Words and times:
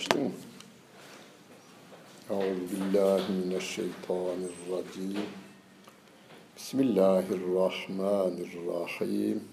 Açtın 0.00 0.22
mı? 0.22 0.30
Euzu 2.30 2.60
billahi 2.70 3.32
mineşşeytanirracim. 3.32 5.16
Bismillahirrahmanirrahim. 6.56 9.44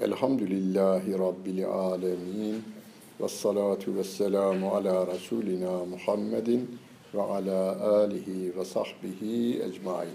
Elhamdülillahi 0.00 1.18
Rabbil 1.18 1.66
alemin. 1.66 2.64
Ve 3.20 3.28
salatu 3.28 3.94
ve 3.94 4.04
selamu 4.04 4.70
ala 4.70 5.06
Resulina 5.06 5.84
Muhammedin 5.84 6.78
ve 7.14 7.22
ala 7.22 7.90
alihi 7.90 8.56
ve 8.56 8.64
sahbihi 8.64 9.62
ecmain. 9.62 10.14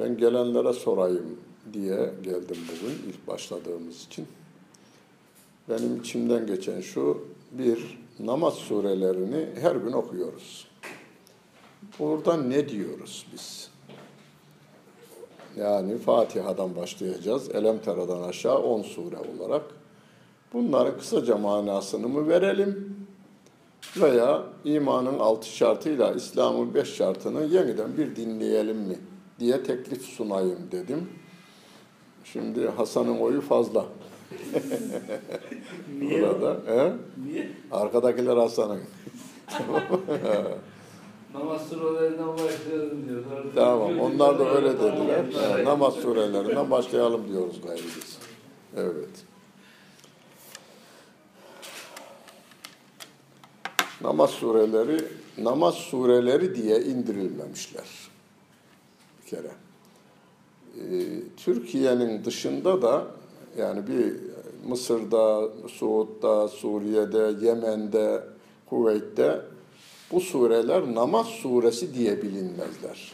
Ben 0.00 0.16
gelenlere 0.16 0.72
sorayım 0.72 1.40
diye 1.72 2.10
geldim 2.24 2.58
bugün 2.68 2.94
ilk 3.08 3.26
başladığımız 3.26 4.06
için. 4.06 4.26
Benim 5.68 6.00
içimden 6.00 6.46
geçen 6.46 6.80
şu, 6.80 7.24
bir 7.52 7.98
namaz 8.20 8.54
surelerini 8.54 9.46
her 9.60 9.76
gün 9.76 9.92
okuyoruz. 9.92 10.68
Burada 11.98 12.36
ne 12.36 12.68
diyoruz 12.68 13.26
biz? 13.32 13.70
Yani 15.56 15.98
Fatiha'dan 15.98 16.76
başlayacağız. 16.76 17.50
Elem 17.54 17.78
Tera'dan 17.78 18.22
aşağı 18.22 18.58
10 18.58 18.82
sure 18.82 19.16
olarak. 19.16 19.64
Bunların 20.52 20.98
kısaca 20.98 21.36
manasını 21.36 22.08
mı 22.08 22.28
verelim? 22.28 22.96
Veya 23.96 24.42
imanın 24.64 25.18
altı 25.18 25.48
şartıyla 25.48 26.12
İslam'ın 26.12 26.74
beş 26.74 26.94
şartını 26.94 27.44
yeniden 27.44 27.96
bir 27.96 28.16
dinleyelim 28.16 28.76
mi? 28.76 28.98
diye 29.40 29.62
teklif 29.62 30.02
sunayım 30.02 30.58
dedim. 30.72 31.08
Şimdi 32.24 32.68
Hasan'ın 32.68 33.18
oyu 33.18 33.40
fazla. 33.40 33.86
Niye? 36.00 36.22
Burada. 36.22 36.56
He? 36.66 36.92
Niye? 37.26 37.48
Arkadakiler 37.70 38.36
Hasan'ın. 38.36 38.80
Namaz 41.34 41.68
surelerinden 41.68 42.28
başlayalım 42.28 43.08
diyor. 43.08 43.24
Sonra 43.28 43.54
Tamam. 43.54 43.98
Onlar 44.00 44.38
da 44.38 44.50
öyle 44.56 44.78
dediler. 44.78 45.24
namaz 45.64 45.94
surelerinden 45.94 46.70
başlayalım 46.70 47.28
diyoruz 47.28 47.60
gayrı 47.66 47.82
biz. 47.82 48.18
Evet. 48.76 49.24
Namaz 54.00 54.30
sureleri 54.30 55.04
namaz 55.38 55.74
sureleri 55.74 56.54
diye 56.54 56.80
indirilmemişler. 56.80 57.84
Bir 59.22 59.30
kere. 59.30 59.50
Ee, 60.80 61.06
Türkiye'nin 61.36 62.24
dışında 62.24 62.82
da 62.82 63.06
yani 63.58 63.86
bir 63.86 64.14
Mısır'da, 64.66 65.48
Suud'da, 65.68 66.48
Suriye'de, 66.48 67.46
Yemen'de, 67.46 68.22
Kuveyt'te 68.66 69.40
bu 70.12 70.20
sureler 70.20 70.94
namaz 70.94 71.26
suresi 71.26 71.94
diye 71.94 72.22
bilinmezler. 72.22 73.12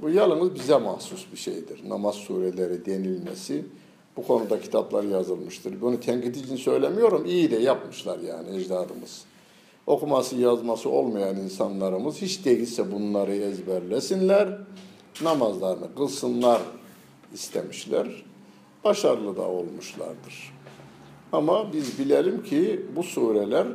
Bu 0.00 0.10
yalnız 0.10 0.54
bize 0.54 0.78
mahsus 0.78 1.26
bir 1.32 1.36
şeydir. 1.36 1.88
Namaz 1.88 2.14
sureleri 2.14 2.86
denilmesi. 2.86 3.64
Bu 4.16 4.26
konuda 4.26 4.60
kitaplar 4.60 5.04
yazılmıştır. 5.04 5.80
Bunu 5.80 6.00
tenkit 6.00 6.36
için 6.36 6.56
söylemiyorum. 6.56 7.26
İyi 7.26 7.50
de 7.50 7.56
yapmışlar 7.56 8.18
yani 8.18 8.56
ecdadımız. 8.56 9.24
Okuması 9.86 10.36
yazması 10.36 10.90
olmayan 10.90 11.36
insanlarımız 11.36 12.22
hiç 12.22 12.44
değilse 12.44 12.92
bunları 12.92 13.34
ezberlesinler. 13.34 14.58
Namazlarını 15.22 15.94
kılsınlar 15.94 16.62
istemişler. 17.34 18.24
Başarılı 18.84 19.36
da 19.36 19.42
olmuşlardır. 19.42 20.54
Ama 21.32 21.72
biz 21.72 21.98
bilelim 21.98 22.42
ki 22.42 22.86
bu 22.96 23.02
sureler 23.02 23.66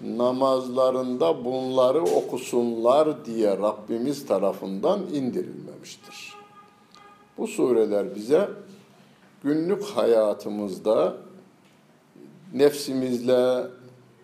namazlarında 0.00 1.44
bunları 1.44 2.02
okusunlar 2.02 3.24
diye 3.24 3.50
Rabbimiz 3.50 4.26
tarafından 4.26 5.00
indirilmemiştir. 5.00 6.34
Bu 7.38 7.46
sureler 7.46 8.14
bize 8.14 8.48
günlük 9.44 9.84
hayatımızda 9.84 11.16
nefsimizle, 12.54 13.66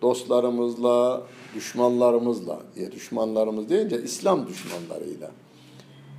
dostlarımızla, 0.01 1.23
düşmanlarımızla, 1.55 2.59
diye 2.75 2.91
düşmanlarımız 2.91 3.69
deyince 3.69 4.03
İslam 4.03 4.47
düşmanlarıyla, 4.47 5.31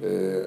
e, 0.03 0.41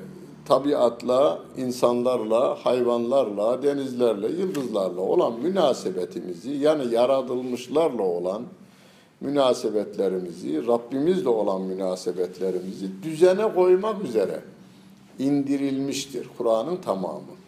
tabiatla, 0.49 1.39
insanlarla, 1.57 2.55
hayvanlarla, 2.65 3.63
denizlerle, 3.63 4.27
yıldızlarla 4.27 5.01
olan 5.01 5.39
münasebetimizi, 5.39 6.51
yani 6.51 6.93
yaratılmışlarla 6.93 8.03
olan 8.03 8.41
münasebetlerimizi, 9.21 10.67
Rabbimizle 10.67 11.29
olan 11.29 11.61
münasebetlerimizi 11.61 13.03
düzene 13.03 13.53
koymak 13.53 14.03
üzere 14.03 14.39
indirilmiştir 15.19 16.27
Kur'an'ın 16.37 16.77
tamamı. 16.77 17.39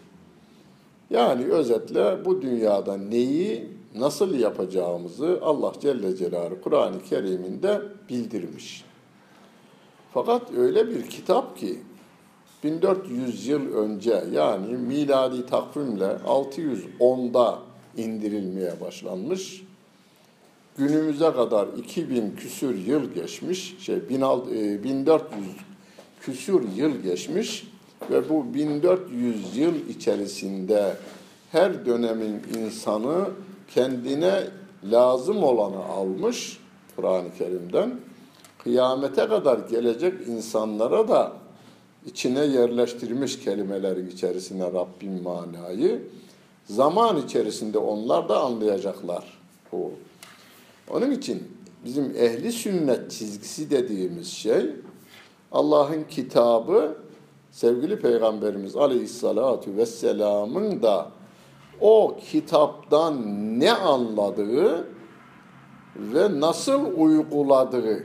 Yani 1.09 1.45
özetle 1.45 2.25
bu 2.25 2.41
dünyada 2.41 2.97
neyi 2.97 3.67
nasıl 3.95 4.34
yapacağımızı 4.34 5.40
Allah 5.41 5.73
Celle 5.81 6.16
Celaluhu 6.16 6.61
Kur'an-ı 6.61 7.03
Kerim'inde 7.09 7.81
bildirmiş. 8.09 8.84
Fakat 10.13 10.41
öyle 10.57 10.88
bir 10.90 11.09
kitap 11.09 11.57
ki 11.57 11.79
1400 12.63 13.47
yıl 13.47 13.73
önce 13.73 14.23
yani 14.33 14.77
miladi 14.77 15.45
takvimle 15.45 16.05
610'da 16.05 17.59
indirilmeye 17.97 18.81
başlanmış. 18.81 19.63
Günümüze 20.77 21.31
kadar 21.31 21.67
2000 21.77 22.35
küsür 22.35 22.85
yıl 22.85 23.13
geçmiş, 23.13 23.75
şey 23.79 24.09
1400 24.09 25.31
küsür 26.22 26.75
yıl 26.75 27.01
geçmiş 27.01 27.67
ve 28.11 28.29
bu 28.29 28.53
1400 28.53 29.57
yıl 29.57 29.75
içerisinde 29.89 30.95
her 31.51 31.85
dönemin 31.85 32.41
insanı 32.57 33.25
kendine 33.73 34.43
lazım 34.83 35.43
olanı 35.43 35.85
almış 35.85 36.59
Kur'an-ı 36.95 37.38
Kerim'den. 37.38 37.99
Kıyamete 38.57 39.28
kadar 39.28 39.59
gelecek 39.69 40.28
insanlara 40.28 41.07
da 41.07 41.41
içine 42.06 42.45
yerleştirmiş 42.45 43.39
kelimelerin 43.39 44.09
içerisine 44.09 44.63
Rabbim 44.63 45.23
manayı. 45.23 46.01
Zaman 46.66 47.17
içerisinde 47.17 47.78
onlar 47.78 48.29
da 48.29 48.41
anlayacaklar 48.41 49.23
bu. 49.72 49.91
Onun 50.90 51.11
için 51.11 51.44
bizim 51.85 52.16
ehli 52.16 52.51
sünnet 52.51 53.11
çizgisi 53.11 53.69
dediğimiz 53.69 54.28
şey 54.28 54.69
Allah'ın 55.51 56.03
kitabı 56.03 56.97
sevgili 57.51 58.00
Peygamberimiz 58.00 58.75
Aleyhisselatü 58.75 59.78
Vesselam'ın 59.78 60.81
da 60.81 61.11
o 61.81 62.17
kitaptan 62.31 63.16
ne 63.59 63.73
anladığı 63.73 64.88
ve 65.95 66.40
nasıl 66.40 66.85
uyguladığı 66.97 68.03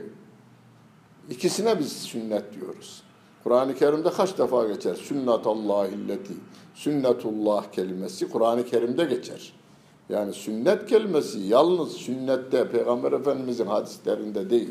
ikisine 1.29 1.79
biz 1.79 1.91
sünnet 1.91 2.53
diyoruz. 2.53 3.06
Kur'an-ı 3.47 3.75
Kerim'de 3.75 4.09
kaç 4.09 4.37
defa 4.37 4.67
geçer? 4.67 4.95
Sünnetallahilleti, 4.95 6.33
sünnetullah 6.75 7.71
kelimesi 7.71 8.29
Kur'an-ı 8.29 8.65
Kerim'de 8.65 9.05
geçer. 9.05 9.53
Yani 10.09 10.33
sünnet 10.33 10.85
kelimesi 10.85 11.39
yalnız 11.39 11.91
sünnette 11.91 12.69
Peygamber 12.69 13.11
Efendimizin 13.11 13.65
hadislerinde 13.65 14.49
değil. 14.49 14.69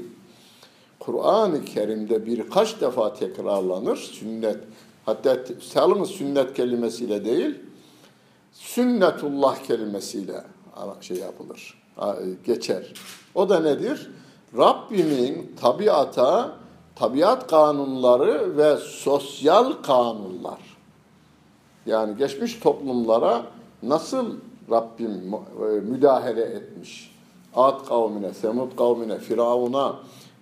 Kur'an-ı 1.00 1.64
Kerim'de 1.64 2.26
birkaç 2.26 2.80
defa 2.80 3.14
tekrarlanır 3.14 3.96
sünnet. 3.96 4.58
Hatta 5.06 5.38
yalnız 5.74 6.10
sünnet 6.10 6.54
kelimesiyle 6.54 7.24
değil, 7.24 7.54
sünnetullah 8.52 9.56
kelimesiyle 9.56 10.44
şey 11.00 11.16
yapılır, 11.16 11.82
geçer. 12.44 12.92
O 13.34 13.48
da 13.48 13.60
nedir? 13.60 14.10
Rabbimin 14.56 15.56
tabiata, 15.60 16.65
tabiat 16.96 17.46
kanunları 17.46 18.56
ve 18.56 18.76
sosyal 18.76 19.72
kanunlar. 19.72 20.60
Yani 21.86 22.16
geçmiş 22.16 22.58
toplumlara 22.58 23.42
nasıl 23.82 24.26
Rabbim 24.70 25.34
müdahale 25.82 26.42
etmiş? 26.42 27.16
Ad 27.54 27.86
kavmine, 27.88 28.34
Semud 28.34 28.76
kavmine, 28.76 29.18
Firavun'a, 29.18 29.96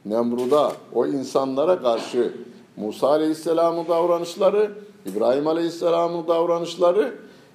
Nemrud'a, 0.05 0.73
o 0.95 1.06
insanlara 1.06 1.83
karşı 1.83 2.33
Musa 2.77 3.09
Aleyhisselam'ın 3.09 3.89
davranışları, 3.89 4.73
İbrahim 5.06 5.47
Aleyhisselam'ın 5.47 6.29
davranışları 6.29 7.15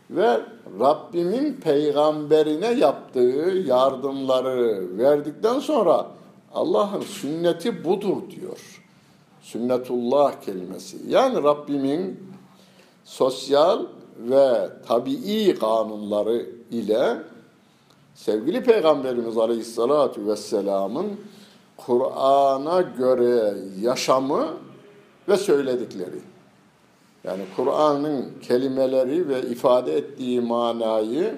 ve 0.10 0.40
Rabbimin 0.80 1.54
peygamberine 1.54 2.72
yaptığı 2.72 3.64
yardımları 3.68 4.88
verdikten 4.98 5.60
sonra 5.60 6.08
Allah'ın 6.54 7.02
sünneti 7.02 7.86
budur 7.86 8.18
diyor. 8.30 8.79
Sünnetullah 9.42 10.42
kelimesi. 10.42 10.98
Yani 11.08 11.44
Rabbimin 11.44 12.20
sosyal 13.06 13.86
ve 14.18 14.70
tabii 14.88 15.56
kanunları 15.60 16.46
ile 16.72 17.18
sevgili 18.16 18.64
Peygamberimiz 18.64 19.38
Aleyhisselatü 19.38 20.28
Vesselam'ın 20.28 21.08
Kur'an'a 21.78 22.82
göre 22.82 23.54
yaşamı 23.82 24.48
ve 25.30 25.38
söyledikleri. 25.38 26.20
Yani 27.24 27.42
Kur'an'ın 27.56 28.26
kelimeleri 28.42 29.30
ve 29.30 29.42
ifade 29.42 29.98
ettiği 29.98 30.42
manayı 30.42 31.36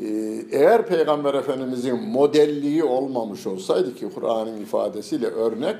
e, 0.00 0.06
eğer 0.52 0.86
Peygamber 0.86 1.34
Efendimizin 1.34 2.02
modelliği 2.02 2.84
olmamış 2.84 3.46
olsaydı 3.46 3.94
ki 3.94 4.08
Kur'an'ın 4.14 4.60
ifadesiyle 4.60 5.26
örnek, 5.26 5.76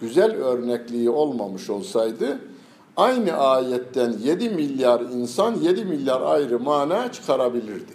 güzel 0.00 0.32
örnekliği 0.36 1.10
olmamış 1.10 1.70
olsaydı 1.70 2.38
aynı 2.96 3.32
ayetten 3.32 4.12
7 4.22 4.50
milyar 4.50 5.00
insan 5.00 5.54
7 5.54 5.84
milyar 5.84 6.20
ayrı 6.20 6.60
mana 6.60 7.12
çıkarabilirdi. 7.12 7.92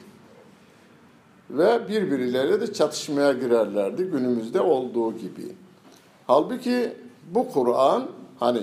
Ve 1.49 1.87
birbirleriyle 1.87 2.61
de 2.61 2.73
çatışmaya 2.73 3.33
girerlerdi 3.33 4.03
günümüzde 4.03 4.61
olduğu 4.61 5.17
gibi. 5.17 5.55
Halbuki 6.27 6.93
bu 7.31 7.51
Kur'an 7.51 8.07
hani 8.39 8.59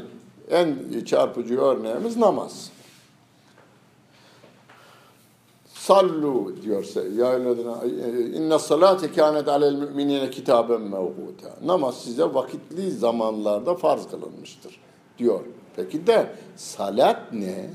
en 0.51 0.77
çarpıcı 1.05 1.61
örneğimiz 1.61 2.17
namaz. 2.17 2.71
Sallu 5.81 6.63
diyorsa 6.63 7.01
ya 7.01 7.39
inne 8.35 8.59
salate 8.59 9.13
kânet 9.13 9.49
alel 9.49 9.75
müminine 9.75 10.31
kitaben 10.31 10.81
mevhuta. 10.81 11.57
Namaz 11.65 12.03
size 12.03 12.35
vakitli 12.35 12.91
zamanlarda 12.91 13.75
farz 13.75 14.11
kılınmıştır 14.11 14.81
diyor. 15.19 15.41
Peki 15.77 16.07
de 16.07 16.35
salat 16.57 17.33
ne? 17.33 17.71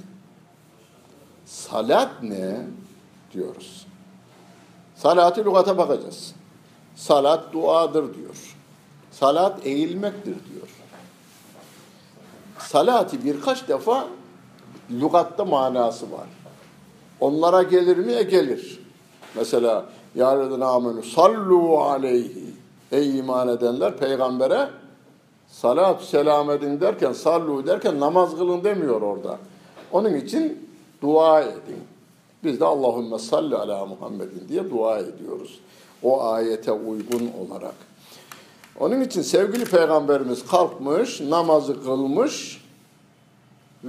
Salat 1.46 2.24
ne? 2.24 2.68
diyoruz. 3.34 3.88
Salatı 4.96 5.46
lügata 5.46 5.78
bakacağız. 5.78 6.36
Salat 6.96 7.54
duadır 7.54 8.14
diyor. 8.14 8.56
Salat 9.12 9.66
eğilmektir 9.66 10.36
diyor. 10.54 10.70
Salati 12.60 13.26
birkaç 13.26 13.68
defa 13.68 14.08
lügatta 14.92 15.46
manası 15.46 16.12
var. 16.12 16.28
Onlara 17.20 17.64
gelir 17.64 17.98
mi? 17.98 18.12
E 18.12 18.24
gelir. 18.24 18.80
Mesela 19.36 19.86
yarın 20.16 20.62
amenü 20.62 21.04
sallu 21.04 21.78
aleyhi. 21.78 22.46
Ey 22.92 23.20
iman 23.20 23.48
edenler 23.48 23.98
peygambere 23.98 24.70
salat 25.48 26.04
selam 26.04 26.52
edin 26.52 26.82
derken 26.82 27.14
sallu 27.14 27.68
derken 27.68 28.00
namaz 28.00 28.36
kılın 28.36 28.64
demiyor 28.64 29.02
orada. 29.02 29.38
Onun 29.92 30.14
için 30.14 30.70
dua 31.02 31.42
edin. 31.42 31.84
Biz 32.44 32.60
de 32.60 32.66
Allahümme 32.66 33.20
salli 33.20 33.56
ala 33.56 33.86
Muhammedin 33.86 34.48
diye 34.50 34.70
dua 34.70 35.00
ediyoruz. 35.00 35.60
O 36.04 36.24
ayete 36.24 36.72
uygun 36.72 37.32
olarak. 37.48 37.76
Onun 38.80 39.02
için 39.02 39.22
sevgili 39.22 39.66
peygamberimiz 39.66 40.48
kalkmış, 40.48 41.22
namazı 41.22 41.84
kılmış 41.84 42.65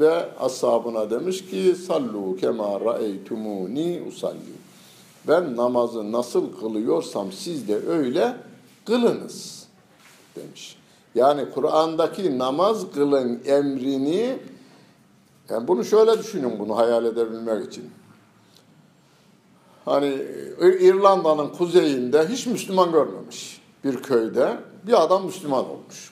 ve 0.00 0.36
ashabına 0.38 1.10
demiş 1.10 1.50
ki 1.50 1.74
sallu 1.86 2.36
kema 2.36 2.80
ra'eytumuni 2.80 4.02
usalli. 4.08 4.56
Ben 5.28 5.56
namazı 5.56 6.12
nasıl 6.12 6.60
kılıyorsam 6.60 7.32
siz 7.32 7.68
de 7.68 7.76
öyle 7.88 8.36
kılınız 8.84 9.66
demiş. 10.36 10.76
Yani 11.14 11.50
Kur'an'daki 11.54 12.38
namaz 12.38 12.92
kılın 12.94 13.42
emrini 13.46 14.38
yani 15.50 15.68
bunu 15.68 15.84
şöyle 15.84 16.18
düşünün 16.18 16.58
bunu 16.58 16.76
hayal 16.76 17.04
edebilmek 17.04 17.66
için. 17.66 17.90
Hani 19.84 20.06
İrlanda'nın 20.60 21.48
kuzeyinde 21.48 22.28
hiç 22.28 22.46
Müslüman 22.46 22.92
görmemiş 22.92 23.60
bir 23.84 24.02
köyde 24.02 24.56
bir 24.86 25.02
adam 25.02 25.26
Müslüman 25.26 25.70
olmuş. 25.70 26.10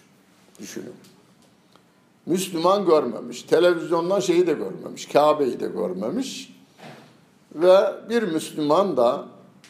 Düşünün. 0.60 0.94
Müslüman 2.26 2.87
görmemiş. 2.87 3.43
Televizyondan 3.43 4.21
şeyi 4.21 4.47
de 4.47 4.53
görmemiş. 4.53 5.09
Kabe'yi 5.09 5.61
de 5.61 5.67
görmemiş. 5.67 6.55
Ve 7.55 7.76
bir 8.09 8.23
Müslüman 8.23 8.97
da 8.97 9.25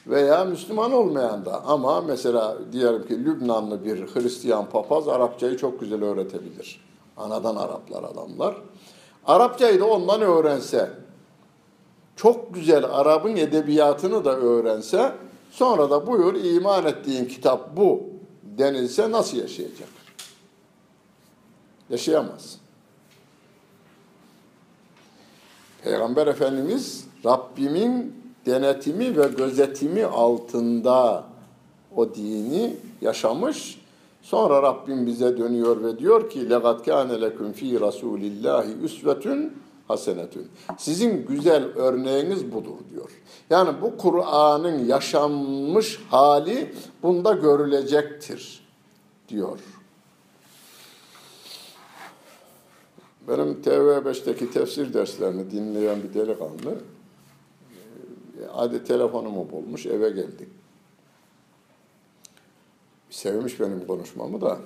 veya 0.07 0.45
Müslüman 0.45 0.93
olmayan 0.93 1.45
da 1.45 1.65
ama 1.65 2.01
mesela 2.01 2.59
diyelim 2.73 3.07
ki 3.07 3.25
Lübnanlı 3.25 3.85
bir 3.85 4.07
Hristiyan 4.07 4.71
papaz 4.71 5.09
Arapçayı 5.09 5.57
çok 5.57 5.81
güzel 5.81 6.05
öğretebilir. 6.05 6.81
Anadan 7.17 7.57
Araplar 7.57 8.03
adamlar. 8.03 8.55
Arapçayı 9.27 9.81
da 9.81 9.85
ondan 9.85 10.21
öğrense, 10.21 10.91
çok 12.17 12.55
güzel 12.55 12.85
Arap'ın 12.85 13.37
edebiyatını 13.37 14.25
da 14.25 14.37
öğrense, 14.37 15.13
sonra 15.51 15.91
da 15.91 16.07
buyur 16.07 16.35
iman 16.35 16.87
ettiğin 16.87 17.25
kitap 17.25 17.77
bu 17.77 18.03
denilse 18.43 19.11
nasıl 19.11 19.37
yaşayacak? 19.37 19.89
yaşayamaz. 21.91 22.59
Peygamber 25.85 26.27
Efendimiz 26.27 27.05
Rabbimin 27.25 28.25
denetimi 28.47 29.17
ve 29.17 29.27
gözetimi 29.27 30.05
altında 30.05 31.25
o 31.97 32.15
dini 32.15 32.77
yaşamış. 33.01 33.81
Sonra 34.23 34.63
Rabbim 34.63 35.07
bize 35.07 35.39
dönüyor 35.39 35.83
ve 35.85 35.99
diyor 35.99 36.31
ki 36.31 36.51
lekat 36.51 36.85
kâne 36.85 37.21
leküm 37.21 37.53
fî 37.53 37.75
rasûlillâhi 37.75 38.81
üsvetün 38.83 39.53
hasenetün. 39.89 40.49
Sizin 40.79 41.27
güzel 41.27 41.65
örneğiniz 41.65 42.53
budur 42.53 42.79
diyor. 42.93 43.11
Yani 43.51 43.71
bu 43.83 43.97
Kur'an'ın 43.97 44.85
yaşanmış 44.85 46.01
hali 46.11 46.75
bunda 47.03 47.33
görülecektir 47.33 48.65
diyor. 49.29 49.59
Benim 53.29 53.63
TV5'teki 53.63 54.51
tefsir 54.51 54.95
derslerini 54.95 55.51
dinleyen 55.51 56.03
bir 56.03 56.15
delikanlı 56.15 56.79
hadi 58.53 58.85
telefonumu 58.85 59.51
bulmuş 59.51 59.87
eve 59.87 60.11
geldik. 60.11 60.49
Sevmiş 63.11 63.61
benim 63.61 63.87
konuşmamı 63.87 64.41
da. 64.41 64.59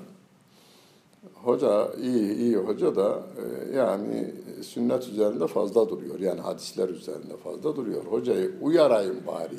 Hoca 1.34 1.92
iyi 1.94 2.34
iyi 2.34 2.56
hoca 2.56 2.96
da 2.96 3.22
e, 3.36 3.76
yani 3.76 4.34
sünnet 4.62 5.08
üzerinde 5.08 5.46
fazla 5.46 5.88
duruyor. 5.88 6.20
Yani 6.20 6.40
hadisler 6.40 6.88
üzerinde 6.88 7.36
fazla 7.36 7.76
duruyor. 7.76 8.04
Hocayı 8.04 8.54
uyarayım 8.62 9.26
bari. 9.26 9.56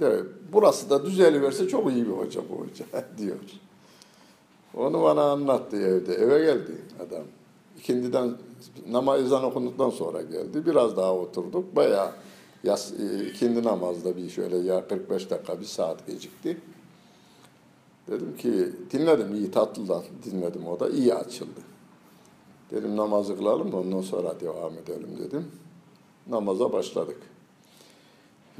De, 0.00 0.22
burası 0.52 0.90
da 0.90 1.06
düzeliverse 1.06 1.68
çok 1.68 1.92
iyi 1.92 2.06
bir 2.06 2.12
hoca 2.12 2.40
bu 2.50 2.54
hoca 2.54 2.84
diyor. 3.18 3.36
Onu 4.74 5.02
bana 5.02 5.22
anlattı 5.22 5.76
evde. 5.76 6.14
Eve 6.14 6.38
geldi 6.38 6.72
adam. 7.06 7.24
İkindiden 7.78 8.34
namaz 8.90 9.20
ezan 9.20 9.44
okunduktan 9.44 9.90
sonra 9.90 10.22
geldi. 10.22 10.66
Biraz 10.66 10.96
daha 10.96 11.14
oturduk. 11.14 11.76
Bayağı 11.76 12.10
yas, 12.64 12.92
e, 12.92 13.24
ikindi 13.24 13.64
namazda 13.64 14.16
bir 14.16 14.30
şöyle 14.30 14.56
ya 14.56 14.88
45 14.88 15.30
dakika 15.30 15.60
bir 15.60 15.64
saat 15.64 16.06
gecikti. 16.06 16.60
Dedim 18.08 18.36
ki 18.36 18.72
dinledim 18.92 19.34
iyi 19.34 19.50
tatlı 19.50 19.86
tatlı 19.86 20.10
dinledim 20.24 20.66
o 20.66 20.80
da 20.80 20.88
iyi 20.88 21.14
açıldı. 21.14 21.60
Dedim 22.70 22.96
namazı 22.96 23.36
kılalım 23.36 23.74
ondan 23.74 24.00
sonra 24.00 24.40
devam 24.40 24.72
edelim 24.72 25.10
dedim. 25.18 25.46
Namaza 26.26 26.72
başladık. 26.72 27.16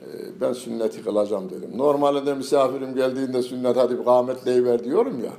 Ee, 0.00 0.04
ben 0.40 0.52
sünneti 0.52 1.04
kılacağım 1.04 1.50
dedim. 1.50 1.70
Normalde 1.78 2.34
misafirim 2.34 2.94
geldiğinde 2.94 3.42
sünnet 3.42 3.76
hadi 3.76 4.04
kâmetleyiver 4.04 4.84
diyorum 4.84 5.24
ya. 5.24 5.32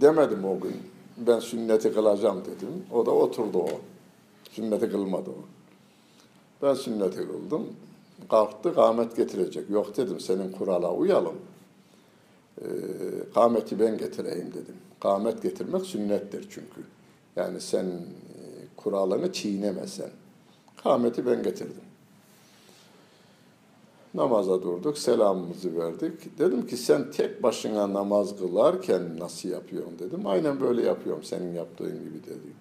Demedim 0.00 0.44
o 0.44 0.60
gün. 0.60 0.76
Ben 1.16 1.38
sünneti 1.38 1.94
kılacağım 1.94 2.44
dedim. 2.44 2.86
O 2.92 3.06
da 3.06 3.10
oturdu 3.10 3.58
o. 3.58 3.68
Sünneti 4.50 4.90
kılmadı 4.90 5.30
o. 5.30 5.44
Ben 6.62 6.74
sünneti 6.74 7.16
kıldım. 7.16 7.66
Kalktı 8.30 8.74
kâmet 8.74 9.16
getirecek. 9.16 9.70
Yok 9.70 9.96
dedim 9.96 10.20
senin 10.20 10.52
kurala 10.52 10.94
uyalım 10.94 11.36
e, 12.60 12.66
ben 13.80 13.98
getireyim 13.98 14.48
dedim. 14.48 14.76
Kâmet 15.00 15.42
getirmek 15.42 15.86
sünnettir 15.86 16.42
çünkü. 16.50 16.80
Yani 17.36 17.60
sen 17.60 17.84
e, 17.84 17.92
kuralını 18.76 19.32
çiğnemesen. 19.32 20.10
Kâmeti 20.82 21.26
ben 21.26 21.42
getirdim. 21.42 21.82
Namaza 24.14 24.62
durduk, 24.62 24.98
selamımızı 24.98 25.76
verdik. 25.78 26.38
Dedim 26.38 26.66
ki 26.66 26.76
sen 26.76 27.10
tek 27.10 27.42
başına 27.42 27.92
namaz 27.92 28.38
kılarken 28.38 29.18
nasıl 29.18 29.48
yapıyorsun 29.48 29.98
dedim. 29.98 30.26
Aynen 30.26 30.60
böyle 30.60 30.82
yapıyorum 30.82 31.22
senin 31.24 31.54
yaptığın 31.54 32.04
gibi 32.04 32.24
dedi. 32.26 32.52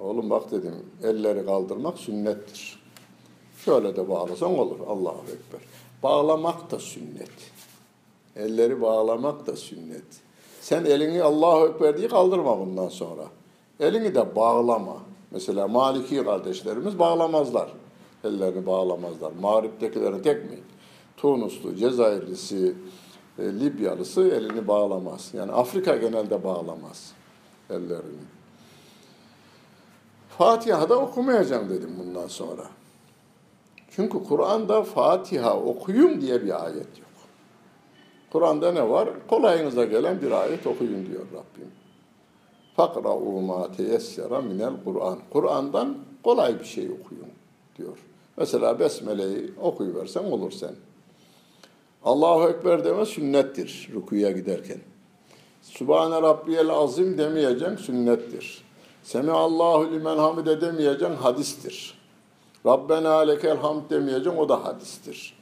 Oğlum 0.00 0.30
bak 0.30 0.50
dedim 0.50 0.74
elleri 1.02 1.46
kaldırmak 1.46 1.98
sünnettir. 1.98 2.82
Şöyle 3.64 3.96
de 3.96 4.08
bağlasan 4.08 4.58
olur. 4.58 4.78
Allahu 4.88 5.22
Ekber. 5.22 5.60
Bağlamak 6.02 6.70
da 6.70 6.78
sünnet. 6.78 7.30
Elleri 8.36 8.80
bağlamak 8.80 9.46
da 9.46 9.56
sünnet. 9.56 10.04
Sen 10.60 10.84
elini 10.84 11.22
Allahu 11.22 11.66
Ekber 11.66 11.98
diye 11.98 12.08
kaldırma 12.08 12.58
bundan 12.58 12.88
sonra. 12.88 13.24
Elini 13.80 14.14
de 14.14 14.36
bağlama. 14.36 14.96
Mesela 15.30 15.68
Maliki 15.68 16.24
kardeşlerimiz 16.24 16.98
bağlamazlar. 16.98 17.68
Ellerini 18.24 18.66
bağlamazlar. 18.66 19.32
Mağrip'tekilerin 19.40 20.22
tek 20.22 20.50
mi? 20.50 20.58
Tunuslu, 21.16 21.76
Cezayirlisi, 21.76 22.74
e, 23.38 23.42
Libyalısı 23.42 24.28
elini 24.28 24.68
bağlamaz. 24.68 25.30
Yani 25.34 25.52
Afrika 25.52 25.96
genelde 25.96 26.44
bağlamaz 26.44 27.12
ellerini. 27.70 28.24
Fatiha'da 30.28 30.98
okumayacağım 30.98 31.70
dedim 31.70 31.90
bundan 31.98 32.26
sonra. 32.26 32.62
Çünkü 33.90 34.24
Kur'an'da 34.24 34.82
Fatiha 34.82 35.60
okuyun 35.60 36.20
diye 36.20 36.42
bir 36.42 36.64
ayet 36.64 36.76
yok. 36.98 37.10
Kur'an'da 38.32 38.72
ne 38.72 38.90
var? 38.90 39.08
Kolayınıza 39.28 39.84
gelen 39.84 40.22
bir 40.22 40.30
ayet 40.30 40.66
okuyun 40.66 41.06
diyor 41.06 41.26
Rabbim. 41.26 41.70
Fakra'u 42.76 43.40
ma 43.40 43.72
teyessera 43.72 44.40
minel 44.40 44.72
Kur'an. 44.84 45.18
Kur'an'dan 45.30 45.98
kolay 46.24 46.60
bir 46.60 46.64
şey 46.64 46.90
okuyun 46.90 47.28
diyor. 47.78 47.98
Mesela 48.36 48.78
Besmele'yi 48.78 49.52
okuyuversen 49.62 50.24
olur 50.24 50.50
sen. 50.50 50.74
Allahu 52.04 52.48
Ekber 52.48 52.84
deme 52.84 53.06
sünnettir 53.06 53.90
rukuya 53.94 54.30
giderken. 54.30 54.78
Sübhane 55.62 56.22
Rabbiyel 56.22 56.70
Azim 56.70 57.18
demeyeceksin 57.18 57.76
sünnettir. 57.76 58.64
Semiallahu 59.02 59.92
limen 59.92 60.16
hamide 60.16 60.60
demeyeceksin 60.60 61.16
hadistir. 61.16 61.98
Rabbena 62.66 63.18
lekel 63.18 63.56
hamd 63.56 63.90
demeyeceksin 63.90 64.38
o 64.38 64.48
da 64.48 64.64
hadistir. 64.64 65.34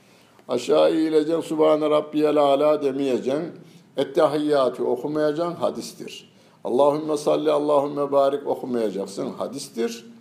Aşağı 0.48 0.90
eğileceksin 0.90 1.40
Sübhane 1.40 1.90
Rabbiyel 1.90 2.36
Ala 2.36 2.82
demeyeceksin. 2.82 3.52
Ettehiyyatü 3.96 4.82
okumayacaksın 4.82 5.54
hadistir. 5.54 6.32
Allahümme 6.64 7.16
salli 7.16 7.50
Allahümme 7.50 8.12
barik 8.12 8.46
okumayacaksın 8.46 9.30
hadistir. 9.32 10.11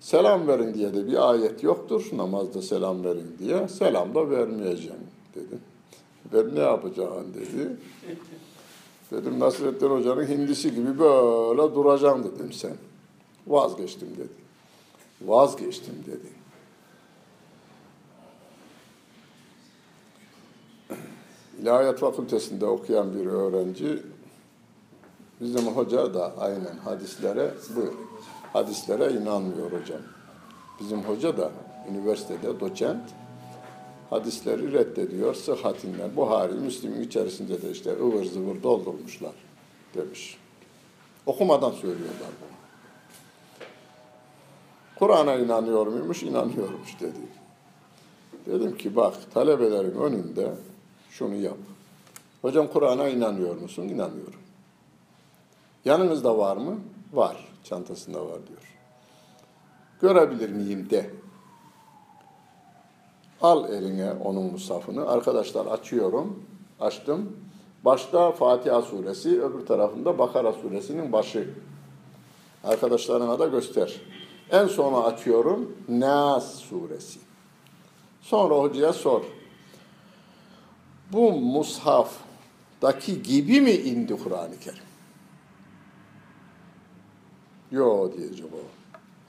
Selam 0.00 0.48
verin 0.48 0.74
diye 0.74 0.94
de 0.94 1.06
bir 1.06 1.30
ayet 1.30 1.62
yoktur. 1.62 2.06
Namazda 2.12 2.62
selam 2.62 3.04
verin 3.04 3.36
diye. 3.38 3.68
Selam 3.68 4.14
da 4.14 4.30
vermeyeceğim 4.30 5.06
dedi. 5.34 5.58
Ben 6.32 6.54
ne 6.54 6.60
yapacağım 6.60 7.34
dedi. 7.34 7.76
Dedim 9.10 9.40
Nasrettin 9.40 9.90
Hoca'nın 9.90 10.26
hindisi 10.26 10.74
gibi 10.74 10.98
böyle 10.98 11.74
duracağım 11.74 12.24
dedim 12.24 12.52
sen. 12.52 12.76
Vazgeçtim 13.46 14.08
dedi. 14.16 14.32
Vazgeçtim 15.22 15.94
dedi. 16.06 16.28
İlahiyat 21.62 21.98
Fakültesinde 21.98 22.66
okuyan 22.66 23.14
bir 23.14 23.26
öğrenci 23.26 24.02
bizim 25.40 25.66
hoca 25.66 26.14
da 26.14 26.34
aynen 26.38 26.76
hadislere 26.84 27.54
buyur. 27.76 28.09
Hadislere 28.52 29.12
inanmıyor 29.12 29.72
hocam. 29.72 30.00
Bizim 30.80 31.02
hoca 31.02 31.36
da 31.36 31.50
üniversitede 31.90 32.60
doçent 32.60 33.10
hadisleri 34.10 34.72
reddediyor 34.72 35.34
sıhhatinden. 35.34 36.16
Buhari, 36.16 36.52
Müslim'in 36.52 37.02
içerisinde 37.02 37.62
de 37.62 37.70
işte 37.70 37.90
ıvır 37.90 38.24
zıvır 38.24 38.62
doldurmuşlar 38.62 39.32
demiş. 39.94 40.38
Okumadan 41.26 41.70
söylüyorlar 41.70 42.30
bunu. 42.40 42.50
Kur'an'a 44.98 45.34
inanıyor 45.34 45.86
muymuş? 45.86 46.22
İnanıyormuş 46.22 47.00
dedi. 47.00 47.40
Dedim 48.46 48.76
ki 48.76 48.96
bak 48.96 49.14
talebelerin 49.34 49.98
önünde 49.98 50.54
şunu 51.10 51.34
yap. 51.34 51.56
Hocam 52.42 52.68
Kur'an'a 52.68 53.08
inanıyor 53.08 53.56
musun? 53.56 53.82
İnanıyorum. 53.82 54.40
Yanınızda 55.84 56.38
var 56.38 56.56
mı? 56.56 56.78
Var. 57.12 57.49
Çantasında 57.64 58.26
var 58.26 58.46
diyor. 58.46 58.78
Görebilir 60.00 60.50
miyim 60.50 60.90
de. 60.90 61.10
Al 63.42 63.72
eline 63.72 64.12
onun 64.12 64.44
musafını. 64.44 65.08
Arkadaşlar 65.08 65.66
açıyorum. 65.66 66.44
Açtım. 66.80 67.36
Başta 67.84 68.32
Fatiha 68.32 68.82
suresi, 68.82 69.42
öbür 69.42 69.66
tarafında 69.66 70.18
Bakara 70.18 70.52
suresinin 70.52 71.12
başı. 71.12 71.50
Arkadaşlarına 72.64 73.38
da 73.38 73.46
göster. 73.46 74.00
En 74.50 74.66
sona 74.66 75.04
açıyorum. 75.04 75.76
Nas 75.88 76.54
suresi. 76.54 77.18
Sonra 78.20 78.54
hocaya 78.54 78.92
sor. 78.92 79.22
Bu 81.12 81.32
mushaftaki 81.32 83.22
gibi 83.22 83.60
mi 83.60 83.70
indi 83.70 84.16
Kur'an-ı 84.16 84.60
Kerim? 84.60 84.89
Yo 87.70 88.12
diyecek 88.16 88.46
o. 88.46 88.62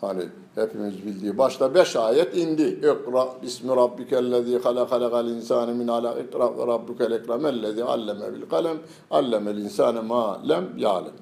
Hani 0.08 0.24
hepimiz 0.56 1.06
bildiği 1.06 1.38
başta 1.38 1.76
beş 1.76 1.96
ayet 1.96 2.38
indi. 2.38 2.64
İkra 2.64 3.28
bismi 3.44 3.76
rabbikellezi 3.76 4.60
halakal 4.60 5.28
insane 5.28 5.74
min 5.74 5.88
alaq 5.88 6.20
ikra 6.20 6.58
ve 6.58 6.68
rabbukel 6.68 7.12
ekremellezi 7.12 7.84
alleme 7.84 8.34
bil 8.34 8.50
kalem 8.50 8.78
allemel 9.12 9.58
insane 9.58 10.00
ma 10.00 10.42
lem 10.50 10.70
ya'lem. 10.78 11.14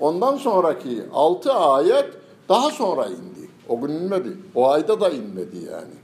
Ondan 0.00 0.36
sonraki 0.36 1.02
altı 1.14 1.52
ayet 1.52 2.06
daha 2.48 2.70
sonra 2.70 3.06
indi. 3.06 3.50
O 3.68 3.80
gün 3.80 3.88
inmedi. 3.88 4.36
O 4.54 4.68
ayda 4.68 5.00
da 5.00 5.10
inmedi 5.10 5.56
yani. 5.56 5.94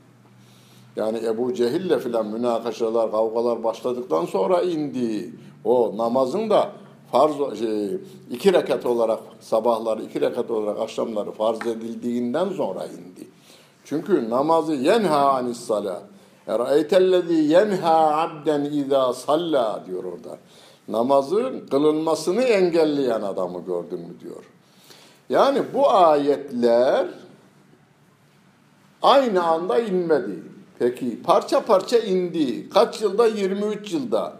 Yani 0.96 1.26
Ebu 1.26 1.54
Cehil'le 1.54 1.98
filan 1.98 2.26
münakaşalar, 2.26 3.10
kavgalar 3.10 3.64
başladıktan 3.64 4.26
sonra 4.26 4.62
indi. 4.62 5.32
O 5.64 5.96
namazın 5.96 6.50
da 6.50 6.72
farz 7.12 7.58
şey, 7.58 7.98
iki 8.30 8.52
rekat 8.52 8.86
olarak 8.86 9.18
sabahları 9.40 10.02
iki 10.02 10.20
rekat 10.20 10.50
olarak 10.50 10.80
akşamları 10.80 11.30
farz 11.32 11.66
edildiğinden 11.66 12.48
sonra 12.48 12.84
indi. 12.84 13.28
Çünkü 13.84 14.30
namazı 14.30 14.74
yenha 14.74 15.32
anis 15.32 15.60
sala. 15.60 16.02
Ere'eytellezî 16.46 17.34
yenha 17.34 18.20
abden 18.22 18.64
izâ 18.64 19.12
salla 19.12 19.82
diyor 19.86 20.04
orada. 20.04 20.38
Namazın 20.88 21.66
kılınmasını 21.66 22.42
engelleyen 22.42 23.22
adamı 23.22 23.64
gördün 23.64 24.00
mü 24.00 24.20
diyor. 24.20 24.44
Yani 25.30 25.62
bu 25.74 25.90
ayetler 25.90 27.06
aynı 29.02 29.42
anda 29.42 29.78
inmedi. 29.78 30.42
Peki 30.78 31.22
parça 31.22 31.60
parça 31.60 31.98
indi. 31.98 32.68
Kaç 32.68 33.02
yılda? 33.02 33.26
23 33.26 33.92
yılda. 33.92 34.32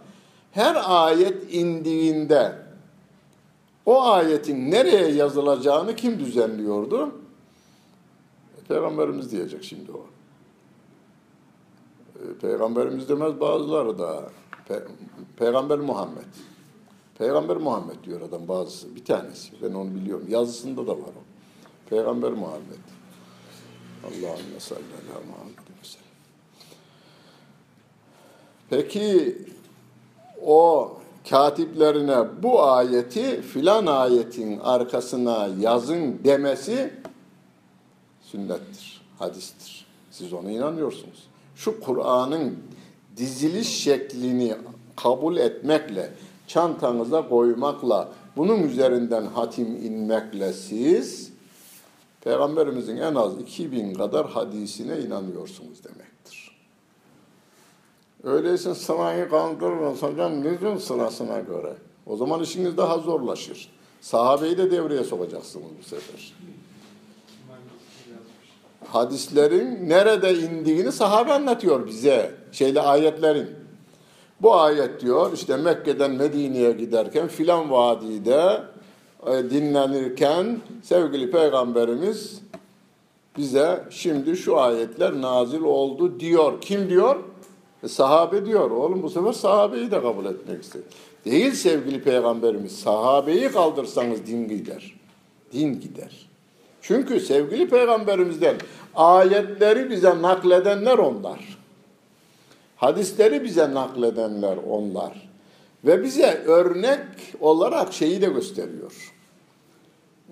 Her 0.51 0.77
ayet 0.85 1.53
indiğinde 1.53 2.62
o 3.85 4.03
ayetin 4.03 4.71
nereye 4.71 5.11
yazılacağını 5.11 5.95
kim 5.95 6.19
düzenliyordu? 6.19 7.11
Peygamberimiz 8.67 9.31
diyecek 9.31 9.63
şimdi 9.63 9.91
o. 9.91 10.05
Peygamberimiz 12.41 13.09
demez 13.09 13.39
bazıları 13.39 13.99
da. 13.99 14.29
Pe 14.67 14.83
Peygamber 15.37 15.79
Muhammed. 15.79 16.33
Peygamber 17.17 17.57
Muhammed 17.57 18.03
diyor 18.03 18.21
adam 18.21 18.47
bazısı. 18.47 18.95
Bir 18.95 19.05
tanesi. 19.05 19.51
Ben 19.61 19.73
onu 19.73 19.95
biliyorum. 19.95 20.25
Yazısında 20.29 20.87
da 20.87 20.91
var 20.91 20.97
o. 20.97 21.23
Peygamber 21.89 22.31
Muhammed. 22.31 22.83
Allahümme 24.03 24.59
salli 24.59 24.79
ala 24.79 25.25
Muhammed. 25.29 25.63
Peki 28.69 29.37
o 30.45 30.91
katiplerine 31.29 32.43
bu 32.43 32.63
ayeti 32.63 33.41
filan 33.41 33.85
ayetin 33.85 34.59
arkasına 34.59 35.49
yazın 35.59 36.23
demesi 36.23 36.93
sünnettir, 38.21 39.01
hadistir. 39.19 39.85
Siz 40.11 40.33
ona 40.33 40.51
inanıyorsunuz. 40.51 41.23
Şu 41.55 41.79
Kur'an'ın 41.79 42.57
diziliş 43.17 43.67
şeklini 43.67 44.55
kabul 44.95 45.37
etmekle, 45.37 46.13
çantanıza 46.47 47.29
koymakla, 47.29 48.09
bunun 48.37 48.63
üzerinden 48.63 49.25
hatim 49.25 49.85
inmekle 49.85 50.53
siz 50.53 51.33
Peygamberimizin 52.23 52.97
en 52.97 53.15
az 53.15 53.37
2000 53.41 53.93
kadar 53.93 54.29
hadisine 54.29 54.99
inanıyorsunuz 54.99 55.83
demektir. 55.83 56.12
Öyleyse 58.23 58.75
sırayı 58.75 59.29
kaldırırız 59.29 60.01
hocam 60.03 60.43
diyorsun 60.43 60.77
sırasına 60.77 61.39
göre? 61.39 61.73
O 62.05 62.17
zaman 62.17 62.41
işiniz 62.41 62.77
daha 62.77 62.97
zorlaşır. 62.97 63.69
Sahabeyi 64.01 64.57
de 64.57 64.71
devreye 64.71 65.03
sokacaksınız 65.03 65.67
bu 65.79 65.83
sefer. 65.83 66.33
Hadislerin 68.87 69.89
nerede 69.89 70.33
indiğini 70.33 70.91
sahabe 70.91 71.33
anlatıyor 71.33 71.87
bize. 71.87 72.35
Şeyle 72.51 72.81
ayetlerin. 72.81 73.49
Bu 74.41 74.55
ayet 74.55 75.01
diyor 75.01 75.33
işte 75.33 75.57
Mekke'den 75.57 76.11
Medine'ye 76.11 76.71
giderken 76.71 77.27
filan 77.27 77.71
vadide 77.71 78.63
e, 79.27 79.31
dinlenirken 79.49 80.59
sevgili 80.83 81.31
peygamberimiz 81.31 82.41
bize 83.37 83.83
şimdi 83.89 84.37
şu 84.37 84.59
ayetler 84.59 85.21
nazil 85.21 85.61
oldu 85.61 86.19
diyor. 86.19 86.61
Kim 86.61 86.89
diyor? 86.89 87.15
E, 87.83 87.87
sahabe 87.87 88.45
diyor. 88.45 88.71
Oğlum 88.71 89.03
bu 89.03 89.09
sefer 89.09 89.33
sahabeyi 89.33 89.91
de 89.91 90.01
kabul 90.01 90.25
etmek 90.25 90.63
istedim. 90.63 90.85
Değil 91.25 91.51
sevgili 91.51 92.03
peygamberimiz. 92.03 92.79
Sahabeyi 92.79 93.51
kaldırsanız 93.51 94.27
din 94.27 94.47
gider. 94.47 94.95
Din 95.53 95.79
gider. 95.79 96.29
Çünkü 96.81 97.19
sevgili 97.19 97.69
peygamberimizden 97.69 98.55
ayetleri 98.95 99.89
bize 99.89 100.21
nakledenler 100.21 100.97
onlar. 100.97 101.57
Hadisleri 102.75 103.43
bize 103.43 103.73
nakledenler 103.73 104.57
onlar. 104.69 105.29
Ve 105.85 106.03
bize 106.03 106.43
örnek 106.45 107.05
olarak 107.39 107.93
şeyi 107.93 108.21
de 108.21 108.27
gösteriyor. 108.27 109.13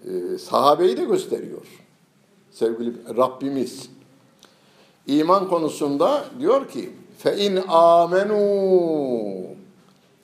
Ee, 0.05 0.37
sahabeyi 0.37 0.97
de 0.97 1.03
gösteriyor. 1.03 1.65
Sevgili 2.51 2.93
Rabbimiz. 3.17 3.89
İman 5.07 5.47
konusunda 5.47 6.25
diyor 6.39 6.69
ki 6.69 6.89
fe 7.23 7.45
in 7.45 7.55
amenu 7.67 8.41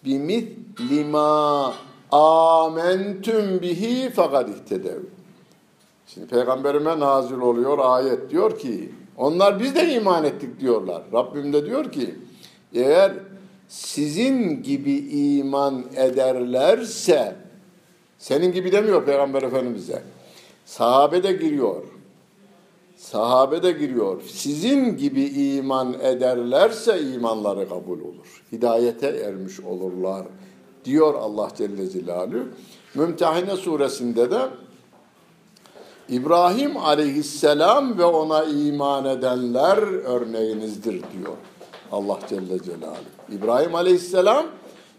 bimitli 0.06 1.04
ma 1.04 1.74
amentum 2.12 3.62
bihi 3.62 4.10
fakat 4.10 4.50
ihtedev. 4.50 5.02
Şimdi 6.08 6.28
peygamberime 6.28 7.00
nazil 7.00 7.38
oluyor 7.38 7.78
ayet 7.82 8.30
diyor 8.30 8.60
ki 8.60 8.92
onlar 9.18 9.60
biz 9.60 9.76
de 9.76 9.94
iman 9.94 10.24
ettik 10.24 10.60
diyorlar. 10.60 11.04
Rabbim 11.14 11.54
de 11.54 11.66
diyor 11.66 11.92
ki 11.92 12.16
eğer 12.74 13.14
sizin 13.68 14.64
gibi 14.64 14.96
iman 14.98 15.86
ederlerse 15.96 17.36
senin 18.18 18.52
gibi 18.52 18.72
demiyor 18.72 19.06
peygamber 19.06 19.44
efendimize. 19.44 20.04
Sahabe 20.66 21.24
de 21.24 21.32
giriyor. 21.32 21.84
Sahabe 22.98 23.64
de 23.64 23.72
giriyor. 23.72 24.22
Sizin 24.28 24.98
gibi 24.98 25.24
iman 25.24 25.94
ederlerse 25.94 27.02
imanları 27.02 27.70
kabul 27.70 28.00
olur. 28.00 28.44
Hidayete 28.52 29.08
ermiş 29.08 29.60
olurlar 29.60 30.26
diyor 30.86 31.14
Allah 31.14 31.50
Celle 31.58 31.90
Celaluhu. 31.90 32.44
Mümtehine 32.96 33.56
suresinde 33.56 34.32
de 34.32 34.40
İbrahim 36.10 36.78
aleyhisselam 36.78 37.98
ve 37.98 38.06
ona 38.06 38.44
iman 38.44 39.06
edenler 39.06 39.78
örneğinizdir 40.04 40.94
diyor 40.94 41.38
Allah 41.92 42.20
Celle 42.30 42.64
Celaluhu. 42.64 43.32
İbrahim 43.32 43.76
aleyhisselam 43.76 44.46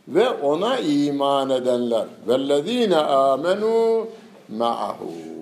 ve 0.08 0.30
ona 0.30 0.78
iman 0.78 1.50
edenler. 1.50 2.06
Vellezine 2.28 2.96
amenu 2.96 4.06
ma'ahu. 4.48 5.37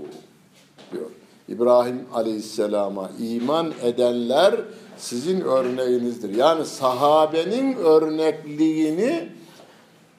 İbrahim 1.49 2.01
aleyhisselama 2.15 3.11
iman 3.19 3.73
edenler 3.83 4.55
sizin 4.97 5.41
örneğinizdir. 5.41 6.35
Yani 6.35 6.65
sahabenin 6.65 7.77
örnekliğini 7.77 9.29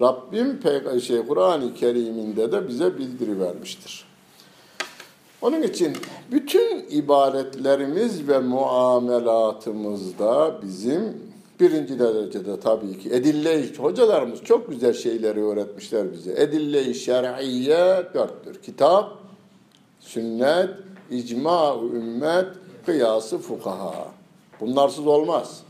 Rabbim 0.02 0.60
şey 1.02 1.28
Kur'an-ı 1.28 1.74
Kerim'inde 1.74 2.52
de 2.52 2.68
bize 2.68 2.98
bildirivermiştir. 2.98 4.08
Onun 5.42 5.62
için 5.62 5.98
bütün 6.32 6.86
ibadetlerimiz 6.90 8.28
ve 8.28 8.40
muamelatımızda 8.40 10.60
bizim 10.62 11.28
birinci 11.60 12.00
derecede 12.00 12.60
tabii 12.60 13.00
ki 13.00 13.10
edille 13.10 13.66
hocalarımız 13.78 14.44
çok 14.44 14.70
güzel 14.70 14.94
şeyleri 14.94 15.44
öğretmişler 15.44 16.14
bize. 16.14 16.42
Edille-i 16.42 16.96
şer'iyye 16.96 18.04
dörttür. 18.14 18.62
Kitap, 18.62 19.18
sünnet, 20.00 20.70
icma 21.12 21.76
ümmet, 21.94 22.48
kıyası 22.86 23.38
fukaha. 23.38 24.08
Bunlarsız 24.60 25.08
olmaz. 25.08 25.62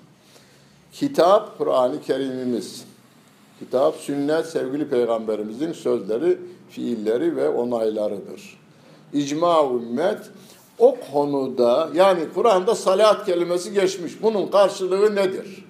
Kitap, 0.92 1.58
Kur'an-ı 1.58 2.02
Kerim'imiz. 2.02 2.86
Kitap, 3.60 3.96
sünnet, 3.96 4.46
sevgili 4.46 4.90
peygamberimizin 4.90 5.74
sözleri, 5.74 6.40
fiilleri 6.70 7.36
ve 7.36 7.50
onaylarıdır. 7.50 8.60
İcma 9.14 9.64
ümmet 9.64 10.20
o 10.80 10.98
konuda 11.12 11.90
yani 11.94 12.20
Kur'an'da 12.34 12.76
salat 12.76 13.26
kelimesi 13.26 13.74
geçmiş. 13.74 14.22
Bunun 14.22 14.48
karşılığı 14.48 15.16
nedir? 15.16 15.66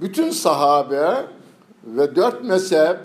Bütün 0.00 0.30
sahabe 0.30 1.24
ve 1.84 2.16
dört 2.16 2.44
mezhep, 2.44 2.96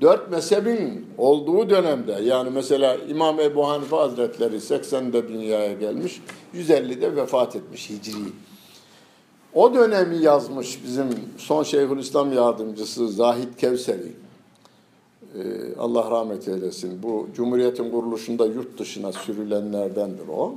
dört 0.00 0.30
mezhebin 0.30 1.06
olduğu 1.18 1.70
dönemde 1.70 2.12
yani 2.12 2.50
mesela 2.50 2.96
İmam 3.08 3.40
Ebu 3.40 3.68
Hanife 3.68 3.96
Hazretleri 3.96 4.56
80'de 4.56 5.28
dünyaya 5.28 5.72
gelmiş, 5.72 6.22
150'de 6.54 7.16
vefat 7.16 7.56
etmiş 7.56 7.90
Hicri. 7.90 8.32
O 9.54 9.74
dönemi 9.74 10.22
yazmış 10.22 10.84
bizim 10.84 11.08
son 11.36 11.62
Şeyhülislam 11.62 12.32
yardımcısı 12.32 13.08
Zahid 13.08 13.54
Kevseri. 13.58 14.12
Ee, 15.34 15.40
Allah 15.78 16.10
rahmet 16.10 16.48
eylesin. 16.48 17.02
Bu 17.02 17.28
Cumhuriyet'in 17.36 17.90
kuruluşunda 17.90 18.46
yurt 18.46 18.78
dışına 18.78 19.12
sürülenlerdendir 19.12 20.28
o. 20.28 20.54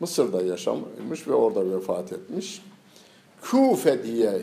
Mısır'da 0.00 0.42
yaşamış 0.42 1.28
ve 1.28 1.34
orada 1.34 1.70
vefat 1.70 2.12
etmiş. 2.12 2.62
Kufe 3.50 4.02
diye, 4.02 4.42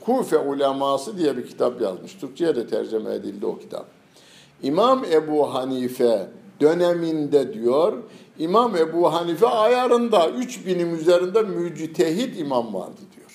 Kufe 0.00 0.38
uleması 0.38 1.18
diye 1.18 1.36
bir 1.36 1.46
kitap 1.46 1.80
yazmış. 1.80 2.14
Türkçe'ye 2.14 2.56
de 2.56 2.66
tercüme 2.66 3.14
edildi 3.14 3.46
o 3.46 3.58
kitap. 3.58 3.86
İmam 4.62 5.04
Ebu 5.04 5.54
Hanife 5.54 6.28
döneminde 6.60 7.54
diyor, 7.54 7.92
İmam 8.38 8.76
Ebu 8.76 9.12
Hanife 9.12 9.46
ayarında 9.46 10.28
3000'in 10.28 10.98
üzerinde 10.98 11.42
müctehit 11.42 12.40
imam 12.40 12.74
vardı 12.74 13.00
diyor. 13.16 13.28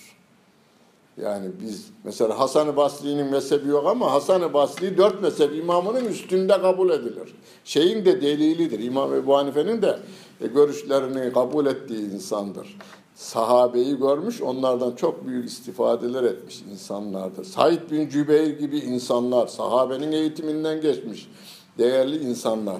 Yani 1.21 1.51
biz 1.61 1.85
mesela 2.03 2.39
Hasan-ı 2.39 2.75
Basri'nin 2.75 3.25
mezhebi 3.25 3.69
yok 3.69 3.87
ama 3.87 4.11
Hasan-ı 4.11 4.53
Basri 4.53 4.97
dört 4.97 5.21
mezhep 5.21 5.55
imamının 5.55 6.05
üstünde 6.05 6.61
kabul 6.61 6.89
edilir. 6.89 7.35
Şeyin 7.63 8.05
de 8.05 8.21
delilidir. 8.21 8.79
İmam 8.79 9.13
Ebu 9.13 9.37
Hanife'nin 9.37 9.81
de 9.81 9.99
e, 10.41 10.47
görüşlerini 10.47 11.33
kabul 11.33 11.65
ettiği 11.65 12.13
insandır. 12.13 12.77
Sahabeyi 13.15 13.97
görmüş, 13.97 14.41
onlardan 14.41 14.95
çok 14.95 15.27
büyük 15.27 15.49
istifadeler 15.49 16.23
etmiş 16.23 16.61
insanlardır. 16.71 17.43
Said 17.45 17.91
bin 17.91 18.09
Cübeyr 18.09 18.59
gibi 18.59 18.77
insanlar, 18.77 19.47
sahabenin 19.47 20.11
eğitiminden 20.11 20.81
geçmiş 20.81 21.29
değerli 21.77 22.17
insanlar. 22.17 22.77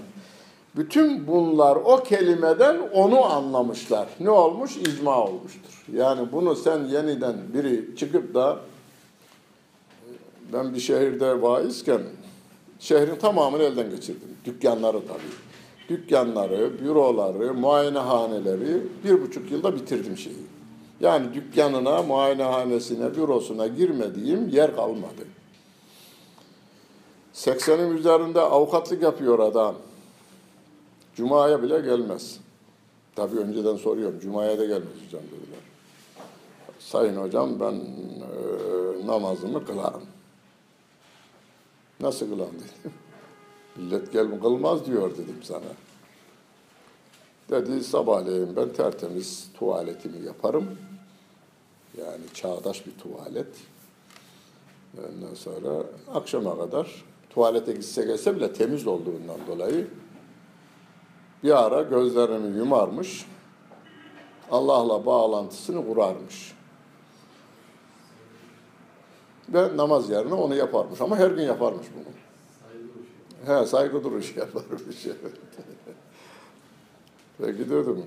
Bütün 0.76 1.28
bunlar 1.28 1.76
o 1.76 2.04
kelimeden 2.04 2.78
onu 2.94 3.24
anlamışlar. 3.24 4.08
Ne 4.20 4.30
olmuş? 4.30 4.78
İcma 4.78 5.24
olmuştur. 5.24 5.86
Yani 5.94 6.32
bunu 6.32 6.56
sen 6.56 6.86
yeniden 6.86 7.36
biri 7.54 7.96
çıkıp 7.98 8.34
da 8.34 8.60
ben 10.54 10.74
bir 10.74 10.80
şehirde 10.80 11.42
vaizken 11.42 12.02
şehrin 12.80 13.16
tamamını 13.16 13.64
elden 13.64 13.90
geçirdim. 13.90 14.30
Dükkanları 14.46 15.08
tabii. 15.08 15.53
Dükkanları, 15.90 16.80
büroları, 16.80 17.54
muayenehaneleri 17.54 18.82
bir 19.04 19.22
buçuk 19.22 19.52
yılda 19.52 19.76
bitirdim 19.76 20.18
şeyi. 20.18 20.36
Yani 21.00 21.34
dükkanına, 21.34 22.02
muayenehanesine, 22.02 23.16
bürosuna 23.16 23.68
girmediğim 23.68 24.50
yer 24.50 24.76
kalmadı. 24.76 25.28
80'in 27.34 27.98
üzerinde 27.98 28.42
avukatlık 28.42 29.04
yapıyor 29.04 29.40
adam. 29.40 29.76
Cuma'ya 31.16 31.64
bile 31.64 31.80
gelmez. 31.80 32.40
Tabii 33.16 33.40
önceden 33.40 33.76
soruyorum. 33.76 34.20
Cuma'ya 34.20 34.60
da 34.60 34.66
gelmez 34.66 35.06
hocam 35.06 35.24
dediler. 35.24 35.60
Sayın 36.80 37.16
hocam 37.16 37.60
ben 37.60 37.74
e, 37.74 39.08
namazımı 39.08 39.66
kılarım. 39.66 40.04
Nasıl 42.00 42.30
kılan 42.30 42.50
dedim. 42.54 42.94
Millet 43.76 44.14
gel 44.14 44.42
kılmaz 44.42 44.86
diyor 44.86 45.12
dedim 45.12 45.40
sana. 45.44 45.62
Dedi 47.50 47.84
sabahleyin 47.84 48.56
ben 48.56 48.70
tertemiz 48.70 49.50
tuvaletimi 49.60 50.26
yaparım. 50.26 50.78
Yani 51.98 52.24
çağdaş 52.34 52.86
bir 52.86 52.92
tuvalet. 52.92 53.48
Ondan 54.98 55.34
sonra 55.34 55.84
akşama 56.14 56.58
kadar 56.58 57.04
tuvalete 57.30 57.74
gitse 57.74 58.06
gelse 58.06 58.36
bile 58.36 58.54
temiz 58.54 58.88
olduğundan 58.88 59.40
dolayı 59.48 59.88
bir 61.44 61.64
ara 61.66 61.82
gözlerini 61.82 62.58
yumarmış. 62.58 63.26
Allah'la 64.52 65.06
bağlantısını 65.06 65.88
kurarmış. 65.88 66.54
Ve 69.50 69.78
namaz 69.78 70.10
yerine 70.10 70.34
onu 70.34 70.56
yaparmış. 70.56 71.02
Ama 71.02 71.18
her 71.18 71.32
gün 71.32 71.44
yaparmış 71.44 71.88
bunu. 71.96 72.23
He, 73.46 73.66
saygı 73.66 74.04
duruşu 74.04 74.40
yaparmış. 74.40 74.82
Peki 77.38 77.70
dedim. 77.70 78.04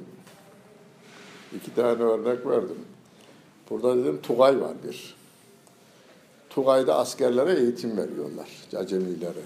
İki 1.57 1.75
tane 1.75 2.03
örnek 2.03 2.47
verdim. 2.47 2.79
Burada 3.71 3.97
dedim 3.97 4.21
Tugay 4.23 4.61
var 4.61 4.73
bir. 4.89 5.17
Tugay'da 6.51 6.97
askerlere 6.97 7.61
eğitim 7.61 7.97
veriyorlar. 7.97 8.49
Acemilere. 8.77 9.43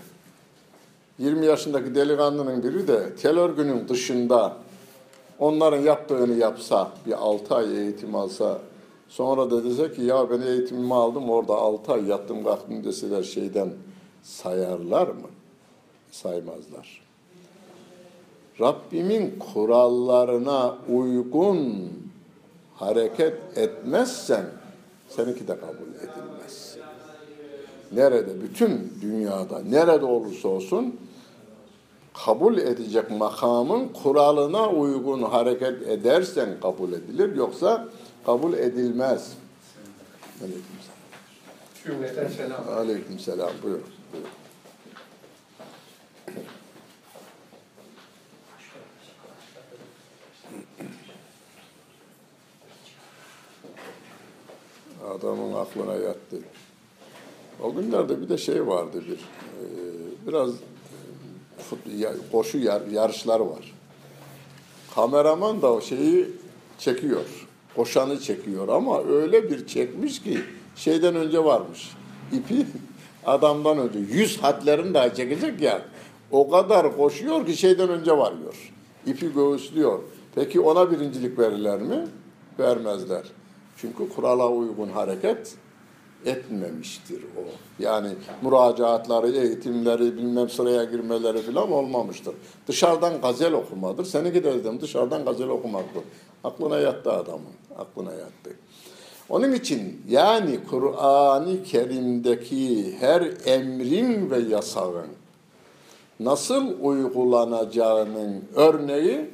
20 1.18 1.46
yaşındaki 1.46 1.94
delikanlının 1.94 2.62
biri 2.62 2.88
de 2.88 3.16
tel 3.16 3.38
örgünün 3.38 3.88
dışında 3.88 4.56
onların 5.38 5.80
yaptığını 5.80 6.34
yapsa, 6.34 6.92
bir 7.06 7.12
6 7.12 7.54
ay 7.54 7.78
eğitim 7.78 8.14
alsa, 8.14 8.58
sonra 9.08 9.50
da 9.50 9.64
dese 9.64 9.92
ki 9.92 10.02
ya 10.02 10.30
ben 10.30 10.40
eğitimimi 10.40 10.94
aldım 10.94 11.30
orada 11.30 11.54
6 11.54 11.92
ay 11.92 12.08
yattım 12.08 12.44
kalktım 12.44 12.84
deseler 12.84 13.22
şeyden 13.22 13.72
sayarlar 14.22 15.08
mı? 15.08 15.28
Saymazlar. 16.10 17.00
Rabbimin 18.60 19.38
kurallarına 19.38 20.76
uygun 20.88 21.90
hareket 22.74 23.58
etmezsen 23.58 24.46
seninki 25.08 25.48
de 25.48 25.60
kabul 25.60 25.94
edilmez. 25.98 26.76
Nerede, 27.92 28.42
bütün 28.42 28.92
dünyada, 29.02 29.58
nerede 29.58 30.04
olursa 30.04 30.48
olsun 30.48 30.96
kabul 32.24 32.58
edecek 32.58 33.10
makamın 33.10 33.88
kuralına 33.88 34.70
uygun 34.70 35.22
hareket 35.22 35.88
edersen 35.88 36.60
kabul 36.62 36.92
edilir. 36.92 37.36
Yoksa 37.36 37.88
kabul 38.26 38.52
edilmez. 38.52 39.32
Aleykümselam. 40.40 41.00
Cümleten 41.84 42.28
selam. 42.28 42.78
Aleykümselam. 42.78 43.50
Buyur. 43.62 43.80
Adamın 55.10 55.52
aklına 55.52 55.94
yattı. 55.94 56.38
O 57.62 57.74
günlerde 57.74 58.20
bir 58.20 58.28
de 58.28 58.38
şey 58.38 58.66
vardı 58.66 59.02
bir, 59.08 59.14
e, 59.14 59.64
biraz 60.26 60.50
e, 62.02 62.30
koşu 62.32 62.58
yar, 62.58 62.82
yarışlar 62.86 63.40
var. 63.40 63.74
Kameraman 64.94 65.62
da 65.62 65.80
şeyi 65.80 66.28
çekiyor. 66.78 67.24
Koşanı 67.76 68.20
çekiyor 68.20 68.68
ama 68.68 69.04
öyle 69.04 69.50
bir 69.50 69.66
çekmiş 69.66 70.22
ki 70.22 70.38
şeyden 70.76 71.14
önce 71.14 71.44
varmış. 71.44 71.90
İpi 72.32 72.66
adamdan 73.26 73.78
önce. 73.78 73.98
Yüz 73.98 74.38
hatlerini 74.42 74.94
daha 74.94 75.14
çekecek 75.14 75.60
ya. 75.60 75.82
O 76.30 76.50
kadar 76.50 76.96
koşuyor 76.96 77.46
ki 77.46 77.56
şeyden 77.56 77.88
önce 77.88 78.18
varıyor. 78.18 78.72
İpi 79.06 79.32
göğüslüyor. 79.32 79.98
Peki 80.34 80.60
ona 80.60 80.90
birincilik 80.90 81.38
verirler 81.38 81.82
mi? 81.82 82.08
Vermezler. 82.58 83.22
Çünkü 83.80 84.08
kurala 84.08 84.50
uygun 84.50 84.88
hareket 84.88 85.54
etmemiştir 86.24 87.22
o. 87.22 87.42
Yani 87.78 88.08
müracaatları, 88.42 89.30
eğitimleri, 89.30 90.16
bilmem 90.16 90.48
sıraya 90.48 90.84
girmeleri 90.84 91.42
falan 91.42 91.72
olmamıştır. 91.72 92.34
Dışarıdan 92.68 93.20
gazel 93.20 93.52
okumadır. 93.52 94.04
Seninki 94.04 94.44
de 94.44 94.54
dedim 94.54 94.80
dışarıdan 94.80 95.24
gazel 95.24 95.48
okumaktır. 95.48 96.02
Aklına 96.44 96.78
yattı 96.78 97.12
adamın. 97.12 97.52
Aklına 97.78 98.12
yattı. 98.12 98.50
Onun 99.28 99.52
için 99.52 100.02
yani 100.08 100.58
Kur'an-ı 100.70 101.62
Kerim'deki 101.62 102.96
her 102.98 103.32
emrin 103.44 104.30
ve 104.30 104.38
yasağın 104.38 105.06
nasıl 106.20 106.66
uygulanacağının 106.80 108.44
örneği 108.56 109.30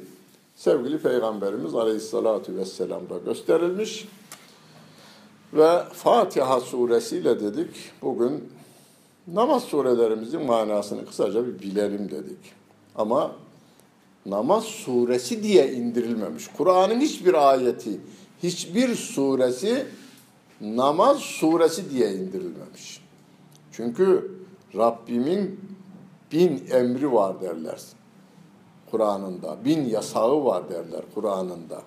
sevgili 0.55 0.97
Peygamberimiz 0.97 1.75
Aleyhisselatü 1.75 2.57
Vesselam'da 2.57 3.17
gösterilmiş. 3.25 4.07
Ve 5.53 5.83
Fatiha 5.93 6.59
suresiyle 6.59 7.39
dedik 7.39 7.69
bugün 8.01 8.49
namaz 9.27 9.63
surelerimizin 9.63 10.45
manasını 10.45 11.05
kısaca 11.05 11.47
bir 11.47 11.59
bilelim 11.59 12.11
dedik. 12.11 12.37
Ama 12.95 13.31
namaz 14.25 14.63
suresi 14.63 15.43
diye 15.43 15.73
indirilmemiş. 15.73 16.47
Kur'an'ın 16.57 17.01
hiçbir 17.01 17.49
ayeti, 17.49 17.99
hiçbir 18.43 18.95
suresi 18.95 19.85
namaz 20.61 21.19
suresi 21.19 21.89
diye 21.89 22.13
indirilmemiş. 22.13 23.01
Çünkü 23.71 24.31
Rabbimin 24.75 25.59
bin 26.31 26.67
emri 26.71 27.13
var 27.13 27.41
derler 27.41 27.81
Kur'an'ında. 28.91 29.57
Bin 29.65 29.85
yasağı 29.85 30.45
var 30.45 30.69
derler 30.69 31.01
Kur'an'ında. 31.15 31.81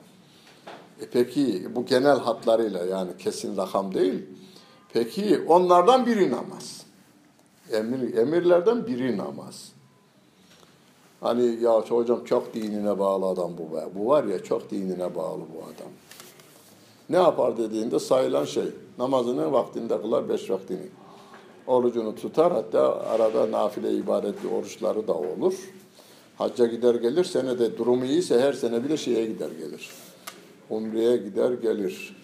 E 1.01 1.07
peki 1.13 1.69
bu 1.75 1.87
genel 1.87 2.19
hatlarıyla 2.19 2.85
yani 2.85 3.11
kesin 3.19 3.57
rakam 3.57 3.95
değil. 3.95 4.27
Peki 4.93 5.45
onlardan 5.49 6.07
biri 6.07 6.31
namaz. 6.31 6.83
Emir, 7.73 8.17
emirlerden 8.17 8.87
biri 8.87 9.17
namaz. 9.19 9.73
Hani 11.21 11.63
ya 11.63 11.81
hocam 11.81 12.25
çok 12.25 12.55
dinine 12.55 12.99
bağlı 12.99 13.27
adam 13.27 13.53
bu 13.59 13.77
be. 13.77 13.89
Bu 13.95 14.07
var 14.07 14.25
ya 14.25 14.45
çok 14.45 14.71
dinine 14.71 15.15
bağlı 15.15 15.41
bu 15.41 15.65
adam. 15.65 15.93
Ne 17.11 17.17
yapar 17.17 17.59
dediğinde 17.59 17.99
sayılan 17.99 18.45
şey. 18.45 18.65
Namazını 18.99 19.53
vaktinde 19.53 20.03
kılar 20.03 20.29
beş 20.29 20.51
vaktini. 20.51 20.87
Orucunu 21.67 22.15
tutar 22.15 22.53
hatta 22.53 23.01
arada 23.01 23.51
nafile 23.51 23.93
ibadetli 23.93 24.49
oruçları 24.49 25.09
da 25.09 25.15
olur. 25.15 25.55
Hacca 26.39 26.67
gider 26.67 26.95
gelir 26.95 27.25
senede 27.25 27.79
durumu 27.79 28.05
iyiyse 28.05 28.41
her 28.41 28.53
sene 28.53 28.85
bile 28.85 28.97
şeye 28.97 29.27
gider 29.27 29.51
gelir. 29.51 29.91
Umre'ye 30.71 31.17
gider 31.17 31.53
gelir. 31.53 32.17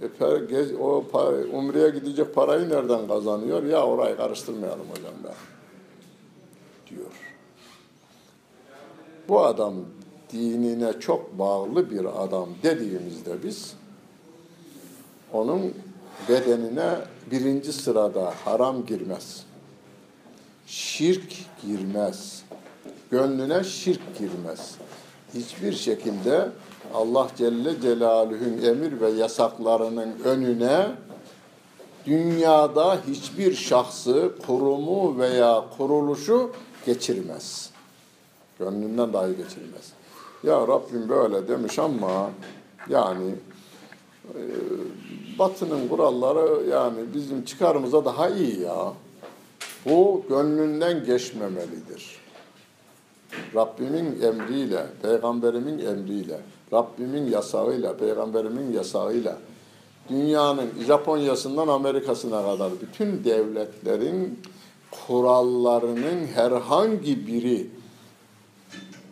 E, 0.00 0.76
o 0.76 1.04
pa- 1.12 1.50
Umre'ye 1.50 1.90
gidecek 1.90 2.34
parayı 2.34 2.68
nereden 2.68 3.08
kazanıyor? 3.08 3.62
Ya 3.62 3.86
orayı 3.86 4.16
karıştırmayalım 4.16 4.86
hocam 4.90 5.14
be. 5.24 5.32
Diyor. 6.90 7.10
Bu 9.28 9.44
adam 9.44 9.74
dinine 10.32 11.00
çok 11.00 11.38
bağlı 11.38 11.90
bir 11.90 12.24
adam 12.24 12.48
dediğimizde 12.62 13.42
biz 13.42 13.74
onun 15.32 15.74
bedenine 16.28 16.94
birinci 17.30 17.72
sırada 17.72 18.34
haram 18.44 18.86
girmez. 18.86 19.44
Şirk 20.66 21.32
girmez. 21.62 22.42
Gönlüne 23.10 23.64
şirk 23.64 24.18
girmez. 24.18 24.74
Hiçbir 25.34 25.72
şekilde 25.72 26.48
Allah 26.94 27.28
Celle 27.36 27.80
Celaluhu'nun 27.80 28.62
emir 28.62 29.00
ve 29.00 29.10
yasaklarının 29.10 30.14
önüne 30.24 30.86
dünyada 32.06 32.98
hiçbir 33.06 33.54
şahsı, 33.54 34.32
kurumu 34.46 35.18
veya 35.18 35.64
kuruluşu 35.76 36.50
geçirmez. 36.86 37.70
Gönlünden 38.58 39.12
dahi 39.12 39.36
geçirmez. 39.36 39.92
Ya 40.44 40.68
Rabbim 40.68 41.08
böyle 41.08 41.48
demiş 41.48 41.78
ama 41.78 42.30
yani 42.88 43.34
e, 44.34 44.40
Batı'nın 45.38 45.88
kuralları 45.88 46.68
yani 46.70 46.98
bizim 47.14 47.44
çıkarımıza 47.44 48.04
daha 48.04 48.28
iyi 48.28 48.60
ya. 48.60 48.92
Bu 49.84 50.24
gönlünden 50.28 51.04
geçmemelidir. 51.04 52.18
Rabbimin 53.54 54.22
emriyle, 54.22 54.86
peygamberimin 55.02 55.78
emriyle, 55.78 56.40
Rabbimin 56.72 57.30
yasağıyla, 57.30 57.96
peygamberimin 57.96 58.72
yasağıyla 58.72 59.36
dünyanın 60.10 60.70
Japonya'sından 60.86 61.68
Amerika'sına 61.68 62.42
kadar 62.42 62.70
bütün 62.80 63.24
devletlerin 63.24 64.40
kurallarının 64.90 66.26
herhangi 66.34 67.26
biri 67.26 67.70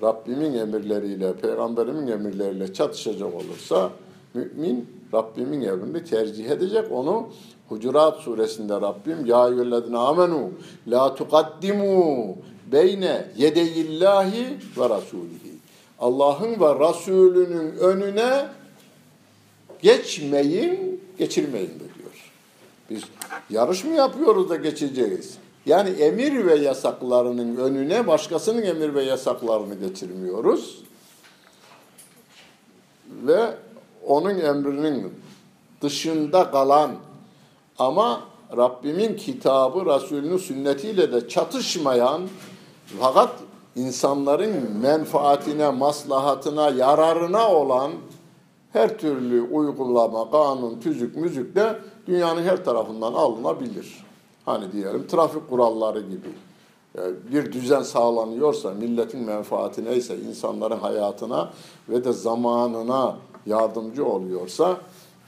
Rabbimin 0.02 0.54
emirleriyle, 0.54 1.32
peygamberimin 1.32 2.06
emirleriyle 2.06 2.72
çatışacak 2.72 3.34
olursa 3.34 3.90
mümin 4.34 4.96
Rabbimin 5.14 5.62
emrini 5.62 6.04
tercih 6.04 6.50
edecek. 6.50 6.92
Onu 6.92 7.28
Hucurat 7.68 8.18
suresinde 8.18 8.74
Rabbim 8.74 9.26
ya 9.26 9.48
eyyühellezine 9.48 9.98
amenu 9.98 10.50
la 10.88 11.14
tukaddimu 11.14 12.36
beyne 12.72 13.26
yedeyillahi 13.36 14.58
ve 14.78 14.88
rasulihi. 14.88 15.55
Allah'ın 16.00 16.60
ve 16.60 16.88
Resulünün 16.88 17.76
önüne 17.76 18.48
geçmeyin, 19.82 21.02
geçirmeyin 21.18 21.68
de 21.68 21.94
diyor. 21.98 22.32
Biz 22.90 23.02
yarış 23.50 23.84
mı 23.84 23.94
yapıyoruz 23.94 24.50
da 24.50 24.56
geçeceğiz? 24.56 25.38
Yani 25.66 25.90
emir 25.90 26.46
ve 26.46 26.54
yasaklarının 26.54 27.56
önüne 27.56 28.06
başkasının 28.06 28.62
emir 28.62 28.94
ve 28.94 29.02
yasaklarını 29.02 29.74
geçirmiyoruz. 29.74 30.82
Ve 33.06 33.54
onun 34.06 34.38
emrinin 34.38 35.14
dışında 35.82 36.50
kalan 36.50 36.90
ama 37.78 38.20
Rabbimin 38.56 39.16
kitabı, 39.16 39.86
Resulünün 39.86 40.36
sünnetiyle 40.36 41.12
de 41.12 41.28
çatışmayan 41.28 42.22
fakat 43.00 43.30
insanların 43.76 44.78
menfaatine, 44.82 45.70
maslahatına, 45.70 46.70
yararına 46.70 47.52
olan 47.52 47.92
her 48.72 48.98
türlü 48.98 49.42
uygulama, 49.42 50.30
kanun, 50.30 50.80
tüzük, 50.80 51.16
müzik 51.16 51.54
de 51.54 51.78
dünyanın 52.06 52.42
her 52.42 52.64
tarafından 52.64 53.12
alınabilir. 53.12 54.04
Hani 54.44 54.72
diyelim 54.72 55.06
trafik 55.06 55.50
kuralları 55.50 56.00
gibi. 56.00 56.28
Yani 56.98 57.14
bir 57.32 57.52
düzen 57.52 57.82
sağlanıyorsa, 57.82 58.70
milletin 58.70 59.20
menfaatine 59.20 59.96
ise, 59.96 60.16
insanların 60.16 60.78
hayatına 60.78 61.50
ve 61.88 62.04
de 62.04 62.12
zamanına 62.12 63.16
yardımcı 63.46 64.06
oluyorsa 64.06 64.76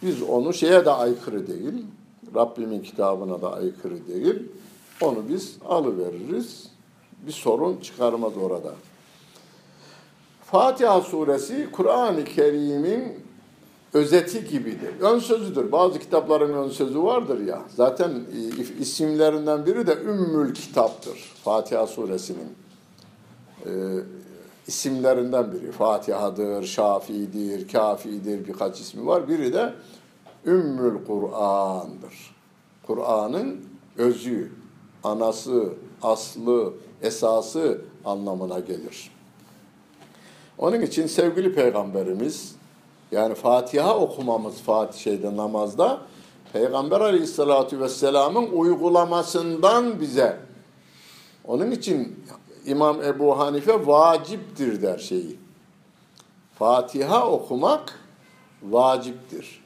biz 0.02 0.22
onu 0.22 0.54
şeye 0.54 0.84
de 0.84 0.90
aykırı 0.90 1.46
değil, 1.46 1.84
Rabbimin 2.34 2.80
kitabına 2.80 3.42
da 3.42 3.52
aykırı 3.52 4.06
değil. 4.06 4.42
Onu 5.00 5.18
biz 5.28 5.56
alıveririz. 5.68 6.67
Bir 7.26 7.32
sorun 7.32 7.76
çıkarmaz 7.76 8.32
orada. 8.36 8.74
Fatiha 10.44 11.00
suresi 11.00 11.68
Kur'an-ı 11.72 12.24
Kerim'in 12.24 13.28
özeti 13.92 14.48
gibidir. 14.48 15.00
Ön 15.00 15.18
sözüdür. 15.18 15.72
Bazı 15.72 15.98
kitapların 15.98 16.54
ön 16.54 16.68
sözü 16.68 17.02
vardır 17.02 17.46
ya. 17.46 17.62
Zaten 17.76 18.10
e, 18.10 18.80
isimlerinden 18.80 19.66
biri 19.66 19.86
de 19.86 19.98
Ümmül 20.02 20.54
Kitap'tır. 20.54 21.32
Fatiha 21.44 21.86
suresinin 21.86 22.48
e, 23.66 23.70
isimlerinden 24.66 25.52
biri. 25.52 25.72
Fatiha'dır, 25.72 26.64
Şafi'dir, 26.64 27.68
Kafi'dir 27.68 28.48
birkaç 28.48 28.80
ismi 28.80 29.06
var. 29.06 29.28
Biri 29.28 29.52
de 29.52 29.74
Ümmül 30.46 31.04
Kur'an'dır. 31.06 32.34
Kur'an'ın 32.86 33.60
özü, 33.98 34.52
anası, 35.04 35.72
aslı, 36.02 36.72
esası 37.02 37.80
anlamına 38.04 38.58
gelir. 38.58 39.10
Onun 40.58 40.80
için 40.80 41.06
sevgili 41.06 41.54
peygamberimiz 41.54 42.54
yani 43.12 43.34
Fatiha 43.34 43.96
okumamız 43.96 44.60
Fatih 44.60 44.98
şeyde 44.98 45.36
namazda 45.36 46.00
Peygamber 46.52 47.00
Aleyhisselatü 47.00 47.80
Vesselam'ın 47.80 48.46
uygulamasından 48.46 50.00
bize 50.00 50.40
onun 51.44 51.70
için 51.70 52.24
İmam 52.66 53.02
Ebu 53.02 53.38
Hanife 53.38 53.86
vaciptir 53.86 54.82
der 54.82 54.98
şeyi. 54.98 55.38
Fatiha 56.58 57.30
okumak 57.30 58.00
vaciptir. 58.62 59.64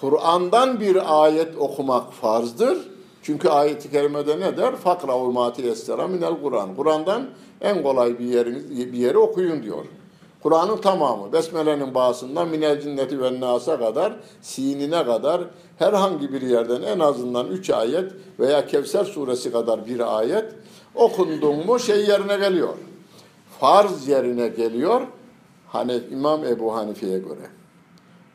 Kur'an'dan 0.00 0.80
bir 0.80 1.22
ayet 1.22 1.56
okumak 1.58 2.12
farzdır. 2.12 2.89
Çünkü 3.22 3.48
ayet-i 3.48 3.90
kerimede 3.90 4.40
ne 4.40 4.56
der? 4.56 4.76
Fakra 4.76 5.18
ulmati 5.18 5.62
yessera 5.62 6.08
minel 6.08 6.42
Kur'an. 6.42 6.76
Kur'an'dan 6.76 7.26
en 7.60 7.82
kolay 7.82 8.18
bir 8.18 8.24
yeriniz 8.24 8.70
bir 8.70 8.98
yeri 8.98 9.18
okuyun 9.18 9.62
diyor. 9.62 9.84
Kur'an'ın 10.42 10.76
tamamı, 10.76 11.32
Besmele'nin 11.32 11.94
bağısından 11.94 12.48
minel 12.48 12.80
cinneti 12.80 13.22
ve 13.22 13.40
nasa 13.40 13.78
kadar, 13.78 14.16
sinine 14.42 15.04
kadar 15.04 15.42
herhangi 15.78 16.32
bir 16.32 16.42
yerden 16.42 16.82
en 16.82 16.98
azından 16.98 17.46
üç 17.46 17.70
ayet 17.70 18.12
veya 18.38 18.66
Kevser 18.66 19.04
suresi 19.04 19.52
kadar 19.52 19.86
bir 19.86 20.18
ayet 20.18 20.44
okundun 20.94 21.66
mu 21.66 21.78
şey 21.78 22.06
yerine 22.06 22.36
geliyor. 22.36 22.74
Farz 23.60 24.08
yerine 24.08 24.48
geliyor. 24.48 25.00
Hani 25.68 26.00
İmam 26.12 26.44
Ebu 26.44 26.74
Hanife'ye 26.74 27.18
göre. 27.18 27.50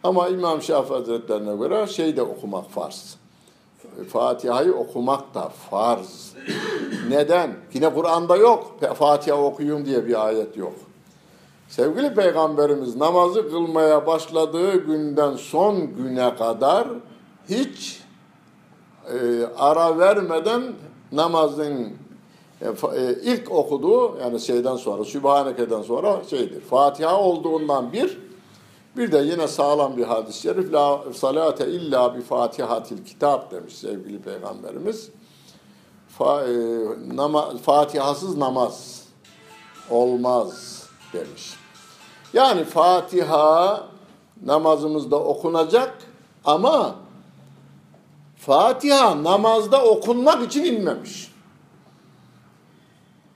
Ama 0.04 0.28
İmam 0.28 0.62
Şafii 0.62 0.94
Hazretlerine 0.94 1.56
göre 1.56 1.88
şey 1.88 2.18
de 2.18 2.22
okumak 2.22 2.70
farz. 2.70 3.18
Fatiha'yı 4.10 4.74
okumak 4.74 5.34
da 5.34 5.50
farz. 5.70 6.34
Neden? 7.10 7.56
Yine 7.74 7.94
Kur'an'da 7.94 8.36
yok. 8.36 8.76
Fatiha 8.96 9.38
okuyun 9.38 9.86
diye 9.86 10.08
bir 10.08 10.26
ayet 10.28 10.58
yok. 10.58 10.74
Sevgili 11.68 12.14
Peygamberimiz 12.14 12.96
namazı 12.96 13.50
kılmaya 13.50 14.08
başladığı 14.08 14.86
günden 14.86 15.36
son 15.36 15.96
güne 15.96 16.36
kadar 16.36 16.88
hiç 17.50 18.02
e, 19.14 19.46
ara 19.58 20.00
vermeden 20.00 20.64
namazın 21.12 21.94
e, 22.62 22.68
e, 22.68 23.16
ilk 23.24 23.52
okuduğu 23.52 24.18
yani 24.22 24.40
şeyden 24.40 24.76
sonra 24.76 25.04
Sübhaneke'den 25.04 25.82
sonra 25.82 26.22
şeydir. 26.30 26.62
Fatiha 26.62 27.20
olduğundan 27.20 27.94
bir 27.94 28.25
bir 28.98 29.12
de 29.12 29.18
yine 29.18 29.48
sağlam 29.48 29.98
bir 29.98 30.04
hadis-i 30.04 30.42
şerif 30.42 30.74
la 30.74 31.02
salate 31.14 31.68
illa 31.68 32.16
bi 32.16 32.22
fatihatil 32.22 33.06
kitap 33.06 33.52
demiş 33.52 33.76
sevgili 33.76 34.22
peygamberimiz. 34.22 35.10
Fa, 36.08 36.44
e, 36.44 36.54
nama, 37.16 37.58
Fatihasız 37.58 38.38
namaz 38.38 39.04
olmaz 39.90 40.84
demiş. 41.14 41.54
Yani 42.34 42.64
Fatiha 42.64 43.84
namazımızda 44.46 45.20
okunacak 45.20 45.98
ama 46.46 46.96
Fatiha 48.38 49.24
namazda 49.24 49.86
okunmak 49.86 50.44
için 50.44 50.64
inmemiş. 50.64 51.36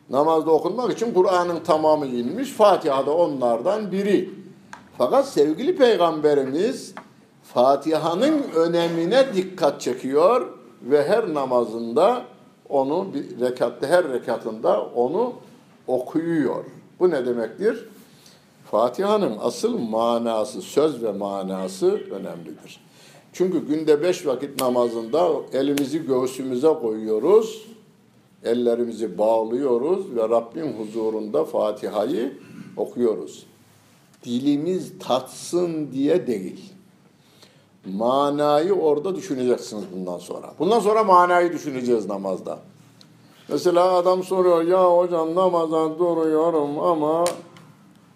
Namazda 0.10 0.52
okunmak 0.52 0.94
için 0.94 1.14
Kur'an'ın 1.14 1.60
tamamı 1.60 2.06
inmiş. 2.06 2.52
Fatiha 2.52 3.06
da 3.06 3.12
onlardan 3.12 3.92
biri. 3.92 4.39
Fakat 5.00 5.28
sevgili 5.28 5.76
peygamberimiz 5.76 6.94
Fatiha'nın 7.44 8.44
önemine 8.56 9.34
dikkat 9.36 9.82
çekiyor 9.82 10.48
ve 10.82 11.08
her 11.08 11.34
namazında 11.34 12.26
onu 12.70 13.08
bir 13.14 13.40
rekatta 13.40 13.88
her 13.88 14.12
rekatında 14.12 14.86
onu 14.86 15.34
okuyuyor. 15.88 16.66
Bu 17.00 17.10
ne 17.10 17.26
demektir? 17.26 17.86
Fatiha'nın 18.72 19.38
asıl 19.42 19.78
manası, 19.78 20.62
söz 20.62 21.04
ve 21.04 21.12
manası 21.12 21.92
önemlidir. 21.92 22.80
Çünkü 23.34 23.68
günde 23.68 24.02
beş 24.02 24.26
vakit 24.26 24.62
namazında 24.62 25.30
elimizi 25.54 26.06
göğsümüze 26.06 26.74
koyuyoruz, 26.74 27.68
ellerimizi 28.44 29.18
bağlıyoruz 29.18 30.16
ve 30.16 30.30
Rabbin 30.30 30.74
huzurunda 30.74 31.46
Fatiha'yı 31.46 32.34
okuyoruz. 32.78 33.46
Dilimiz 34.24 35.00
tatsın 35.00 35.92
diye 35.92 36.28
değil. 36.28 36.74
Manayı 37.86 38.74
orada 38.74 39.16
düşüneceksiniz 39.16 39.84
bundan 39.96 40.18
sonra. 40.18 40.54
Bundan 40.60 40.80
sonra 40.80 41.04
manayı 41.04 41.54
düşüneceğiz 41.54 42.06
namazda. 42.06 42.60
Mesela 43.48 43.94
adam 43.94 44.24
soruyor, 44.24 44.64
ya 44.64 44.98
hocam 44.98 45.36
namaza 45.36 46.00
duruyorum 46.00 46.80
ama 46.80 47.26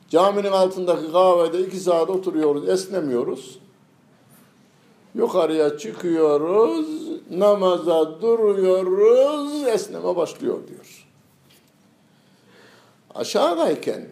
caminin 0.09 0.51
altındaki 0.51 1.11
kahvede 1.11 1.59
iki 1.67 1.77
saat 1.77 2.09
oturuyoruz, 2.09 2.69
esnemiyoruz. 2.69 3.59
Yukarıya 5.15 5.77
çıkıyoruz, 5.77 6.87
namaza 7.31 8.21
duruyoruz, 8.21 9.67
esneme 9.67 10.15
başlıyor 10.15 10.57
diyor. 10.67 11.07
Aşağıdayken 13.15 14.07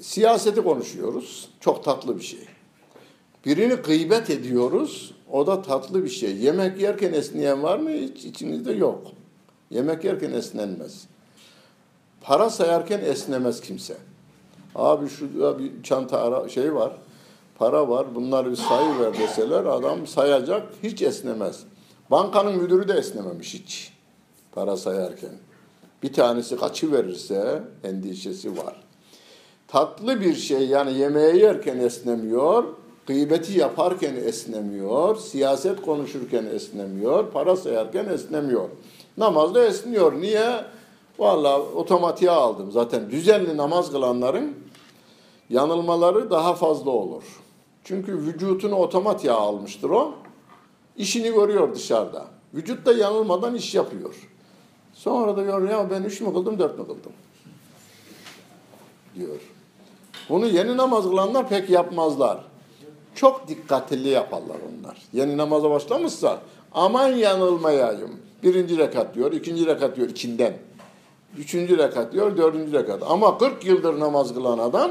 siyaseti 0.00 0.62
konuşuyoruz, 0.62 1.48
çok 1.60 1.84
tatlı 1.84 2.16
bir 2.16 2.22
şey. 2.22 2.48
Birini 3.46 3.74
gıybet 3.74 4.30
ediyoruz, 4.30 5.14
o 5.30 5.46
da 5.46 5.62
tatlı 5.62 6.04
bir 6.04 6.08
şey. 6.08 6.36
Yemek 6.36 6.80
yerken 6.80 7.12
esneyen 7.12 7.62
var 7.62 7.78
mı? 7.78 7.90
Hiç 7.90 8.24
içinizde 8.24 8.72
yok. 8.72 9.06
Yemek 9.70 10.04
yerken 10.04 10.32
esnenmez. 10.32 11.06
Para 12.20 12.50
sayarken 12.50 13.00
esnemez 13.00 13.60
kimse. 13.60 13.96
Abi 14.74 15.08
şurada 15.08 15.58
bir 15.58 15.82
çanta 15.82 16.20
ara, 16.20 16.48
şey 16.48 16.74
var, 16.74 16.92
para 17.58 17.88
var, 17.88 18.14
bunları 18.14 18.50
bir 18.50 18.56
sayı 18.56 18.98
ver 19.00 19.18
deseler 19.18 19.64
adam 19.64 20.06
sayacak, 20.06 20.62
hiç 20.82 21.02
esnemez. 21.02 21.60
Bankanın 22.10 22.56
müdürü 22.56 22.88
de 22.88 22.92
esnememiş 22.92 23.54
hiç 23.54 23.92
para 24.52 24.76
sayarken. 24.76 25.32
Bir 26.02 26.12
tanesi 26.12 26.56
kaçı 26.56 26.92
verirse 26.92 27.62
endişesi 27.84 28.56
var. 28.56 28.83
Tatlı 29.68 30.20
bir 30.20 30.34
şey 30.34 30.66
yani 30.66 30.98
yemeği 30.98 31.40
yerken 31.40 31.78
esnemiyor, 31.78 32.64
gıybeti 33.06 33.58
yaparken 33.58 34.14
esnemiyor, 34.14 35.16
siyaset 35.16 35.82
konuşurken 35.82 36.46
esnemiyor, 36.46 37.30
para 37.30 37.56
sayarken 37.56 38.04
esnemiyor. 38.04 38.68
Namazda 39.18 39.64
esniyor. 39.64 40.12
Niye? 40.20 40.64
Vallahi 41.18 41.60
otomatiğe 41.60 42.30
aldım. 42.30 42.72
Zaten 42.72 43.10
düzenli 43.10 43.56
namaz 43.56 43.92
kılanların 43.92 44.54
yanılmaları 45.50 46.30
daha 46.30 46.54
fazla 46.54 46.90
olur. 46.90 47.22
Çünkü 47.84 48.18
vücutunu 48.18 48.74
otomatiğe 48.74 49.32
almıştır 49.32 49.90
o. 49.90 50.14
İşini 50.96 51.34
görüyor 51.34 51.74
dışarıda. 51.74 52.26
Vücut 52.54 52.86
da 52.86 52.92
yanılmadan 52.92 53.54
iş 53.54 53.74
yapıyor. 53.74 54.14
Sonra 54.92 55.36
da 55.36 55.44
diyor 55.44 55.70
ya 55.70 55.90
ben 55.90 56.02
üç 56.02 56.20
mü 56.20 56.32
kıldım 56.32 56.58
dört 56.58 56.78
mü 56.78 56.86
kıldım? 56.86 57.12
Diyor. 59.14 59.40
Bunu 60.28 60.46
yeni 60.46 60.76
namaz 60.76 61.04
kılanlar 61.04 61.48
pek 61.48 61.70
yapmazlar. 61.70 62.38
Çok 63.14 63.48
dikkatli 63.48 64.08
yaparlar 64.08 64.56
onlar. 64.56 64.98
Yeni 65.12 65.36
namaza 65.36 65.70
başlamışsa 65.70 66.40
aman 66.72 67.08
yanılmayayım. 67.08 68.20
Birinci 68.42 68.78
rekat 68.78 69.14
diyor, 69.14 69.32
ikinci 69.32 69.66
rekat 69.66 69.96
diyor 69.96 70.08
ikinden. 70.08 70.54
Üçüncü 71.38 71.78
rekat 71.78 72.12
diyor, 72.12 72.36
dördüncü 72.36 72.72
rekat. 72.72 73.02
Ama 73.08 73.38
40 73.38 73.64
yıldır 73.64 74.00
namaz 74.00 74.34
kılan 74.34 74.58
adam 74.58 74.90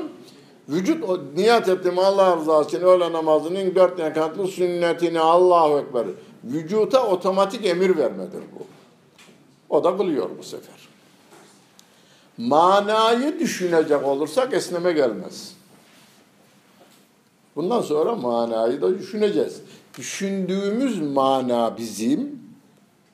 vücut 0.70 1.04
o, 1.10 1.20
niyet 1.36 1.70
ettim 1.70 2.00
Allah 2.00 2.38
rızası 2.38 2.70
için 2.70 2.86
öğle 2.86 3.12
namazının 3.12 3.76
dört 3.76 4.00
rekatlı 4.00 4.48
sünnetini 4.48 5.20
Allahu 5.20 5.80
Ekber. 5.80 6.06
Vücuta 6.44 7.08
otomatik 7.08 7.66
emir 7.66 7.98
vermedir 7.98 8.42
bu. 8.60 8.64
O 9.70 9.84
da 9.84 9.98
kılıyor 9.98 10.30
bu 10.40 10.44
sefer. 10.44 10.93
Manayı 12.38 13.40
düşünecek 13.40 14.04
olursak 14.04 14.54
esneme 14.54 14.92
gelmez. 14.92 15.54
Bundan 17.56 17.82
sonra 17.82 18.16
manayı 18.16 18.82
da 18.82 19.00
düşüneceğiz. 19.00 19.62
Düşündüğümüz 19.98 21.02
mana 21.02 21.78
bizim 21.78 22.40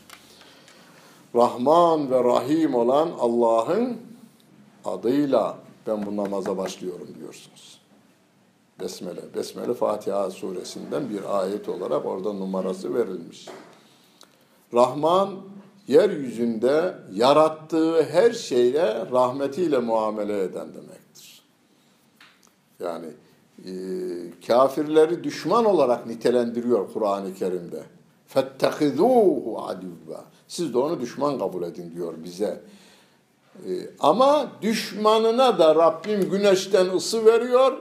Rahman 1.35 2.11
ve 2.11 2.23
Rahim 2.23 2.75
olan 2.75 3.09
Allah'ın 3.19 3.97
adıyla 4.85 5.57
ben 5.86 6.06
bu 6.06 6.16
namaza 6.16 6.56
başlıyorum 6.56 7.08
diyorsunuz. 7.18 7.80
Besmele. 8.80 9.20
Besmele 9.34 9.74
Fatiha 9.74 10.30
suresinden 10.30 11.10
bir 11.10 11.40
ayet 11.40 11.68
olarak 11.68 12.06
orada 12.06 12.32
numarası 12.32 12.94
verilmiş. 12.94 13.48
Rahman 14.74 15.30
yeryüzünde 15.88 16.94
yarattığı 17.12 18.02
her 18.02 18.32
şeyle 18.32 19.10
rahmetiyle 19.10 19.78
muamele 19.78 20.42
eden 20.42 20.68
demektir. 20.74 21.42
Yani 22.80 23.06
e, 23.64 23.72
kafirleri 24.46 25.24
düşman 25.24 25.64
olarak 25.64 26.06
nitelendiriyor 26.06 26.92
Kur'an-ı 26.92 27.34
Kerim'de. 27.34 27.82
فَاتَّخِذُوهُ 28.34 29.54
عَدِوًّا 29.56 30.20
Siz 30.48 30.74
de 30.74 30.78
onu 30.78 31.00
düşman 31.00 31.38
kabul 31.38 31.62
edin 31.62 31.92
diyor 31.96 32.14
bize. 32.24 32.60
E, 33.55 33.71
ama 33.99 34.47
düşmanına 34.61 35.59
da 35.59 35.75
Rabbim 35.75 36.29
güneşten 36.29 36.85
ısı 36.85 37.25
veriyor, 37.25 37.73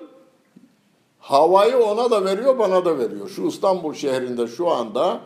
havayı 1.18 1.76
ona 1.78 2.10
da 2.10 2.24
veriyor, 2.24 2.58
bana 2.58 2.84
da 2.84 2.98
veriyor. 2.98 3.28
Şu 3.28 3.42
İstanbul 3.42 3.94
şehrinde 3.94 4.46
şu 4.46 4.70
anda 4.70 5.20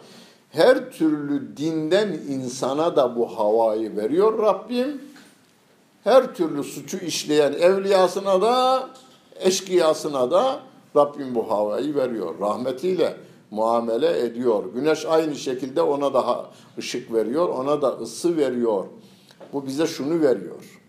her 0.51 0.91
türlü 0.91 1.57
dinden 1.57 2.09
insana 2.09 2.97
da 2.97 3.17
bu 3.17 3.39
havayı 3.39 3.97
veriyor 3.97 4.39
Rabbim. 4.43 5.03
Her 6.05 6.35
türlü 6.35 6.65
suçu 6.65 6.97
işleyen 6.97 7.53
evliyasına 7.53 8.43
da 8.43 8.89
eşkıyasına 9.41 10.31
da 10.31 10.61
Rabbim 10.97 11.35
bu 11.35 11.51
havayı 11.51 11.95
veriyor. 11.95 12.35
Rahmetiyle 12.41 13.17
muamele 13.51 14.21
ediyor. 14.21 14.65
Güneş 14.75 15.07
aynı 15.07 15.35
şekilde 15.35 15.83
ona 15.83 16.15
da 16.15 16.47
ışık 16.79 17.13
veriyor, 17.13 17.49
ona 17.49 17.83
da 17.83 17.89
ısı 17.89 18.37
veriyor. 18.37 18.85
Bu 19.53 19.67
bize 19.67 19.87
şunu 19.87 20.21
veriyor. 20.21 20.81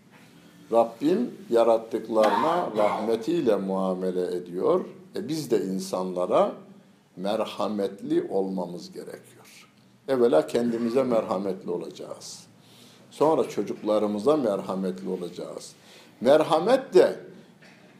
Rabbim 0.72 1.34
yarattıklarına 1.50 2.70
rahmetiyle 2.76 3.56
muamele 3.56 4.36
ediyor. 4.36 4.84
E 5.16 5.28
biz 5.28 5.50
de 5.50 5.64
insanlara 5.64 6.52
merhametli 7.16 8.26
olmamız 8.30 8.92
gerekiyor. 8.92 9.68
Evvela 10.08 10.46
kendimize 10.46 11.02
merhametli 11.02 11.70
olacağız. 11.70 12.46
Sonra 13.10 13.48
çocuklarımıza 13.48 14.36
merhametli 14.36 15.08
olacağız. 15.08 15.72
Merhamet 16.20 16.94
de 16.94 17.16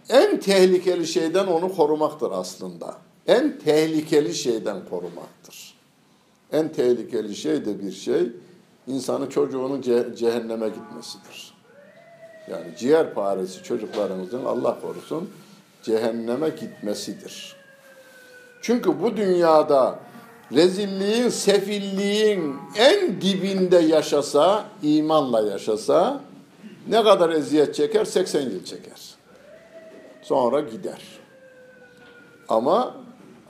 en 0.09 0.41
tehlikeli 0.41 1.07
şeyden 1.07 1.47
onu 1.47 1.75
korumaktır 1.75 2.31
aslında. 2.31 2.97
En 3.27 3.59
tehlikeli 3.59 4.35
şeyden 4.35 4.89
korumaktır. 4.91 5.75
En 6.53 6.73
tehlikeli 6.73 7.37
şey 7.37 7.65
de 7.65 7.83
bir 7.83 7.93
şey, 7.93 8.33
insanı 8.91 9.31
çocuğunun 9.31 9.83
cehenneme 10.17 10.69
gitmesidir. 10.69 11.55
Yani 12.51 12.77
ciğer 12.79 13.15
paresi 13.15 13.63
çocuklarımızın 13.63 14.45
Allah 14.45 14.81
korusun 14.81 15.31
cehenneme 15.83 16.49
gitmesidir. 16.49 17.57
Çünkü 18.63 19.03
bu 19.03 19.17
dünyada 19.17 19.99
rezilliğin, 20.53 21.29
sefilliğin 21.29 22.57
en 22.79 23.21
dibinde 23.21 23.79
yaşasa, 23.79 24.65
imanla 24.83 25.41
yaşasa 25.41 26.21
ne 26.89 27.03
kadar 27.03 27.31
eziyet 27.31 27.75
çeker? 27.75 28.05
80 28.05 28.41
yıl 28.41 28.65
çeker. 28.65 29.15
Sonra 30.23 30.61
gider. 30.61 31.03
Ama 32.49 32.95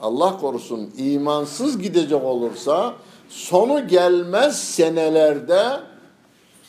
Allah 0.03 0.39
korusun 0.39 0.91
imansız 0.99 1.79
gidecek 1.79 2.25
olursa 2.25 2.95
sonu 3.31 3.89
gelmez 3.89 4.59
senelerde 4.59 5.81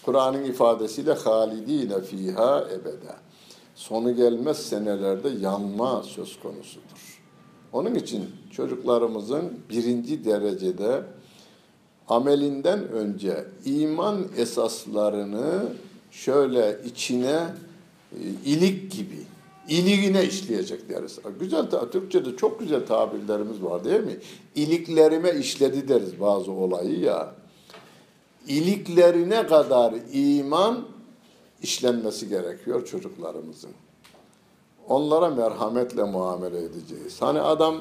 Kur'an'ın 0.04 0.44
ifadesiyle 0.44 1.14
halidine 1.14 2.02
fiha 2.02 2.68
ebede. 2.72 3.16
Sonu 3.76 4.16
gelmez 4.16 4.58
senelerde 4.58 5.30
yanma 5.30 6.04
söz 6.04 6.40
konusudur. 6.40 7.22
Onun 7.74 7.96
için 7.96 8.30
çocuklarımızın 8.52 9.60
birinci 9.70 10.26
derecede 10.26 11.04
amelinden 12.08 12.88
önce 12.88 13.46
iman 13.66 14.28
esaslarını 14.38 15.64
şöyle 16.12 16.78
içine 16.86 17.40
e, 18.12 18.20
ilik 18.46 18.92
gibi, 18.92 19.26
iliğine 19.68 20.26
işleyecek 20.26 20.90
deriz. 20.90 21.20
Güzel, 21.40 21.70
Türkçe'de 21.92 22.38
çok 22.38 22.60
güzel 22.60 22.86
tabirlerimiz 22.86 23.64
var 23.64 23.84
değil 23.84 24.04
mi? 24.04 24.18
İliklerime 24.56 25.32
işledi 25.32 25.88
deriz 25.88 26.20
bazı 26.20 26.52
olayı 26.52 27.00
ya. 27.00 27.36
İliklerine 28.48 29.48
kadar 29.48 29.94
iman 30.14 30.86
işlenmesi 31.62 32.30
gerekiyor 32.30 32.86
çocuklarımızın. 32.86 33.72
Onlara 34.88 35.30
merhametle 35.30 36.04
muamele 36.04 36.64
edeceğiz. 36.64 37.22
Hani 37.22 37.42
adam 37.42 37.76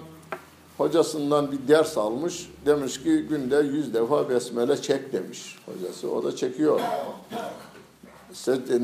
hocasından 0.79 1.53
bir 1.53 1.69
ders 1.69 1.99
almış. 1.99 2.51
Demiş 2.66 3.03
ki 3.03 3.27
günde 3.29 3.57
yüz 3.57 3.95
defa 3.95 4.29
besmele 4.29 4.83
çek 4.83 5.12
demiş 5.12 5.59
hocası. 5.66 6.11
O 6.11 6.25
da 6.25 6.37
çekiyor. 6.37 6.81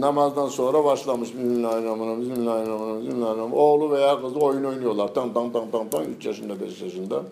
Namazdan 0.01 0.49
sonra 0.49 0.85
başlamış. 0.85 1.29
Bismillahirrahmanirrahim, 1.29 2.21
Bismillahirrahmanirrahim, 2.21 3.07
Bismillahirrahmanirrahim. 3.07 3.53
Oğlu 3.53 3.91
veya 3.91 4.21
kızı 4.21 4.39
oyun 4.39 4.65
oynuyorlar. 4.65 5.15
Tam 5.15 5.35
tam 5.35 5.53
tam 5.53 5.71
tam 5.71 5.89
tam 5.89 6.03
3 6.03 6.27
yaşında 6.27 6.61
5 6.61 6.83
yaşında. 6.83 7.23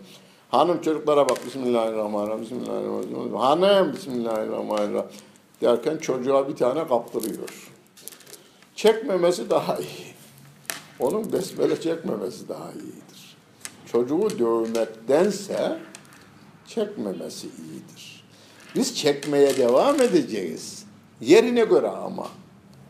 Hanım 0.51 0.81
çocuklara 0.81 1.29
bak 1.29 1.47
Bismillahirrahmanirrahim, 1.47 2.43
Bismillahirrahmanirrahim. 2.43 3.35
Hanım 3.35 3.93
Bismillahirrahmanirrahim 3.93 5.09
derken 5.61 5.97
çocuğa 5.97 6.49
bir 6.49 6.57
tane 6.57 6.89
kaptırıyor. 6.89 7.73
Çekmemesi 8.77 9.51
daha 9.51 9.77
iyi. 9.77 10.15
Onun 11.01 11.33
besmele 11.33 11.81
çekmemesi 11.81 12.49
daha 12.49 12.73
iyidir. 12.73 13.37
Çocuğu 13.93 14.39
dövmektense 14.39 15.79
çekmemesi 16.67 17.47
iyidir. 17.47 18.25
Biz 18.75 18.97
çekmeye 18.97 19.57
devam 19.57 20.03
edeceğiz. 20.03 20.84
Yerine 21.27 21.65
göre 21.65 21.89
ama. 21.89 22.27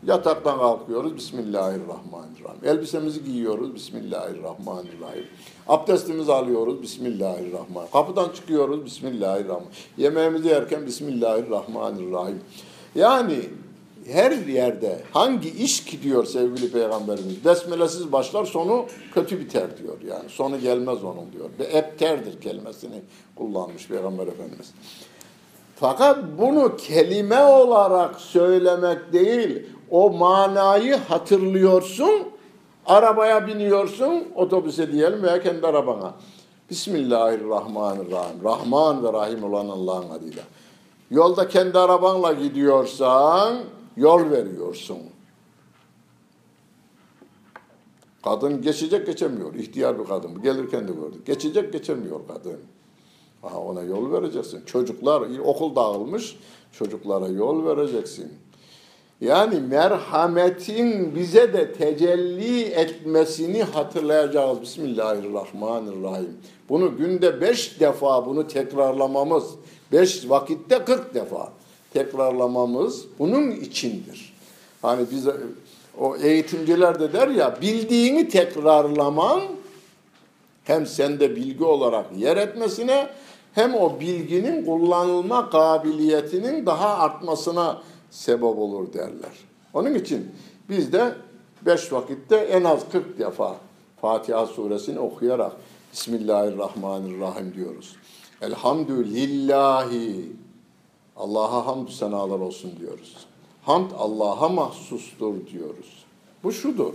Yataktan 0.06 0.58
kalkıyoruz. 0.58 1.16
Bismillahirrahmanirrahim. 1.16 2.64
Elbisemizi 2.64 3.24
giyiyoruz. 3.24 3.74
Bismillahirrahmanirrahim. 3.74 5.26
Abdestimizi 5.68 6.32
alıyoruz. 6.32 6.82
Bismillahirrahmanirrahim. 6.82 7.92
Kapıdan 7.92 8.28
çıkıyoruz. 8.28 8.84
Bismillahirrahmanirrahim. 8.84 9.72
Yemeğimizi 9.96 10.48
yerken 10.48 10.86
Bismillahirrahmanirrahim. 10.86 12.40
Yani 12.94 13.38
her 14.06 14.32
yerde 14.32 15.00
hangi 15.12 15.50
iş 15.50 15.84
gidiyor 15.84 16.24
sevgili 16.24 16.72
peygamberimiz? 16.72 17.44
Besmelesiz 17.44 18.12
başlar 18.12 18.44
sonu 18.44 18.86
kötü 19.14 19.40
biter 19.40 19.78
diyor. 19.78 19.96
Yani 20.08 20.28
sonu 20.28 20.60
gelmez 20.60 21.04
onun 21.04 21.32
diyor. 21.32 21.50
Ve 21.58 21.64
epterdir 21.64 22.40
kelimesini 22.40 23.02
kullanmış 23.36 23.88
peygamber 23.88 24.26
efendimiz. 24.26 24.72
Fakat 25.84 26.18
bunu 26.38 26.76
kelime 26.76 27.44
olarak 27.44 28.20
söylemek 28.20 29.12
değil, 29.12 29.66
o 29.90 30.10
manayı 30.12 30.96
hatırlıyorsun, 30.96 32.22
arabaya 32.86 33.46
biniyorsun, 33.46 34.24
otobüse 34.34 34.92
diyelim 34.92 35.22
veya 35.22 35.42
kendi 35.42 35.66
arabana. 35.66 36.14
Bismillahirrahmanirrahim. 36.70 38.44
Rahman 38.44 39.04
ve 39.04 39.12
Rahim 39.12 39.44
olan 39.44 39.68
Allah'ın 39.68 40.10
adıyla. 40.10 40.42
Yolda 41.10 41.48
kendi 41.48 41.78
arabanla 41.78 42.32
gidiyorsan 42.32 43.58
yol 43.96 44.30
veriyorsun. 44.30 44.98
Kadın 48.24 48.62
geçecek 48.62 49.06
geçemiyor. 49.06 49.54
İhtiyar 49.54 49.98
bir 49.98 50.04
kadın. 50.04 50.42
Gelirken 50.42 50.88
de 50.88 50.92
gördük. 50.92 51.26
Geçecek 51.26 51.72
geçemiyor 51.72 52.20
kadın. 52.28 52.60
Aha 53.44 53.58
ona 53.58 53.82
yol 53.82 54.12
vereceksin. 54.12 54.64
Çocuklar 54.66 55.22
okul 55.44 55.76
dağılmış. 55.76 56.36
Çocuklara 56.72 57.28
yol 57.28 57.66
vereceksin. 57.66 58.32
Yani 59.20 59.60
merhametin 59.60 61.14
bize 61.14 61.52
de 61.52 61.72
tecelli 61.72 62.62
etmesini 62.62 63.62
hatırlayacağız. 63.62 64.62
Bismillahirrahmanirrahim. 64.62 66.36
Bunu 66.68 66.96
günde 66.96 67.40
beş 67.40 67.80
defa 67.80 68.26
bunu 68.26 68.48
tekrarlamamız, 68.48 69.44
beş 69.92 70.30
vakitte 70.30 70.84
kırk 70.84 71.14
defa 71.14 71.52
tekrarlamamız 71.92 73.04
bunun 73.18 73.50
içindir. 73.50 74.34
Hani 74.82 75.06
biz 75.10 75.26
o 75.98 76.16
eğitimciler 76.16 77.00
de 77.00 77.12
der 77.12 77.28
ya 77.28 77.58
bildiğini 77.60 78.28
tekrarlaman 78.28 79.40
hem 80.64 80.86
sende 80.86 81.36
bilgi 81.36 81.64
olarak 81.64 82.06
yer 82.16 82.36
etmesine 82.36 83.08
hem 83.54 83.74
o 83.74 84.00
bilginin 84.00 84.64
kullanılma 84.64 85.50
kabiliyetinin 85.50 86.66
daha 86.66 86.98
artmasına 86.98 87.82
sebep 88.10 88.44
olur 88.44 88.92
derler. 88.92 89.32
Onun 89.74 89.94
için 89.94 90.30
biz 90.68 90.92
de 90.92 91.14
beş 91.66 91.92
vakitte 91.92 92.36
en 92.36 92.64
az 92.64 92.88
40 92.92 93.18
defa 93.18 93.56
Fatiha 94.00 94.46
suresini 94.46 94.98
okuyarak 94.98 95.52
Bismillahirrahmanirrahim 95.92 97.54
diyoruz. 97.54 97.96
Elhamdülillahi 98.42 100.32
Allah'a 101.16 101.66
hamd 101.66 101.88
senalar 101.88 102.38
olsun 102.38 102.72
diyoruz. 102.80 103.16
Hamd 103.62 103.90
Allah'a 103.98 104.48
mahsustur 104.48 105.34
diyoruz. 105.52 106.04
Bu 106.44 106.52
şudur. 106.52 106.94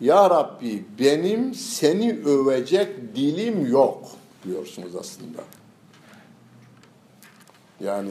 Ya 0.00 0.30
Rabbi 0.30 0.84
benim 0.98 1.54
seni 1.54 2.20
övecek 2.24 3.16
dilim 3.16 3.66
yok 3.66 4.08
diyorsunuz 4.44 4.96
aslında. 4.96 5.42
Yani 7.80 8.10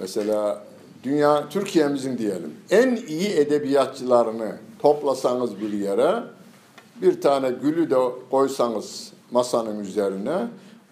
mesela 0.00 0.64
dünya 1.04 1.48
Türkiye'mizin 1.48 2.18
diyelim 2.18 2.54
en 2.70 2.96
iyi 2.96 3.28
edebiyatçılarını 3.28 4.56
toplasanız 4.78 5.60
bir 5.60 5.72
yere 5.72 6.22
bir 7.02 7.20
tane 7.20 7.50
gülü 7.50 7.90
de 7.90 7.96
koysanız 8.30 9.12
masanın 9.30 9.80
üzerine 9.80 10.48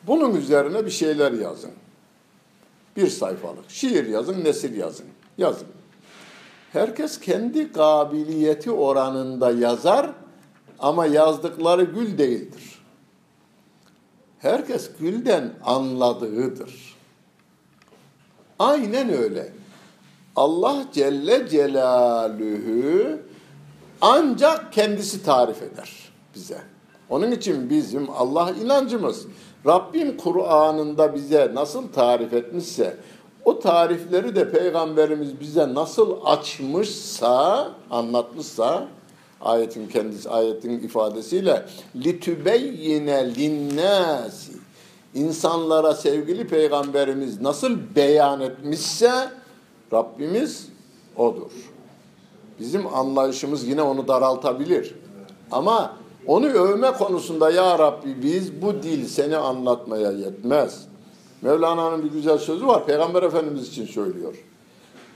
bunun 0.06 0.36
üzerine 0.36 0.86
bir 0.86 0.90
şeyler 0.90 1.32
yazın. 1.32 1.70
Bir 2.96 3.08
sayfalık. 3.08 3.70
Şiir 3.70 4.06
yazın, 4.06 4.44
nesir 4.44 4.74
yazın. 4.74 5.06
Yazın. 5.38 5.66
Herkes 6.72 7.20
kendi 7.20 7.72
kabiliyeti 7.72 8.70
oranında 8.70 9.50
yazar 9.50 10.10
ama 10.78 11.06
yazdıkları 11.06 11.82
gül 11.82 12.18
değildir. 12.18 12.82
Herkes 14.38 14.90
gülden 15.00 15.52
anladığıdır. 15.64 16.96
Aynen 18.58 19.12
öyle. 19.12 19.52
Allah 20.36 20.84
Celle 20.92 21.48
Celaluhu 21.48 23.18
ancak 24.00 24.72
kendisi 24.72 25.24
tarif 25.24 25.62
eder 25.62 26.12
bize. 26.34 26.58
Onun 27.08 27.30
için 27.30 27.70
bizim 27.70 28.10
Allah 28.10 28.50
inancımız 28.50 29.26
Rabbim 29.66 30.16
Kur'an'ında 30.16 31.14
bize 31.14 31.50
nasıl 31.54 31.92
tarif 31.92 32.32
etmişse 32.32 32.96
o 33.44 33.58
tarifleri 33.58 34.36
de 34.36 34.50
Peygamberimiz 34.50 35.40
bize 35.40 35.74
nasıl 35.74 36.16
açmışsa, 36.24 37.68
anlatmışsa 37.90 38.88
ayetin 39.40 39.88
kendisi 39.88 40.30
ayetin 40.30 40.70
ifadesiyle 40.78 41.66
litübeyyine 41.96 43.34
linnâsi 43.34 44.52
insanlara 45.14 45.94
sevgili 45.94 46.48
peygamberimiz 46.48 47.40
nasıl 47.40 47.78
beyan 47.96 48.40
etmişse 48.40 49.12
Rabbimiz 49.92 50.68
odur. 51.16 51.50
Bizim 52.60 52.94
anlayışımız 52.94 53.68
yine 53.68 53.82
onu 53.82 54.08
daraltabilir. 54.08 54.94
Ama 55.50 55.96
onu 56.26 56.46
övme 56.46 56.92
konusunda 56.92 57.50
ya 57.50 57.78
Rabbi 57.78 58.22
biz 58.22 58.62
bu 58.62 58.82
dil 58.82 59.06
seni 59.06 59.36
anlatmaya 59.36 60.10
yetmez. 60.10 60.91
Mevlana'nın 61.42 62.04
bir 62.04 62.10
güzel 62.10 62.38
sözü 62.38 62.66
var. 62.66 62.86
Peygamber 62.86 63.22
Efendimiz 63.22 63.68
için 63.68 63.86
söylüyor. 63.86 64.34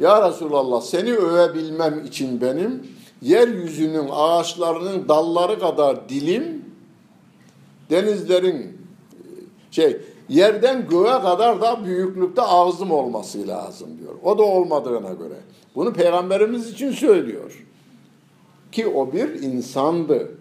Ya 0.00 0.28
Resulallah 0.28 0.80
seni 0.80 1.12
övebilmem 1.12 2.04
için 2.04 2.40
benim 2.40 2.86
yeryüzünün 3.22 4.08
ağaçlarının 4.12 5.08
dalları 5.08 5.58
kadar 5.58 6.08
dilim 6.08 6.64
denizlerin 7.90 8.78
şey 9.70 10.00
yerden 10.28 10.88
göğe 10.88 11.20
kadar 11.20 11.60
da 11.60 11.84
büyüklükte 11.84 12.42
ağzım 12.42 12.90
olması 12.90 13.48
lazım 13.48 13.88
diyor. 13.98 14.14
O 14.22 14.38
da 14.38 14.42
olmadığına 14.42 15.12
göre. 15.12 15.34
Bunu 15.74 15.92
peygamberimiz 15.92 16.70
için 16.70 16.92
söylüyor. 16.92 17.66
Ki 18.72 18.86
o 18.86 19.12
bir 19.12 19.42
insandı. 19.42 20.35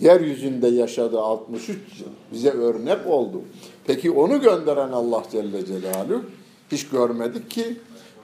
Yeryüzünde 0.00 0.68
yaşadı 0.68 1.20
63 1.20 1.76
yıl. 1.76 2.06
Bize 2.32 2.50
örnek 2.50 3.06
oldu. 3.06 3.42
Peki 3.86 4.10
onu 4.10 4.40
gönderen 4.40 4.92
Allah 4.92 5.22
Celle 5.32 5.66
Celaluhu 5.66 6.22
hiç 6.72 6.88
görmedik 6.88 7.50
ki. 7.50 7.76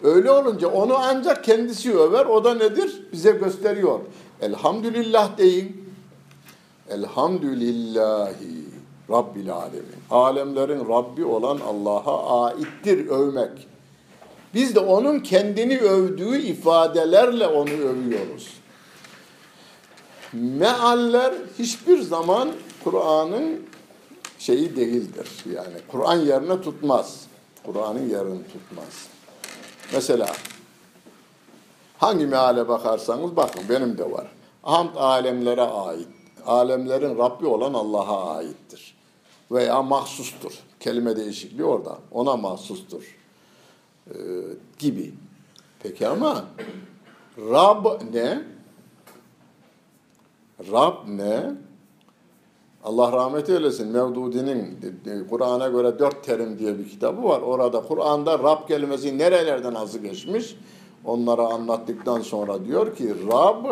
Öyle 0.02 0.30
olunca 0.30 0.68
onu 0.68 0.94
ancak 0.98 1.44
kendisi 1.44 1.98
över. 1.98 2.26
O 2.26 2.44
da 2.44 2.54
nedir? 2.54 3.02
Bize 3.12 3.30
gösteriyor. 3.30 4.00
Elhamdülillah 4.40 5.38
deyin. 5.38 5.84
Elhamdülillahi 6.90 8.64
Rabbil 9.10 9.52
alemin. 9.52 9.84
Alemlerin 10.10 10.88
Rabbi 10.88 11.24
olan 11.24 11.58
Allah'a 11.58 12.44
aittir 12.44 13.08
övmek. 13.08 13.68
Biz 14.54 14.74
de 14.74 14.80
onun 14.80 15.20
kendini 15.20 15.78
övdüğü 15.78 16.38
ifadelerle 16.38 17.46
onu 17.46 17.70
övüyoruz. 17.70 18.48
Mealler 20.34 21.34
hiçbir 21.58 22.00
zaman 22.00 22.52
Kur'an'ın 22.84 23.62
şeyi 24.38 24.76
değildir. 24.76 25.28
Yani 25.54 25.76
Kur'an 25.88 26.16
yerine 26.16 26.60
tutmaz. 26.60 27.26
Kur'an'ın 27.66 28.08
yerini 28.08 28.42
tutmaz. 28.52 29.08
Mesela 29.92 30.32
hangi 31.98 32.26
meale 32.26 32.68
bakarsanız 32.68 33.36
bakın 33.36 33.62
benim 33.68 33.98
de 33.98 34.10
var. 34.10 34.26
Hamd 34.62 34.96
alemlere 34.96 35.62
ait. 35.62 36.08
Alemlerin 36.46 37.18
Rabbi 37.18 37.46
olan 37.46 37.74
Allah'a 37.74 38.36
aittir. 38.36 38.94
Veya 39.50 39.82
mahsustur. 39.82 40.52
Kelime 40.80 41.16
değişikliği 41.16 41.64
orada. 41.64 41.98
Ona 42.10 42.36
mahsustur. 42.36 43.16
Ee, 44.10 44.14
gibi. 44.78 45.14
Peki 45.82 46.08
ama 46.08 46.44
Rab 47.38 47.86
ne? 48.12 48.53
Rab 50.72 50.94
ne? 51.08 51.54
Allah 52.84 53.12
rahmet 53.12 53.50
eylesin. 53.50 53.88
Mevdudi'nin 53.88 54.78
Kur'an'a 55.30 55.68
göre 55.68 55.98
dört 55.98 56.24
terim 56.24 56.58
diye 56.58 56.78
bir 56.78 56.88
kitabı 56.88 57.24
var. 57.24 57.40
Orada 57.40 57.82
Kur'an'da 57.82 58.38
Rab 58.38 58.68
kelimesi 58.68 59.18
nerelerden 59.18 59.74
azı 59.74 59.98
geçmiş? 59.98 60.56
Onları 61.04 61.42
anlattıktan 61.42 62.20
sonra 62.20 62.64
diyor 62.64 62.96
ki 62.96 63.14
Rab 63.32 63.64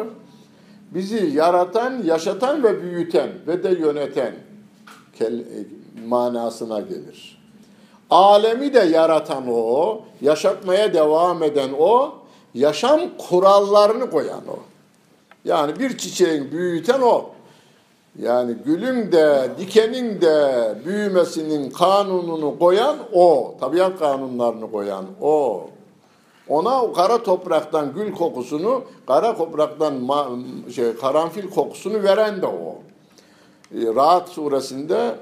bizi 0.90 1.30
yaratan, 1.36 2.02
yaşatan 2.02 2.62
ve 2.62 2.82
büyüten 2.82 3.30
ve 3.46 3.62
de 3.62 3.68
yöneten 3.68 4.34
manasına 6.06 6.80
gelir. 6.80 7.42
Alemi 8.10 8.74
de 8.74 8.78
yaratan 8.78 9.44
o, 9.50 10.00
yaşatmaya 10.20 10.94
devam 10.94 11.42
eden 11.42 11.70
o, 11.78 12.14
yaşam 12.54 13.00
kurallarını 13.28 14.10
koyan 14.10 14.42
o. 14.48 14.71
Yani 15.44 15.78
bir 15.78 15.98
çiçeğin 15.98 16.52
büyüten 16.52 17.00
o. 17.00 17.30
Yani 18.18 18.54
gülün 18.64 19.12
de, 19.12 19.50
dikenin 19.58 20.20
de 20.20 20.74
büyümesinin 20.84 21.70
kanununu 21.70 22.58
koyan 22.58 22.96
o. 23.12 23.54
Tabiat 23.60 23.98
kanunlarını 23.98 24.70
koyan 24.70 25.04
o. 25.20 25.68
Ona 26.48 26.82
o 26.82 26.92
kara 26.92 27.22
topraktan 27.22 27.94
gül 27.94 28.12
kokusunu, 28.12 28.84
kara 29.06 29.36
topraktan 29.36 29.94
ma, 29.94 30.28
şey, 30.74 30.96
karanfil 30.96 31.50
kokusunu 31.50 32.02
veren 32.02 32.42
de 32.42 32.46
o. 32.46 32.78
E, 33.74 33.94
Rahat 33.94 34.28
suresinde 34.28 35.14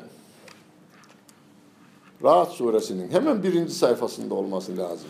Rahat 2.22 2.52
suresinin 2.52 3.10
hemen 3.10 3.42
birinci 3.42 3.74
sayfasında 3.74 4.34
olması 4.34 4.76
lazım. 4.76 5.08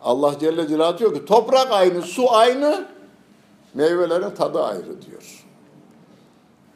Allah 0.00 0.38
Celle 0.40 0.68
Celaluhu 0.68 0.98
diyor 0.98 1.14
ki 1.14 1.24
toprak 1.24 1.72
aynı, 1.72 2.02
su 2.02 2.32
aynı, 2.32 2.86
meyvelerin 3.74 4.30
tadı 4.30 4.62
ayrı 4.62 5.02
diyor. 5.02 5.44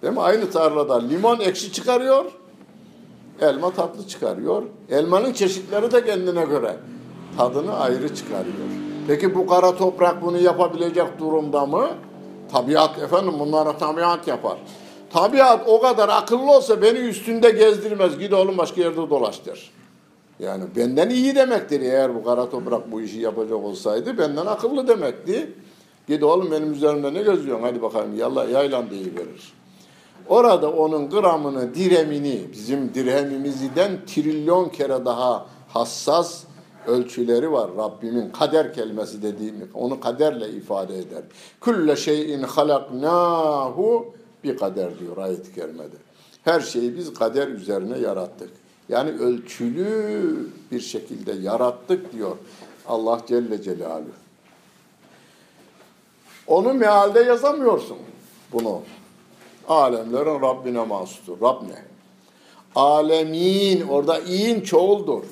Değil 0.03 0.15
mi? 0.15 0.21
Aynı 0.21 0.51
tarlada 0.51 0.99
limon 0.99 1.41
ekşi 1.41 1.73
çıkarıyor, 1.73 2.25
elma 3.41 3.71
tatlı 3.71 4.07
çıkarıyor. 4.09 4.63
Elmanın 4.91 5.33
çeşitleri 5.33 5.93
de 5.93 6.05
kendine 6.05 6.45
göre 6.45 6.77
tadını 7.37 7.79
ayrı 7.79 8.15
çıkarıyor. 8.15 8.69
Peki 9.09 9.35
bu 9.35 9.47
kara 9.47 9.77
toprak 9.77 10.23
bunu 10.23 10.39
yapabilecek 10.39 11.19
durumda 11.19 11.67
mı? 11.67 11.89
Tabiat 12.53 12.99
efendim 12.99 13.35
bunlara 13.39 13.79
tabiat 13.79 14.29
yapar. 14.29 14.59
Tabiat 15.13 15.69
o 15.69 15.81
kadar 15.81 16.09
akıllı 16.09 16.53
olsa 16.53 16.83
beni 16.83 16.99
üstünde 16.99 17.51
gezdirmez. 17.51 18.19
Git 18.19 18.33
oğlum 18.33 18.59
başka 18.59 18.81
yerde 18.81 19.11
dolaş 19.11 19.47
der. 19.47 19.71
Yani 20.39 20.65
benden 20.77 21.11
iyi 21.11 21.35
demektir 21.35 21.81
eğer 21.81 22.15
bu 22.15 22.25
kara 22.25 22.51
toprak 22.51 22.93
bu 22.93 23.01
işi 23.01 23.21
yapacak 23.21 23.59
olsaydı 23.65 24.19
benden 24.19 24.47
akıllı 24.47 24.89
demekti. 24.89 25.53
Git 26.09 26.23
oğlum 26.23 26.51
benim 26.51 26.73
üzerimde 26.73 27.15
ne 27.15 27.23
geziyorsun 27.23 27.63
hadi 27.63 27.83
bakalım 27.83 28.19
yalla, 28.19 28.45
yaylan 28.45 28.91
verir. 28.91 29.53
Orada 30.29 30.73
onun 30.73 31.11
gramını, 31.11 31.75
diremini 31.75 32.41
bizim 32.53 32.95
dirhemimizden 32.95 33.91
trilyon 34.07 34.69
kere 34.69 35.05
daha 35.05 35.47
hassas 35.69 36.45
ölçüleri 36.87 37.53
var. 37.53 37.71
Rabbimin 37.77 38.31
kader 38.31 38.75
kelimesi 38.75 39.23
dediğimi 39.23 39.65
onu 39.75 40.01
kaderle 40.01 40.49
ifade 40.51 40.99
eder. 40.99 41.23
Külle 41.61 41.97
şeyin 41.97 42.43
halaknahu 42.43 44.07
bir 44.45 44.57
kader 44.57 44.99
diyor 44.99 45.17
ayet-i 45.17 45.55
kerimede. 45.55 45.97
Her 46.45 46.61
şeyi 46.61 46.97
biz 46.97 47.15
kader 47.15 47.49
üzerine 47.49 47.99
yarattık. 47.99 48.51
Yani 48.89 49.11
ölçülü 49.11 50.47
bir 50.73 50.81
şekilde 50.81 51.33
yarattık 51.33 52.13
diyor. 52.13 52.37
Allah 52.89 53.21
Celle 53.29 53.63
Celaluhu. 53.63 54.24
Onu 56.47 56.75
mealde 56.75 57.21
yazamıyorsun 57.21 57.97
bunu. 58.53 58.81
Alemlerin 59.69 60.43
Rabbine 60.43 60.85
mahsustur. 60.85 61.41
Rab 61.43 61.63
ne? 61.63 61.83
Alemin, 62.75 63.89
orada 63.89 64.19
in 64.19 64.61
çoğuldur. 64.61 65.25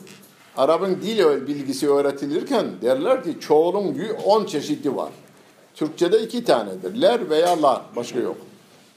Arap'ın 0.56 0.94
dil 1.02 1.46
bilgisi 1.46 1.90
öğretilirken 1.90 2.66
derler 2.82 3.24
ki 3.24 3.40
çoğulun 3.40 3.96
10 4.24 4.44
çeşidi 4.44 4.96
var. 4.96 5.10
Türkçe'de 5.74 6.22
iki 6.22 6.44
tanedir. 6.44 7.00
Ler 7.00 7.30
veya 7.30 7.62
lar. 7.62 7.82
Başka 7.96 8.18
yok. 8.18 8.36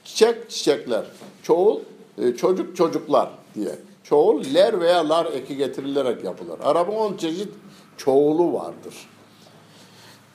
Çiçek, 0.04 0.50
çiçekler. 0.50 1.04
Çoğul, 1.42 1.80
e, 2.18 2.36
çocuk, 2.36 2.76
çocuklar 2.76 3.30
diye. 3.54 3.78
Çoğul, 4.04 4.44
ler 4.54 4.80
veya 4.80 5.08
lar 5.08 5.26
eki 5.26 5.56
getirilerek 5.56 6.24
yapılır. 6.24 6.58
Arap'ın 6.62 6.96
10 6.96 7.16
çeşit 7.16 7.48
çoğulu 7.96 8.52
vardır. 8.52 8.94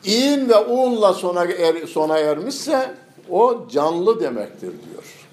İn 0.03 0.49
ve 0.49 0.57
unla 0.57 1.13
sona, 1.13 1.43
er, 1.43 1.87
sona 1.87 2.17
ermişse 2.17 2.95
o 3.29 3.67
canlı 3.71 4.19
demektir 4.19 4.71
diyor. 4.71 5.27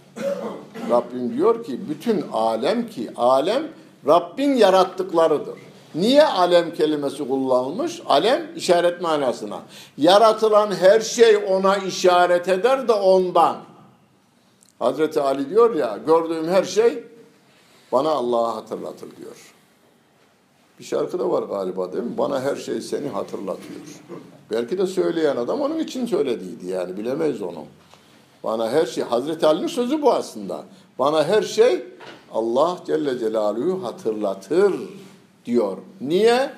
Rabbim 0.90 1.36
diyor 1.36 1.64
ki 1.64 1.80
bütün 1.88 2.24
alem 2.32 2.88
ki 2.88 3.10
alem 3.16 3.62
Rabbin 4.06 4.54
yarattıklarıdır. 4.54 5.58
Niye 5.94 6.24
alem 6.24 6.74
kelimesi 6.74 7.28
kullanılmış? 7.28 8.02
Alem 8.06 8.46
işaret 8.56 9.00
manasına. 9.02 9.60
Yaratılan 9.98 10.74
her 10.74 11.00
şey 11.00 11.36
ona 11.36 11.76
işaret 11.76 12.48
eder 12.48 12.88
de 12.88 12.92
ondan. 12.92 13.56
Hazreti 14.78 15.20
Ali 15.20 15.50
diyor 15.50 15.74
ya 15.74 15.98
gördüğüm 16.06 16.48
her 16.48 16.64
şey 16.64 17.04
bana 17.92 18.10
Allah'ı 18.10 18.54
hatırlatır 18.54 19.16
diyor. 19.16 19.36
Bir 20.78 20.84
şarkı 20.84 21.18
da 21.18 21.30
var 21.30 21.42
galiba 21.42 21.92
değil 21.92 22.04
mi? 22.04 22.18
Bana 22.18 22.40
her 22.40 22.56
şey 22.56 22.80
seni 22.80 23.08
hatırlatıyor. 23.08 23.80
Belki 24.50 24.78
de 24.78 24.86
söyleyen 24.86 25.36
adam 25.36 25.60
onun 25.60 25.78
için 25.78 26.06
söylediydi 26.06 26.66
yani 26.66 26.96
bilemeyiz 26.96 27.42
onu. 27.42 27.64
Bana 28.44 28.70
her 28.70 28.86
şey, 28.86 29.04
Hazreti 29.04 29.46
Ali'nin 29.46 29.66
sözü 29.66 30.02
bu 30.02 30.12
aslında. 30.12 30.64
Bana 30.98 31.24
her 31.24 31.42
şey 31.42 31.82
Allah 32.32 32.78
Celle 32.86 33.18
Celaluhu 33.18 33.84
hatırlatır 33.84 34.74
diyor. 35.44 35.78
Niye? 36.00 36.50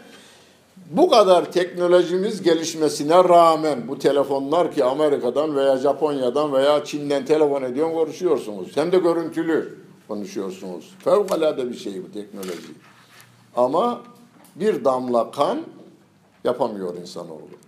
Bu 0.91 1.11
kadar 1.11 1.53
teknolojimiz 1.53 2.43
gelişmesine 2.43 3.15
rağmen 3.15 3.89
bu 3.89 3.99
telefonlar 3.99 4.73
ki 4.73 4.85
Amerika'dan 4.85 5.57
veya 5.57 5.77
Japonya'dan 5.77 6.53
veya 6.53 6.85
Çin'den 6.85 7.25
telefon 7.25 7.63
ediyorsun 7.63 7.95
konuşuyorsunuz. 7.95 8.77
Hem 8.77 8.93
de 8.93 8.99
görüntülü 8.99 9.79
konuşuyorsunuz. 10.09 10.95
Fevkalade 11.05 11.69
bir 11.69 11.77
şey 11.77 12.03
bu 12.05 12.13
teknoloji. 12.13 12.73
Ama 13.57 14.01
bir 14.57 14.85
damla 14.85 15.31
kan 15.31 15.61
yapamıyor 16.45 16.97
insanoğlu. 16.97 17.61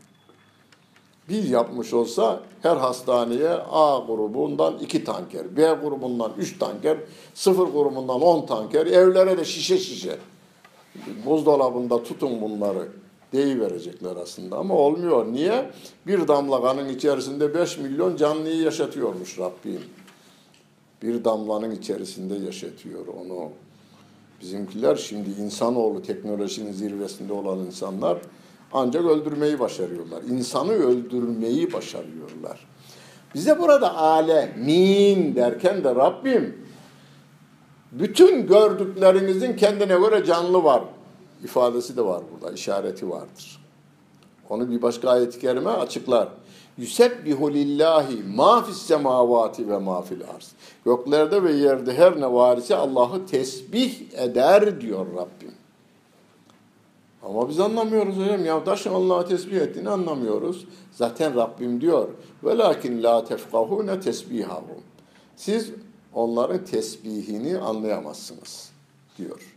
Bir 1.28 1.44
yapmış 1.44 1.94
olsa 1.94 2.40
her 2.62 2.76
hastaneye 2.76 3.50
A 3.70 3.98
grubundan 3.98 4.78
iki 4.78 5.04
tanker, 5.04 5.56
B 5.56 5.62
grubundan 5.62 6.32
üç 6.38 6.58
tanker, 6.58 6.98
sıfır 7.34 7.66
grubundan 7.66 8.20
on 8.20 8.46
tanker, 8.46 8.86
evlere 8.86 9.38
de 9.38 9.44
şişe 9.44 9.78
şişe. 9.78 10.18
Buzdolabında 11.26 12.02
tutun 12.02 12.40
bunları 12.40 12.88
verecekler 13.34 14.16
aslında 14.16 14.56
ama 14.56 14.74
olmuyor. 14.74 15.32
Niye? 15.32 15.70
Bir 16.06 16.28
damla 16.28 16.62
kanın 16.62 16.88
içerisinde 16.88 17.54
5 17.54 17.78
milyon 17.78 18.16
canlıyı 18.16 18.62
yaşatıyormuş 18.62 19.38
Rabbim. 19.38 19.80
Bir 21.02 21.24
damlanın 21.24 21.70
içerisinde 21.70 22.34
yaşatıyor 22.34 23.06
onu. 23.06 23.48
Bizimkiler 24.42 24.96
şimdi 24.96 25.30
insanoğlu 25.30 26.02
teknolojinin 26.02 26.72
zirvesinde 26.72 27.32
olan 27.32 27.58
insanlar 27.58 28.18
ancak 28.72 29.04
öldürmeyi 29.04 29.58
başarıyorlar. 29.58 30.22
İnsanı 30.22 30.72
öldürmeyi 30.72 31.72
başarıyorlar. 31.72 32.66
Bize 33.34 33.58
burada 33.58 33.96
alemin 33.96 35.34
derken 35.34 35.84
de 35.84 35.94
Rabbim 35.94 36.56
bütün 37.92 38.46
gördüklerinizin 38.46 39.56
kendine 39.56 39.98
göre 39.98 40.24
canlı 40.24 40.64
var 40.64 40.82
ifadesi 41.44 41.96
de 41.96 42.04
var 42.04 42.22
burada, 42.32 42.54
işareti 42.54 43.10
vardır. 43.10 43.60
Onu 44.48 44.70
bir 44.70 44.82
başka 44.82 45.10
ayet-i 45.10 45.40
kerime 45.40 45.70
açıklar. 45.70 46.28
Yusebbihu 46.78 47.54
lillahi 47.54 48.22
ma 48.34 48.62
fis 48.62 48.76
semavati 48.76 49.68
ve 49.68 49.78
ma 49.78 50.02
fil 50.02 50.20
arz. 50.36 50.52
Göklerde 50.84 51.42
ve 51.42 51.52
yerde 51.52 51.94
her 51.94 52.20
ne 52.20 52.32
var 52.32 52.56
ise 52.56 52.76
Allah'ı 52.76 53.26
tesbih 53.26 54.12
eder 54.12 54.80
diyor 54.80 55.06
Rabbim. 55.06 55.52
Ama 57.22 57.48
biz 57.48 57.60
anlamıyoruz 57.60 58.16
hocam. 58.16 58.44
Ya 58.44 58.64
taşın 58.64 58.94
Allah'ı 58.94 59.28
tesbih 59.28 59.56
ettiğini 59.56 59.88
anlamıyoruz. 59.90 60.66
Zaten 60.92 61.36
Rabbim 61.36 61.80
diyor. 61.80 62.08
Velakin 62.44 63.02
la 63.02 63.24
tefkahune 63.24 64.00
tesbihahum. 64.00 64.82
Siz 65.36 65.70
onların 66.14 66.64
tesbihini 66.64 67.58
anlayamazsınız 67.58 68.70
diyor. 69.18 69.51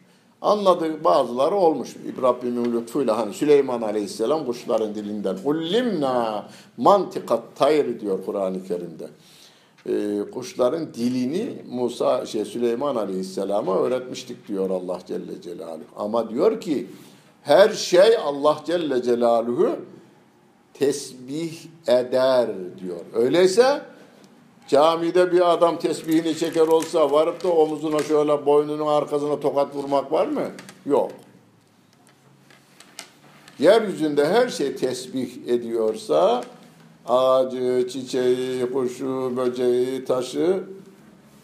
Anladığı 0.45 1.03
bazıları 1.03 1.55
olmuş. 1.55 1.95
İbrahim'in 1.95 2.73
lütfuyla 2.73 3.17
hani 3.17 3.33
Süleyman 3.33 3.81
Aleyhisselam 3.81 4.45
kuşların 4.45 4.95
dilinden 4.95 5.37
ullimna 5.45 6.47
mantikat 6.77 7.55
tayr 7.55 7.99
diyor 7.99 8.25
Kur'an-ı 8.25 8.63
Kerim'de. 8.63 9.07
Ee, 9.89 10.31
kuşların 10.31 10.93
dilini 10.93 11.63
Musa 11.69 12.25
şey 12.25 12.45
Süleyman 12.45 12.95
Aleyhisselam'a 12.95 13.77
öğretmiştik 13.77 14.47
diyor 14.47 14.69
Allah 14.69 14.99
Celle 15.07 15.41
Celaluhu. 15.41 15.85
Ama 15.97 16.29
diyor 16.29 16.61
ki 16.61 16.87
her 17.41 17.69
şey 17.69 18.17
Allah 18.17 18.57
Celle 18.65 19.03
Celaluhu 19.03 19.69
tesbih 20.73 21.53
eder 21.87 22.49
diyor. 22.81 23.01
Öyleyse 23.13 23.81
camide 24.67 25.31
bir 25.31 25.51
adam 25.53 25.79
tesbihini 25.79 26.37
çeker 26.37 26.67
olsa 26.67 27.11
varıp 27.11 27.43
da 27.43 27.47
omuzuna 27.47 27.99
şöyle 27.99 28.45
boynunun 28.45 28.87
arkasına 28.87 29.39
tokat 29.39 29.75
vurmak 29.75 30.11
var 30.11 30.27
mı? 30.27 30.51
Yok. 30.85 31.11
Yeryüzünde 33.59 34.25
her 34.25 34.49
şey 34.49 34.75
tesbih 34.75 35.47
ediyorsa 35.47 36.43
ağacı, 37.05 37.87
çiçeği, 37.91 38.71
kuşu, 38.71 39.33
böceği, 39.37 40.05
taşı 40.05 40.63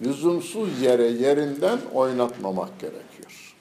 lüzumsuz 0.02 0.82
yere 0.82 1.08
yerinden 1.08 1.80
oynatmamak 1.94 2.80
gerekiyor. 2.80 3.56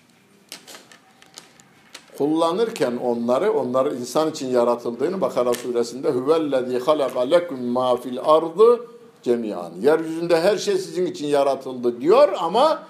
Kullanırken 2.19 2.97
onları, 2.97 3.53
onları 3.53 3.97
insan 3.97 4.31
için 4.31 4.49
yaratıldığını 4.49 5.21
Bakara 5.21 5.55
suresinde 5.55 6.11
huvellezî 6.11 6.79
halaka 6.79 7.21
lekum 7.21 7.65
mâ 7.65 7.97
fil 7.97 8.19
ardı 8.25 8.81
cemiyan. 9.23 9.73
Yeryüzünde 9.81 10.41
her 10.41 10.57
şey 10.57 10.79
sizin 10.79 11.07
için 11.07 11.27
yaratıldı 11.27 12.01
diyor 12.01 12.29
ama 12.39 12.83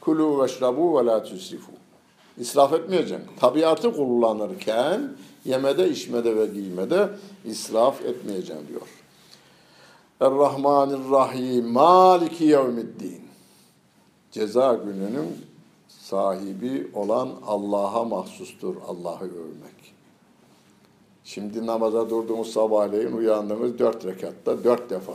kulu 0.00 0.42
veşrabu 0.42 0.98
ve 0.98 1.06
la 1.06 1.22
tusrifu. 1.22 1.72
İsraf 2.38 2.72
etmeyeceksin. 2.72 3.26
Tabiatı 3.40 3.92
kullanırken 3.92 5.12
yemede, 5.44 5.90
içmede 5.90 6.36
ve 6.36 6.46
giymede 6.46 7.08
israf 7.44 8.02
etmeyeceksin 8.02 8.68
diyor. 8.68 8.88
Er-Rahmanir-Rahim 10.20 11.66
Maliki 11.66 12.44
yevmiddin. 12.44 13.20
Ceza 14.30 14.74
gününün 14.74 15.46
sahibi 15.88 16.90
olan 16.94 17.30
Allah'a 17.46 18.04
mahsustur 18.04 18.76
Allah'ı 18.88 19.24
övmek. 19.24 19.94
Şimdi 21.24 21.66
namaza 21.66 22.10
durduğumuz 22.10 22.52
sabahleyin 22.52 23.12
uyandığımız 23.12 23.78
dört 23.78 24.04
rekatta 24.04 24.64
dört 24.64 24.90
defa. 24.90 25.12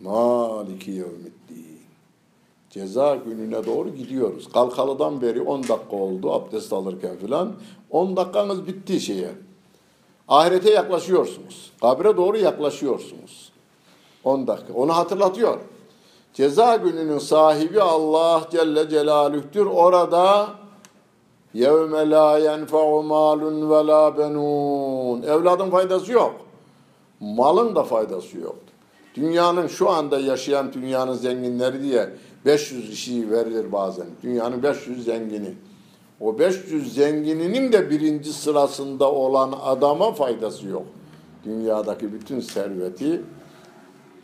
Maliki 0.00 0.90
yevmiddin. 0.90 1.80
Ceza 2.70 3.16
gününe 3.16 3.66
doğru 3.66 3.88
gidiyoruz. 3.88 4.52
Kalkalıdan 4.52 5.22
beri 5.22 5.42
10 5.42 5.62
dakika 5.62 5.96
oldu 5.96 6.32
abdest 6.32 6.72
alırken 6.72 7.16
filan. 7.16 7.52
10 7.90 8.16
dakikanız 8.16 8.66
bitti 8.66 9.00
şeye. 9.00 9.30
Ahirete 10.28 10.70
yaklaşıyorsunuz. 10.70 11.72
Kabre 11.80 12.16
doğru 12.16 12.36
yaklaşıyorsunuz. 12.36 13.52
10 14.24 14.46
dakika. 14.46 14.72
Onu 14.72 14.96
hatırlatıyor. 14.96 15.58
Ceza 16.34 16.76
gününün 16.76 17.18
sahibi 17.18 17.80
Allah 17.80 18.48
Celle 18.50 18.88
Celaluh'tür. 18.88 19.66
Orada 19.66 20.48
yevme 21.54 22.10
la 22.10 22.38
yenfe'u 22.38 23.02
malun 23.02 23.70
ve 23.70 23.86
la 23.86 24.18
benun. 24.18 25.22
Evladın 25.22 25.70
faydası 25.70 26.12
yok. 26.12 26.34
Malın 27.20 27.74
da 27.76 27.82
faydası 27.82 28.38
yok. 28.38 28.56
Dünyanın 29.16 29.66
şu 29.66 29.90
anda 29.90 30.18
yaşayan 30.18 30.72
dünyanın 30.72 31.14
zenginleri 31.14 31.82
diye 31.82 32.10
500 32.44 32.90
kişiyi 32.90 33.30
verilir 33.30 33.72
bazen. 33.72 34.06
Dünyanın 34.22 34.62
500 34.62 35.04
zengini. 35.04 35.54
O 36.20 36.38
500 36.38 36.94
zengininin 36.94 37.72
de 37.72 37.90
birinci 37.90 38.32
sırasında 38.32 39.12
olan 39.12 39.54
adama 39.64 40.12
faydası 40.12 40.66
yok. 40.66 40.86
Dünyadaki 41.44 42.12
bütün 42.12 42.40
serveti 42.40 43.22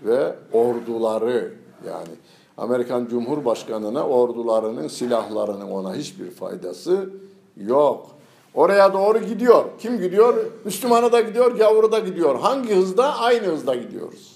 ve 0.05 0.35
orduları 0.53 1.53
yani 1.87 2.15
Amerikan 2.59 3.07
Cumhurbaşkanı'na 3.07 4.07
ordularının 4.07 4.89
silahlarının 4.89 5.71
ona 5.71 5.95
hiçbir 5.95 6.31
faydası 6.31 7.11
yok. 7.57 8.07
Oraya 8.55 8.93
doğru 8.93 9.19
gidiyor. 9.19 9.65
Kim 9.79 10.01
gidiyor? 10.01 10.47
Müslümanı 10.65 11.13
da 11.13 11.21
gidiyor, 11.21 11.57
gavuru 11.59 11.93
da 11.93 11.99
gidiyor. 11.99 12.39
Hangi 12.41 12.75
hızda? 12.75 13.19
Aynı 13.19 13.47
hızda 13.47 13.75
gidiyoruz. 13.75 14.32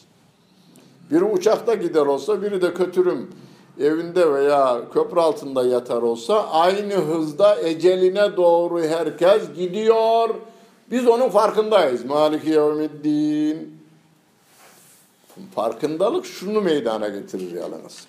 Biri 1.10 1.24
uçakta 1.24 1.74
gider 1.74 2.06
olsa, 2.06 2.42
biri 2.42 2.62
de 2.62 2.74
kötürüm 2.74 3.30
evinde 3.80 4.32
veya 4.32 4.80
köprü 4.92 5.20
altında 5.20 5.66
yatar 5.66 6.02
olsa 6.02 6.50
aynı 6.50 6.94
hızda 6.94 7.60
eceline 7.60 8.36
doğru 8.36 8.82
herkes 8.82 9.42
gidiyor. 9.56 10.34
Biz 10.90 11.06
onun 11.06 11.28
farkındayız. 11.28 12.04
Maliki 12.04 12.50
yevmiddin. 12.50 13.80
Farkındalık 15.54 16.26
şunu 16.26 16.60
meydana 16.60 17.08
getirir 17.08 17.52
yalnız. 17.52 18.06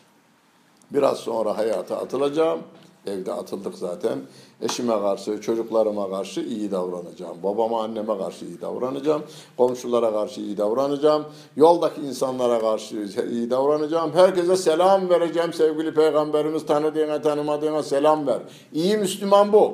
Biraz 0.91 1.17
sonra 1.17 1.57
hayata 1.57 1.97
atılacağım. 1.97 2.59
Evde 3.07 3.33
atıldık 3.33 3.75
zaten. 3.75 4.19
Eşime 4.61 4.93
karşı, 4.93 5.41
çocuklarıma 5.41 6.09
karşı 6.09 6.41
iyi 6.41 6.71
davranacağım. 6.71 7.37
Babama, 7.43 7.83
anneme 7.83 8.17
karşı 8.17 8.45
iyi 8.45 8.61
davranacağım. 8.61 9.23
Komşulara 9.57 10.11
karşı 10.11 10.41
iyi 10.41 10.57
davranacağım. 10.57 11.25
Yoldaki 11.55 12.01
insanlara 12.01 12.59
karşı 12.59 12.95
iyi 13.31 13.49
davranacağım. 13.49 14.11
Herkese 14.13 14.55
selam 14.55 15.09
vereceğim. 15.09 15.53
Sevgili 15.53 15.93
Peygamberimiz 15.93 16.65
tanıdığına 16.65 17.21
tanımadığına 17.21 17.83
selam 17.83 18.27
ver. 18.27 18.39
İyi 18.73 18.97
Müslüman 18.97 19.53
bu. 19.53 19.73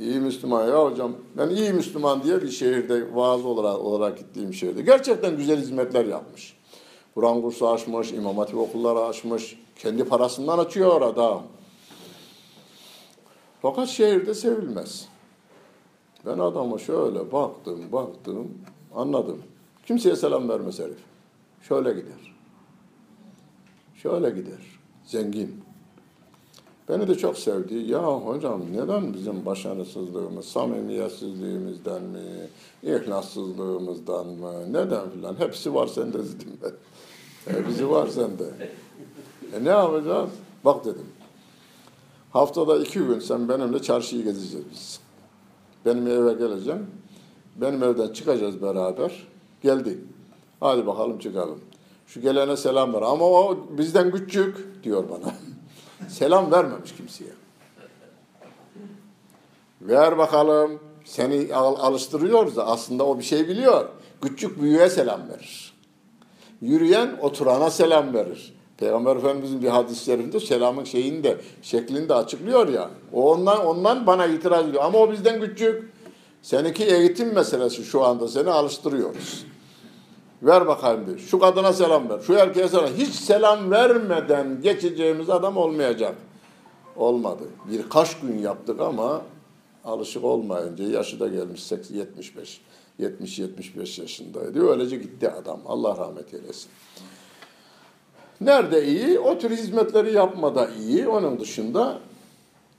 İyi 0.00 0.20
Müslüman 0.20 0.68
ya 0.68 0.84
hocam. 0.84 1.12
Ben 1.36 1.48
iyi 1.48 1.72
Müslüman 1.72 2.22
diye 2.22 2.42
bir 2.42 2.50
şehirde 2.50 3.14
vaaz 3.14 3.44
olarak, 3.44 3.78
olarak 3.78 4.18
gittiğim 4.18 4.54
şehirde. 4.54 4.82
Gerçekten 4.82 5.36
güzel 5.36 5.60
hizmetler 5.60 6.04
yapmış. 6.04 6.56
Kur'an 7.14 7.42
kursu 7.42 7.68
açmış, 7.68 8.12
imam 8.12 8.38
hatip 8.38 8.58
okulları 8.58 9.00
açmış. 9.00 9.58
Kendi 9.76 10.04
parasından 10.04 10.58
açıyor 10.58 11.02
adam. 11.02 11.42
Fakat 13.64 13.88
şehirde 13.88 14.34
sevilmez. 14.34 15.08
Ben 16.26 16.38
adama 16.38 16.78
şöyle 16.78 17.32
baktım, 17.32 17.92
baktım, 17.92 18.48
anladım. 18.94 19.42
Kimseye 19.86 20.16
selam 20.16 20.48
vermez 20.48 20.78
herif. 20.78 20.98
Şöyle 21.62 21.90
gider. 21.90 22.34
Şöyle 23.94 24.30
gider. 24.30 24.80
Zengin. 25.04 25.64
Beni 26.88 27.08
de 27.08 27.14
çok 27.14 27.38
sevdi. 27.38 27.74
Ya 27.74 28.02
hocam 28.02 28.62
neden 28.72 29.14
bizim 29.14 29.46
başarısızlığımız, 29.46 30.44
samimiyetsizliğimizden 30.44 32.02
mi, 32.02 32.48
ihlassızlığımızdan 32.82 34.26
mı, 34.26 34.72
neden 34.72 35.10
filan? 35.10 35.38
Hepsi 35.38 35.74
var 35.74 35.86
sende 35.86 36.18
dedim 36.18 36.58
ben. 36.62 36.72
Hepsi 37.54 37.90
var 37.90 38.06
sende. 38.06 38.44
E 39.54 39.64
ne 39.64 39.68
yapacağız? 39.68 40.30
Bak 40.64 40.84
dedim. 40.84 41.06
Haftada 42.34 42.78
iki 42.78 42.98
gün 42.98 43.18
sen 43.18 43.48
benimle 43.48 43.82
çarşıyı 43.82 44.24
gezeceğiz 44.24 44.66
biz. 44.72 45.00
Benim 45.86 46.06
eve 46.06 46.32
geleceğim. 46.32 46.86
Benim 47.56 47.82
evden 47.82 48.12
çıkacağız 48.12 48.62
beraber. 48.62 49.26
Geldi. 49.62 49.98
Hadi 50.60 50.86
bakalım 50.86 51.18
çıkalım. 51.18 51.60
Şu 52.06 52.20
gelene 52.20 52.56
selam 52.56 52.94
ver. 52.94 53.02
Ama 53.02 53.24
o 53.24 53.58
bizden 53.70 54.10
küçük 54.10 54.84
diyor 54.84 55.04
bana. 55.10 55.34
selam 56.08 56.52
vermemiş 56.52 56.96
kimseye. 56.96 57.30
Ver 59.80 60.18
bakalım. 60.18 60.80
Seni 61.04 61.54
al, 61.54 61.76
alıştırıyoruz 61.76 62.56
da 62.56 62.66
aslında 62.66 63.04
o 63.06 63.18
bir 63.18 63.24
şey 63.24 63.48
biliyor. 63.48 63.88
Küçük 64.22 64.62
büyüğe 64.62 64.90
selam 64.90 65.28
verir. 65.28 65.74
Yürüyen 66.60 67.18
oturana 67.20 67.70
selam 67.70 68.14
verir. 68.14 68.53
Peygamber 68.78 69.16
Efendimizin 69.16 69.62
bir 69.62 69.68
hadislerinde 69.68 70.40
selamın 70.40 70.84
şeyini 70.84 71.24
de 71.24 71.40
şeklini 71.62 72.08
de 72.08 72.14
açıklıyor 72.14 72.68
ya. 72.68 72.90
O 73.12 73.32
ondan 73.32 73.66
ondan 73.66 74.06
bana 74.06 74.26
itiraz 74.26 74.68
ediyor. 74.68 74.82
Ama 74.84 74.98
o 74.98 75.12
bizden 75.12 75.40
küçük. 75.40 75.94
Seninki 76.42 76.84
eğitim 76.84 77.34
meselesi 77.34 77.84
şu 77.84 78.04
anda 78.04 78.28
seni 78.28 78.50
alıştırıyoruz. 78.50 79.44
Ver 80.42 80.66
bakayım 80.66 81.06
bir. 81.06 81.18
Şu 81.18 81.38
kadına 81.38 81.72
selam 81.72 82.08
ver. 82.08 82.20
Şu 82.20 82.34
erkeğe 82.34 82.68
selam. 82.68 82.86
Hiç 82.86 83.14
selam 83.14 83.70
vermeden 83.70 84.60
geçeceğimiz 84.62 85.30
adam 85.30 85.56
olmayacak. 85.56 86.14
Olmadı. 86.96 87.42
Birkaç 87.70 88.20
gün 88.20 88.38
yaptık 88.38 88.80
ama 88.80 89.22
alışık 89.84 90.24
olmayınca 90.24 90.84
yaşı 90.84 91.20
da 91.20 91.28
gelmiş 91.28 91.72
75. 91.90 92.60
70-75 93.00 94.00
yaşındaydı. 94.00 94.70
Öylece 94.70 94.96
gitti 94.96 95.30
adam. 95.30 95.60
Allah 95.66 95.96
rahmet 95.96 96.34
eylesin. 96.34 96.70
Nerede 98.40 98.86
iyi? 98.86 99.18
O 99.18 99.38
tür 99.38 99.50
hizmetleri 99.50 100.12
yapmada 100.12 100.68
iyi. 100.70 101.08
Onun 101.08 101.40
dışında 101.40 101.98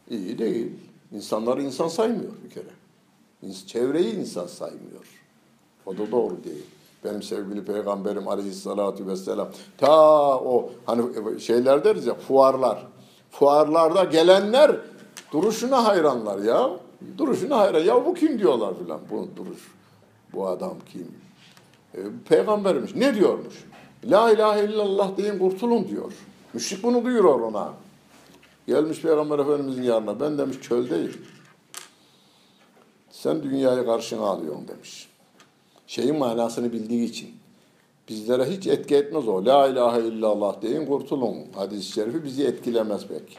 iyi 0.09 0.39
değil. 0.39 0.71
İnsanları 1.11 1.61
insan 1.63 1.87
saymıyor 1.87 2.31
bir 2.43 2.49
kere. 2.49 3.55
Çevreyi 3.67 4.15
insan 4.15 4.47
saymıyor. 4.47 5.21
O 5.85 5.97
da 5.97 6.11
doğru 6.11 6.43
değil. 6.43 6.65
Benim 7.03 7.23
sevgili 7.23 7.65
peygamberim 7.65 8.27
aleyhissalatu 8.27 9.07
vesselam 9.07 9.47
ta 9.77 10.37
o 10.39 10.69
hani 10.85 11.41
şeyler 11.41 11.83
deriz 11.83 12.05
ya 12.05 12.15
fuarlar. 12.15 12.87
Fuarlarda 13.31 14.03
gelenler 14.03 14.75
duruşuna 15.31 15.85
hayranlar 15.85 16.39
ya. 16.39 16.69
Duruşuna 17.17 17.59
hayran. 17.59 17.79
Ya 17.83 18.05
bu 18.05 18.13
kim 18.13 18.39
diyorlar 18.39 18.73
filan. 18.83 18.99
Bu 19.11 19.27
duruş. 19.35 19.71
Bu 20.33 20.47
adam 20.47 20.73
kim? 20.93 21.11
E, 21.93 21.99
peygamberimiz 22.29 22.95
ne 22.95 23.15
diyormuş? 23.15 23.65
La 24.03 24.31
ilahe 24.31 24.65
illallah 24.65 25.17
deyin 25.17 25.39
kurtulun 25.39 25.87
diyor. 25.87 26.13
Müşrik 26.53 26.83
bunu 26.83 27.05
duyuyor 27.05 27.39
ona. 27.39 27.73
Gelmiş 28.67 29.01
Peygamber 29.01 29.39
Efendimizin 29.39 29.83
yanına. 29.83 30.19
Ben 30.19 30.37
demiş 30.37 30.61
çöldeyim. 30.61 31.25
Sen 33.11 33.43
dünyayı 33.43 33.85
karşına 33.85 34.21
alıyorsun 34.21 34.67
demiş. 34.67 35.09
Şeyin 35.87 36.17
manasını 36.17 36.73
bildiği 36.73 37.09
için. 37.09 37.29
Bizlere 38.09 38.45
hiç 38.45 38.67
etki 38.67 38.95
etmez 38.95 39.27
o. 39.27 39.45
La 39.45 39.67
ilahe 39.67 39.99
illallah 40.07 40.61
deyin 40.61 40.85
kurtulun. 40.85 41.37
Hadis-i 41.55 41.91
şerifi 41.91 42.23
bizi 42.23 42.45
etkilemez 42.45 43.07
pek. 43.07 43.37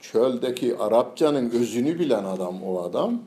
Çöldeki 0.00 0.78
Arapçanın 0.78 1.50
özünü 1.50 1.98
bilen 1.98 2.24
adam 2.24 2.62
o 2.62 2.82
adam. 2.82 3.20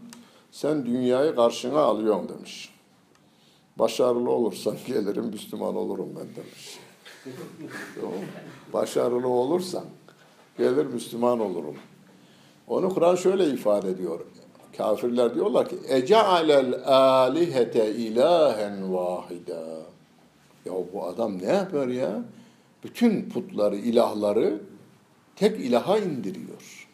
Sen 0.52 0.86
dünyayı 0.86 1.36
karşına 1.36 1.80
alıyorsun 1.80 2.30
demiş. 2.30 2.79
Başarılı 3.80 4.32
olursan 4.32 4.76
gelirim 4.88 5.26
Müslüman 5.26 5.76
olurum 5.76 6.10
ben 6.16 6.28
demiş. 6.36 6.80
Başarılı 8.74 9.28
olursan 9.28 9.86
gelir 10.58 10.86
Müslüman 10.86 11.40
olurum. 11.40 11.76
Onu 12.68 12.94
Kur'an 12.94 13.16
şöyle 13.16 13.46
ifade 13.48 13.90
ediyor. 13.90 14.20
Kafirler 14.78 15.36
diyorlar 15.36 15.70
ki 15.70 15.76
Ece'alel 15.90 16.86
alihete 16.86 17.96
ilahen 17.96 18.94
vahida. 18.94 19.64
Ya 20.66 20.74
bu 20.94 21.04
adam 21.06 21.38
ne 21.42 21.52
yapar 21.54 21.88
ya? 21.88 22.24
Bütün 22.84 23.30
putları, 23.30 23.76
ilahları 23.76 24.62
tek 25.36 25.60
ilaha 25.60 25.98
indiriyor 25.98 26.88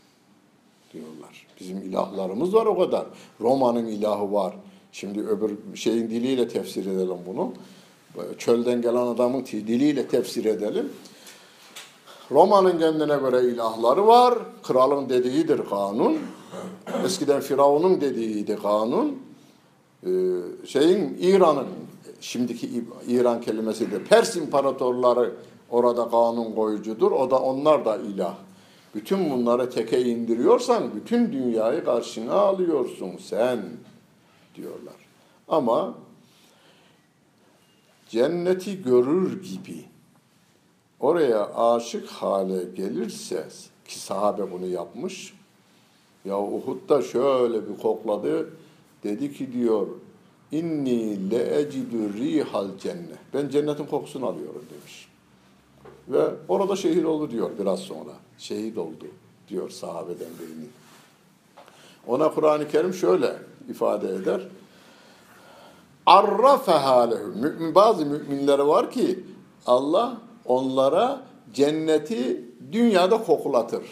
diyorlar. 0.93 1.47
Bizim 1.59 1.77
ilahlarımız 1.77 2.53
var 2.53 2.65
o 2.65 2.77
kadar. 2.77 3.05
Roma'nın 3.41 3.85
ilahı 3.85 4.33
var. 4.33 4.55
Şimdi 4.95 5.19
öbür 5.19 5.75
şeyin 5.75 6.09
diliyle 6.09 6.47
tefsir 6.47 6.85
edelim 6.85 7.17
bunu. 7.27 7.53
Çölden 8.37 8.81
gelen 8.81 9.07
adamın 9.07 9.45
diliyle 9.45 10.07
tefsir 10.07 10.45
edelim. 10.45 10.89
Roma'nın 12.31 12.79
kendine 12.79 13.15
göre 13.17 13.43
ilahları 13.43 14.07
var. 14.07 14.39
Kralın 14.63 15.09
dediğidir 15.09 15.61
kanun. 15.69 16.17
Eskiden 17.05 17.41
Firavun'un 17.41 18.01
dediğiydi 18.01 18.57
kanun. 18.61 19.19
Ee, 20.03 20.09
şeyin 20.65 21.17
İran'ın 21.21 21.67
şimdiki 22.21 22.69
İran 23.07 23.41
kelimesidir. 23.41 24.05
Pers 24.05 24.35
imparatorları 24.35 25.33
orada 25.69 26.09
kanun 26.09 26.55
koyucudur. 26.55 27.11
O 27.11 27.31
da 27.31 27.39
onlar 27.39 27.85
da 27.85 27.97
ilah. 27.97 28.35
Bütün 28.95 29.29
bunları 29.29 29.69
teke 29.69 30.01
indiriyorsan 30.01 30.83
bütün 30.95 31.31
dünyayı 31.31 31.85
karşına 31.85 32.33
alıyorsun 32.33 33.11
sen 33.19 33.59
diyorlar. 34.55 34.95
Ama 35.47 35.95
cenneti 38.09 38.83
görür 38.83 39.43
gibi 39.43 39.85
oraya 40.99 41.55
aşık 41.55 42.07
hale 42.07 42.63
gelirse 42.75 43.47
ki 43.87 43.99
sahabe 43.99 44.51
bunu 44.51 44.67
yapmış. 44.67 45.33
Ya 46.25 46.39
Uhud'da 46.39 47.01
şöyle 47.01 47.69
bir 47.69 47.77
kokladı. 47.77 48.49
Dedi 49.03 49.33
ki 49.33 49.53
diyor 49.53 49.87
inni 50.51 51.31
le 51.31 51.59
ecidü 51.59 52.13
rihal 52.13 52.77
cennet. 52.79 53.19
Ben 53.33 53.49
cennetin 53.49 53.85
kokusunu 53.85 54.25
alıyorum 54.25 54.65
demiş. 54.71 55.07
Ve 56.07 56.29
orada 56.47 56.75
şehit 56.75 57.05
oldu 57.05 57.31
diyor 57.31 57.49
biraz 57.59 57.79
sonra. 57.79 58.11
Şehit 58.37 58.77
oldu 58.77 59.05
diyor 59.47 59.69
sahabeden 59.69 60.29
birinin. 60.39 60.69
Ona 62.07 62.33
Kur'an-ı 62.33 62.67
Kerim 62.67 62.93
şöyle 62.93 63.37
ifade 63.69 64.07
eder. 64.07 64.41
Arrafe 66.05 66.71
halehu. 66.71 67.27
Mümin, 67.27 67.75
bazı 67.75 68.05
müminleri 68.05 68.67
var 68.67 68.91
ki 68.91 69.19
Allah 69.65 70.17
onlara 70.45 71.21
cenneti 71.53 72.45
dünyada 72.71 73.23
koklatır. 73.23 73.83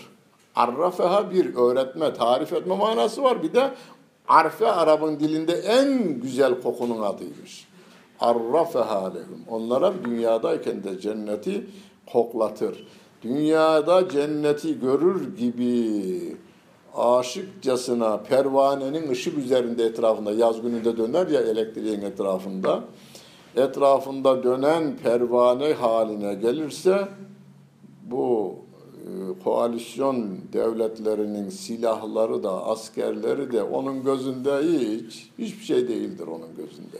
Arrafeha 0.55 1.31
bir 1.31 1.55
öğretme, 1.55 2.13
tarif 2.13 2.53
etme 2.53 2.75
manası 2.75 3.23
var. 3.23 3.43
Bir 3.43 3.53
de 3.53 3.71
arfe 4.27 4.71
Arap'ın 4.71 5.19
dilinde 5.19 5.53
en 5.53 6.19
güzel 6.19 6.61
kokunun 6.61 7.01
adıymış. 7.01 7.67
Arrafeha 8.19 9.13
lehum. 9.13 9.41
Onlara 9.49 9.93
dünyadayken 10.05 10.83
de 10.83 10.99
cenneti 10.99 11.67
koklatır. 12.11 12.87
Dünyada 13.21 14.09
cenneti 14.09 14.79
görür 14.79 15.37
gibi 15.37 16.37
aşıkçasına 16.95 18.17
pervanenin 18.17 19.11
ışık 19.11 19.37
üzerinde 19.37 19.83
etrafında 19.85 20.31
yaz 20.31 20.61
gününde 20.61 20.97
döner 20.97 21.27
ya 21.27 21.41
elektriğin 21.41 22.01
etrafında 22.01 22.83
etrafında 23.55 24.43
dönen 24.43 24.97
pervane 25.03 25.73
haline 25.73 26.33
gelirse 26.33 27.07
bu 28.03 28.55
e, 28.93 29.43
koalisyon 29.43 30.29
devletlerinin 30.53 31.49
silahları 31.49 32.43
da 32.43 32.65
askerleri 32.65 33.51
de 33.51 33.63
onun 33.63 34.03
gözünde 34.03 34.57
hiç 34.57 35.29
hiçbir 35.39 35.63
şey 35.63 35.87
değildir 35.87 36.27
onun 36.27 36.55
gözünde. 36.55 36.97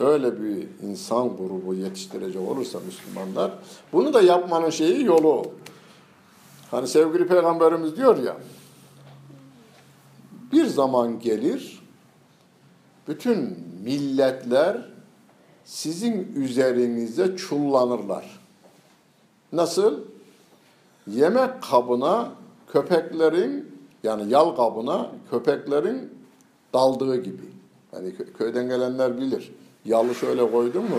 Öyle 0.00 0.42
bir 0.42 0.66
insan 0.88 1.36
grubu 1.36 1.74
yetiştirecek 1.74 2.48
olursa 2.48 2.78
Müslümanlar 2.86 3.50
bunu 3.92 4.14
da 4.14 4.20
yapmanın 4.20 4.70
şeyi 4.70 5.04
yolu. 5.04 5.46
Hani 6.70 6.88
sevgili 6.88 7.26
peygamberimiz 7.26 7.96
diyor 7.96 8.18
ya 8.18 8.36
bir 10.52 10.66
zaman 10.66 11.20
gelir 11.20 11.82
bütün 13.08 13.58
milletler 13.84 14.88
sizin 15.64 16.32
üzerinize 16.36 17.36
çullanırlar. 17.36 18.40
Nasıl? 19.52 20.00
Yemek 21.06 21.62
kabına 21.62 22.32
köpeklerin 22.72 23.78
yani 24.02 24.32
yal 24.32 24.56
kabına 24.56 25.10
köpeklerin 25.30 26.10
daldığı 26.74 27.16
gibi. 27.16 27.42
Yani 27.92 28.14
köyden 28.38 28.68
gelenler 28.68 29.16
bilir. 29.16 29.52
Yalı 29.84 30.14
şöyle 30.14 30.50
koydun 30.50 30.82
mu? 30.82 30.98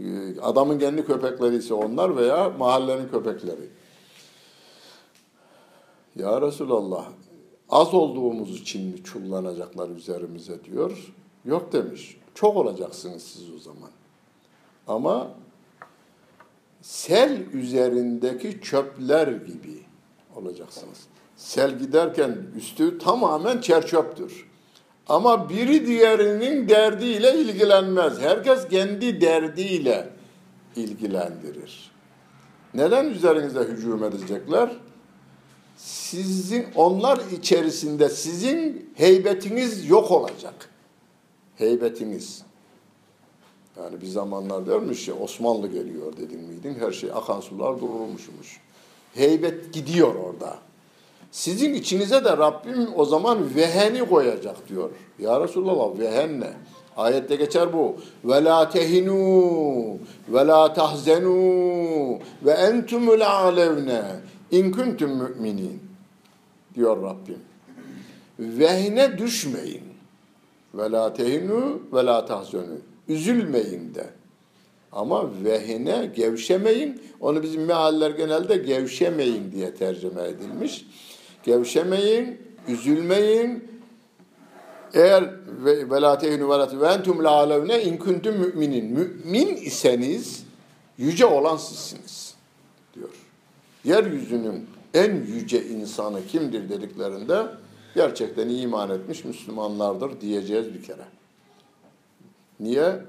Ee, 0.00 0.40
adamın 0.40 0.78
kendi 0.78 1.06
köpekleri 1.06 1.56
ise 1.56 1.74
onlar 1.74 2.16
veya 2.16 2.50
mahallenin 2.58 3.08
köpekleri. 3.08 3.68
Ya 6.16 6.40
Resulallah 6.40 7.04
az 7.70 7.94
olduğumuz 7.94 8.60
için 8.60 8.86
mi 8.86 9.04
çullanacaklar 9.04 9.88
üzerimize 9.88 10.64
diyor. 10.64 11.12
Yok 11.44 11.72
demiş. 11.72 12.16
Çok 12.34 12.56
olacaksınız 12.56 13.22
siz 13.22 13.54
o 13.56 13.58
zaman. 13.58 13.90
Ama 14.86 15.30
sel 16.82 17.46
üzerindeki 17.52 18.60
çöpler 18.60 19.28
gibi 19.28 19.80
olacaksınız. 20.36 20.98
Sel 21.36 21.78
giderken 21.78 22.38
üstü 22.56 22.98
tamamen 22.98 23.60
çerçöptür. 23.60 24.50
Ama 25.08 25.48
biri 25.48 25.86
diğerinin 25.86 26.68
derdiyle 26.68 27.34
ilgilenmez. 27.34 28.20
Herkes 28.20 28.68
kendi 28.68 29.20
derdiyle 29.20 30.08
ilgilendirir. 30.76 31.90
Neden 32.74 33.06
üzerinize 33.06 33.60
hücum 33.60 34.04
edecekler? 34.04 34.70
Sizin 35.84 36.66
onlar 36.74 37.20
içerisinde 37.32 38.08
sizin 38.08 38.90
heybetiniz 38.94 39.88
yok 39.88 40.10
olacak. 40.10 40.70
Heybetiniz. 41.56 42.42
Yani 43.76 44.00
bir 44.00 44.06
zamanlar 44.06 44.66
dermiş 44.66 45.08
ya 45.08 45.14
Osmanlı 45.14 45.68
geliyor 45.68 46.16
dedin 46.16 46.40
miydin? 46.40 46.76
Her 46.80 46.92
şey 46.92 47.10
akan 47.14 47.40
sular 47.40 47.80
durulmuşmuş. 47.80 48.60
Heybet 49.14 49.72
gidiyor 49.74 50.14
orada. 50.14 50.58
Sizin 51.30 51.74
içinize 51.74 52.24
de 52.24 52.36
Rabbim 52.36 52.88
o 52.96 53.04
zaman 53.04 53.54
veheni 53.54 54.08
koyacak 54.08 54.68
diyor. 54.68 54.90
Ya 55.18 55.40
Resulallah 55.40 55.98
vehen 55.98 56.40
ne? 56.40 56.52
Ayette 56.96 57.36
geçer 57.36 57.72
bu. 57.72 57.96
Ve 58.24 58.44
la 58.44 58.70
tehinu 58.70 59.98
ve 60.28 60.46
la 60.46 60.72
tahzenu 60.72 62.18
ve 62.42 62.50
entumul 62.50 63.20
alevne 63.20 64.02
in 64.50 64.70
kuntum 64.70 65.16
müminin 65.16 65.80
diyor 66.74 67.02
Rabbim. 67.02 67.38
Vehne 68.38 69.18
düşmeyin. 69.18 69.82
Ve 70.74 70.90
la 70.90 71.14
tehinu 71.14 71.82
ve 71.92 72.06
la 72.06 72.26
tahzenu. 72.26 72.78
Üzülmeyin 73.08 73.94
de. 73.94 74.06
Ama 74.92 75.44
vehine 75.44 76.10
gevşemeyin. 76.16 77.02
Onu 77.20 77.42
bizim 77.42 77.64
mealler 77.64 78.10
genelde 78.10 78.56
gevşemeyin 78.56 79.52
diye 79.52 79.74
tercüme 79.74 80.22
edilmiş. 80.22 80.86
Gevşemeyin, 81.42 82.38
üzülmeyin. 82.68 83.70
Eğer 84.94 85.24
ve 85.64 86.00
la 86.00 86.18
tehinu 86.18 86.50
ve 86.50 86.58
la 86.58 86.80
ve 86.80 86.86
entum 86.86 87.24
la 87.24 87.46
müminin. 88.24 88.84
Mümin 88.84 89.56
iseniz 89.56 90.44
yüce 90.98 91.26
olan 91.26 91.56
sizsiniz. 91.56 92.29
Yeryüzünün 93.84 94.66
en 94.94 95.14
yüce 95.14 95.68
insanı 95.68 96.26
kimdir 96.26 96.68
dediklerinde 96.68 97.46
gerçekten 97.94 98.48
iman 98.48 98.90
etmiş 98.90 99.24
Müslümanlardır 99.24 100.20
diyeceğiz 100.20 100.74
bir 100.74 100.82
kere. 100.82 101.04
Niye? 102.60 103.00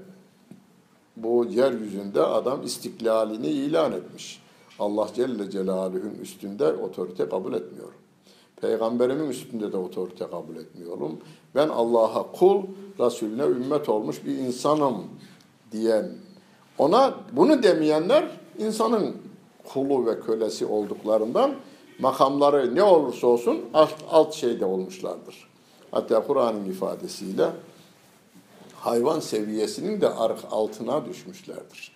Bu 1.17 1.45
yeryüzünde 1.45 2.22
adam 2.22 2.63
istiklalini 2.63 3.47
ilan 3.47 3.91
etmiş. 3.91 4.41
Allah 4.80 5.07
Celle 5.15 5.51
Celaluhu'nun 5.51 6.15
üstünde 6.22 6.74
otorite 6.74 7.30
kabul 7.30 7.53
etmiyor. 7.53 7.89
Peygamberimin 8.61 9.30
üstünde 9.30 9.72
de 9.72 9.78
otorite 9.78 10.28
kabul 10.28 10.55
etmiyorum. 10.55 11.19
Ben 11.55 11.69
Allah'a 11.69 12.32
kul, 12.32 12.63
Resulüne 12.99 13.43
ümmet 13.43 13.89
olmuş 13.89 14.26
bir 14.26 14.38
insanım 14.38 15.03
diyen, 15.72 16.11
ona 16.78 17.15
bunu 17.32 17.63
demeyenler 17.63 18.28
insanın 18.59 19.15
kulu 19.74 20.05
ve 20.05 20.20
kölesi 20.20 20.66
olduklarından 20.66 21.55
makamları 21.99 22.76
ne 22.76 22.84
olursa 22.84 23.28
olsun 23.28 23.62
alt, 23.74 23.93
alt 24.12 24.34
şeyde 24.34 24.66
olmuşlardır. 24.66 25.49
Hatta 25.91 26.28
Kur'an'ın 26.28 26.66
ifadesiyle 26.66 27.49
hayvan 28.76 29.20
seviyesinin 29.20 30.01
de 30.01 30.09
altına 30.51 31.05
düşmüşlerdir. 31.05 31.91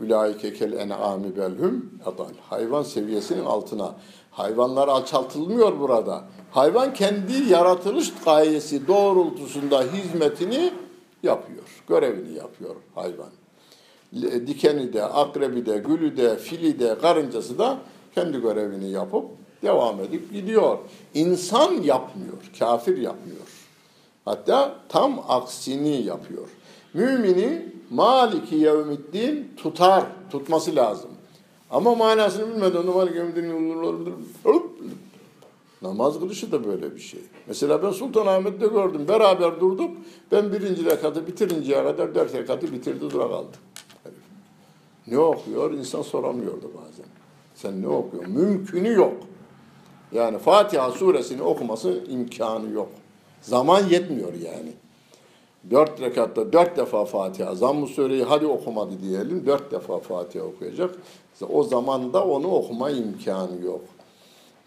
Ülaike 0.00 0.52
kel 0.52 0.72
en'ami 0.72 1.36
belhum 1.36 1.90
adal. 2.06 2.34
Hayvan 2.50 2.82
seviyesinin 2.82 3.44
altına. 3.44 3.94
Hayvanlar 4.30 4.88
alçaltılmıyor 4.88 5.80
burada. 5.80 6.24
Hayvan 6.50 6.94
kendi 6.94 7.32
yaratılış 7.32 8.12
gayesi 8.24 8.88
doğrultusunda 8.88 9.82
hizmetini 9.82 10.72
yapıyor. 11.22 11.82
Görevini 11.88 12.36
yapıyor 12.38 12.76
hayvan. 12.94 13.30
Dikeni 14.46 14.92
de, 14.92 15.04
akrebi 15.04 15.66
de, 15.66 15.78
gülü 15.78 16.16
de, 16.16 16.36
fili 16.36 16.80
de, 16.80 16.98
karıncası 16.98 17.58
da 17.58 17.78
kendi 18.14 18.40
görevini 18.40 18.90
yapıp 18.90 19.24
devam 19.62 20.00
edip 20.00 20.32
gidiyor. 20.32 20.78
İnsan 21.14 21.72
yapmıyor, 21.72 22.36
kafir 22.58 22.98
yapmıyor. 22.98 23.40
Hatta 24.24 24.74
tam 24.88 25.24
aksini 25.28 26.02
yapıyor. 26.02 26.48
Müminin 26.94 27.82
maliki 27.90 28.54
yevmiddin 28.54 29.52
tutar, 29.56 30.04
tutması 30.30 30.76
lazım. 30.76 31.10
Ama 31.70 31.94
manasını 31.94 32.54
bilmeden 32.54 32.86
maliki 32.86 33.18
yevmiddin 33.18 33.76
Namaz 35.82 36.20
kılışı 36.20 36.52
da 36.52 36.64
böyle 36.64 36.94
bir 36.94 37.00
şey. 37.00 37.20
Mesela 37.46 37.82
ben 37.82 37.90
Sultanahmet'te 37.90 38.66
gördüm. 38.66 39.08
Beraber 39.08 39.60
durduk. 39.60 39.90
Ben 40.32 40.52
birinci 40.52 40.84
rekatı 40.84 41.26
bitirinceye 41.26 41.84
kadar 41.84 42.14
dört 42.14 42.34
rekatı 42.34 42.72
bitirdi 42.72 43.10
dura 43.10 43.28
kaldı. 43.28 43.56
Ne 45.06 45.18
okuyor? 45.18 45.72
İnsan 45.72 46.02
soramıyordu 46.02 46.70
bazen. 46.74 47.06
Sen 47.54 47.82
ne 47.82 47.88
okuyorsun? 47.88 48.32
Mümkünü 48.32 48.92
yok. 48.92 49.12
Yani 50.12 50.38
Fatiha 50.38 50.90
suresini 50.90 51.42
okuması 51.42 52.04
imkanı 52.08 52.70
yok. 52.70 52.88
Zaman 53.42 53.88
yetmiyor 53.88 54.32
yani. 54.34 54.72
Dört 55.70 56.00
rekatta 56.00 56.52
dört 56.52 56.76
defa 56.76 57.04
Fatiha. 57.04 57.54
Zamm-ı 57.54 57.86
Sure'yi 57.86 58.24
hadi 58.24 58.46
okumadı 58.46 58.92
diyelim. 59.02 59.46
Dört 59.46 59.72
defa 59.72 59.98
Fatiha 59.98 60.44
okuyacak. 60.44 60.94
O 61.52 61.62
zaman 61.62 62.12
da 62.12 62.24
onu 62.24 62.48
okuma 62.48 62.90
imkanı 62.90 63.64
yok. 63.64 63.80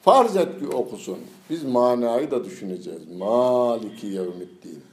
Farz 0.02 0.36
et 0.36 0.60
ki 0.60 0.68
okusun. 0.76 1.18
Biz 1.50 1.64
manayı 1.64 2.32
da 2.32 2.46
düşüneceğiz. 2.46 3.12
Maliki 3.18 4.08
yevmiddin. 4.08 4.84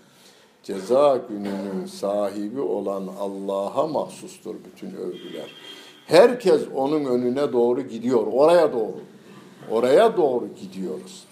Ceza 0.63 1.21
gününün 1.29 1.87
sahibi 1.87 2.61
olan 2.61 3.09
Allah'a 3.21 3.87
mahsustur 3.87 4.55
bütün 4.65 4.97
övgüler. 4.97 5.51
Herkes 6.07 6.63
onun 6.75 7.05
önüne 7.05 7.53
doğru 7.53 7.81
gidiyor. 7.81 8.27
Oraya 8.33 8.73
doğru. 8.73 9.01
Oraya 9.71 10.17
doğru 10.17 10.49
gidiyoruz. 10.61 11.25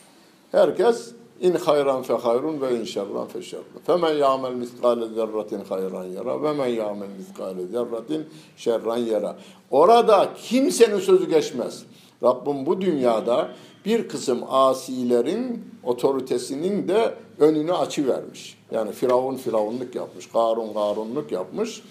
Herkes 0.52 1.12
in 1.40 1.54
hayran 1.54 2.02
fe 2.02 2.14
hayrun 2.14 2.60
ve 2.60 2.80
in 2.80 2.84
şerran 2.84 3.26
fe 3.26 3.42
şerrun. 3.42 3.64
Femen 3.86 4.14
ya'mel 4.14 4.52
miskale 4.52 5.08
zerratin 5.08 5.60
hayran 5.68 6.04
yara 6.04 6.42
ve 6.42 6.52
men 6.52 6.66
ya'mel 6.66 7.08
miskale 7.18 7.66
zerratin 7.66 8.26
şerran 8.56 8.98
yara. 8.98 9.36
Orada 9.70 10.28
kimsenin 10.36 10.98
sözü 10.98 11.30
geçmez. 11.30 11.82
Rabbim 12.22 12.66
bu 12.66 12.80
dünyada 12.80 13.48
bir 13.84 14.08
kısım 14.08 14.40
asilerin 14.48 15.64
otoritesinin 15.84 16.88
de 16.88 17.14
önünü 17.38 17.72
açıvermiş. 17.72 18.58
Yani 18.70 18.92
Firavun 18.92 19.36
firavunluk 19.36 19.94
yapmış, 19.94 20.26
Karun 20.26 20.72
karunluk 20.72 21.32
yapmış. 21.32 21.82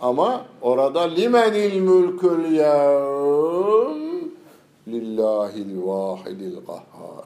Ama 0.00 0.44
orada 0.62 1.00
limenil 1.00 1.80
mülkül 1.80 2.52
yevm 2.52 4.00
lillahil 4.88 5.82
vahidil 5.82 6.56
kahhar. 6.66 7.24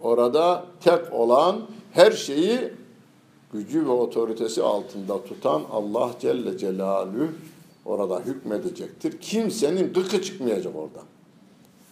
Orada 0.00 0.64
tek 0.80 1.12
olan 1.12 1.60
her 1.92 2.12
şeyi 2.12 2.72
gücü 3.52 3.86
ve 3.86 3.90
otoritesi 3.90 4.62
altında 4.62 5.24
tutan 5.24 5.62
Allah 5.72 6.10
Celle 6.20 6.58
Celaluhu 6.58 7.28
orada 7.86 8.20
hükmedecektir. 8.20 9.20
Kimsenin 9.20 9.92
gıkı 9.92 10.22
çıkmayacak 10.22 10.76
orada. 10.76 11.00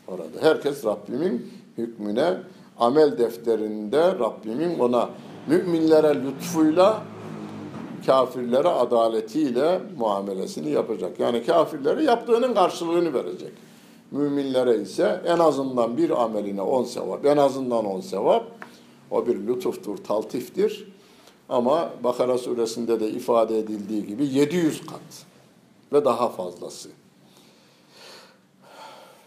Orada 0.08 0.24
herkes 0.40 0.84
Rabbimin 0.84 1.52
hükmüne 1.78 2.34
amel 2.78 3.18
defterinde 3.18 4.02
Rabbimin 4.18 4.78
ona 4.78 5.10
müminlere 5.46 6.22
lütfuyla 6.24 7.02
kafirlere 8.06 8.68
adaletiyle 8.68 9.80
muamelesini 9.98 10.70
yapacak. 10.70 11.20
Yani 11.20 11.46
kafirlere 11.46 12.04
yaptığının 12.04 12.54
karşılığını 12.54 13.14
verecek. 13.14 13.52
Müminlere 14.10 14.76
ise 14.76 15.22
en 15.26 15.38
azından 15.38 15.96
bir 15.96 16.22
ameline 16.22 16.62
on 16.62 16.84
sevap, 16.84 17.26
en 17.26 17.36
azından 17.36 17.84
on 17.84 18.00
sevap. 18.00 18.44
O 19.10 19.26
bir 19.26 19.46
lütuftur, 19.46 19.96
taltiftir. 19.96 20.92
Ama 21.48 21.90
Bakara 22.04 22.38
suresinde 22.38 23.00
de 23.00 23.10
ifade 23.10 23.58
edildiği 23.58 24.06
gibi 24.06 24.26
700 24.26 24.86
kat 24.86 25.26
ve 25.92 26.04
daha 26.04 26.28
fazlası 26.28 26.88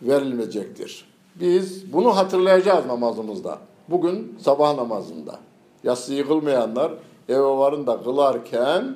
verilmeyecektir. 0.02 1.06
Biz 1.36 1.94
bunu 1.94 2.18
hatırlayacağız 2.18 2.86
namazımızda. 2.86 3.58
Bugün 3.90 4.38
sabah 4.42 4.76
namazında. 4.76 5.40
Yatsıyı 5.84 6.28
kılmayanlar 6.28 6.92
eve 7.30 7.42
varın 7.42 7.88
da 7.88 8.04
kılarken 8.04 8.96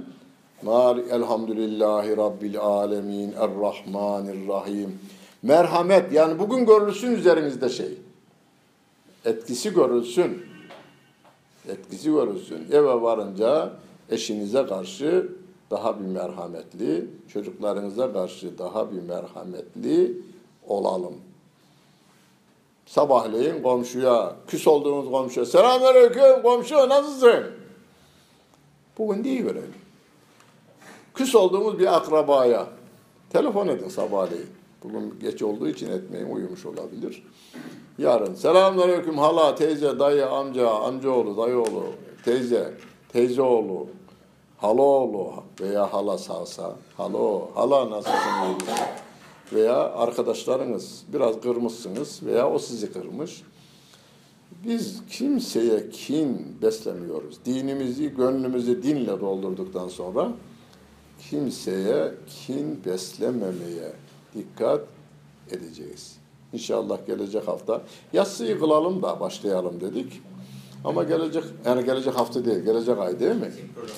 Nar 0.63 0.97
elhamdülillahi 0.97 2.17
rabbil 2.17 2.59
alemin 2.59 3.31
errahmanirrahim. 3.31 4.99
Merhamet 5.41 6.13
yani 6.13 6.39
bugün 6.39 6.65
görülsün 6.65 7.11
üzerinizde 7.11 7.69
şey. 7.69 7.97
Etkisi 9.25 9.73
görülsün. 9.73 10.45
Etkisi 11.69 12.11
görülsün. 12.11 12.67
Eve 12.71 13.01
varınca 13.01 13.73
eşinize 14.09 14.65
karşı 14.65 15.27
daha 15.71 15.99
bir 15.99 16.05
merhametli, 16.05 17.05
çocuklarınıza 17.27 18.13
karşı 18.13 18.57
daha 18.57 18.91
bir 18.91 19.01
merhametli 19.01 20.17
olalım. 20.67 21.13
Sabahleyin 22.85 23.63
komşuya, 23.63 24.35
küs 24.47 24.67
olduğunuz 24.67 25.11
komşuya, 25.11 25.45
selamünaleyküm 25.45 26.41
komşu 26.43 26.89
nasılsın? 26.89 27.43
Bugün 28.97 29.23
değil 29.23 29.45
verelim. 29.45 29.73
Küs 31.13 31.35
olduğumuz 31.35 31.79
bir 31.79 31.95
akrabaya 31.95 32.67
telefon 33.29 33.67
edin 33.67 33.89
sabahleyin. 33.89 34.49
Bugün 34.83 35.19
geç 35.21 35.41
olduğu 35.41 35.67
için 35.67 35.91
etmeyin, 35.91 36.29
uyumuş 36.29 36.65
olabilir. 36.65 37.23
Yarın 37.97 38.33
selamünaleyküm 38.35 39.17
hala, 39.17 39.55
teyze, 39.55 39.99
dayı, 39.99 40.29
amca, 40.29 40.69
amcaoğlu, 40.69 41.37
dayıoğlu, 41.37 41.83
teyze, 42.25 42.73
teyzeoğlu, 43.13 43.87
halaoğlu 44.57 45.33
veya 45.61 45.93
hala 45.93 46.17
sağsa, 46.17 46.75
halo, 46.97 47.49
hala 47.55 47.89
nasılsın? 47.89 48.19
Veya 49.53 49.75
arkadaşlarınız 49.75 51.03
biraz 51.13 51.41
kırmışsınız 51.41 52.23
veya 52.23 52.49
o 52.49 52.59
sizi 52.59 52.93
kırmış. 52.93 53.43
Biz 54.65 55.01
kimseye 55.09 55.89
kin 55.89 56.57
beslemiyoruz. 56.61 57.37
Dinimizi, 57.45 58.09
gönlümüzü 58.15 58.83
dinle 58.83 59.19
doldurduktan 59.19 59.87
sonra 59.87 60.31
kimseye 61.29 62.11
kin 62.27 62.85
beslememeye 62.85 63.93
dikkat 64.35 64.81
edeceğiz. 65.51 66.17
İnşallah 66.53 67.07
gelecek 67.07 67.47
hafta 67.47 67.81
yatsıyı 68.13 68.59
kılalım 68.59 69.01
da 69.01 69.19
başlayalım 69.19 69.81
dedik. 69.81 70.21
Ama 70.83 71.03
gelecek 71.03 71.43
yani 71.65 71.85
gelecek 71.85 72.15
hafta 72.15 72.45
değil, 72.45 72.59
gelecek 72.59 72.97
ay 72.97 73.19
değil 73.19 73.35
mi? 73.35 73.51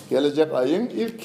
Gelecek 0.09 0.53
ayın 0.53 0.85
ilk 0.85 1.23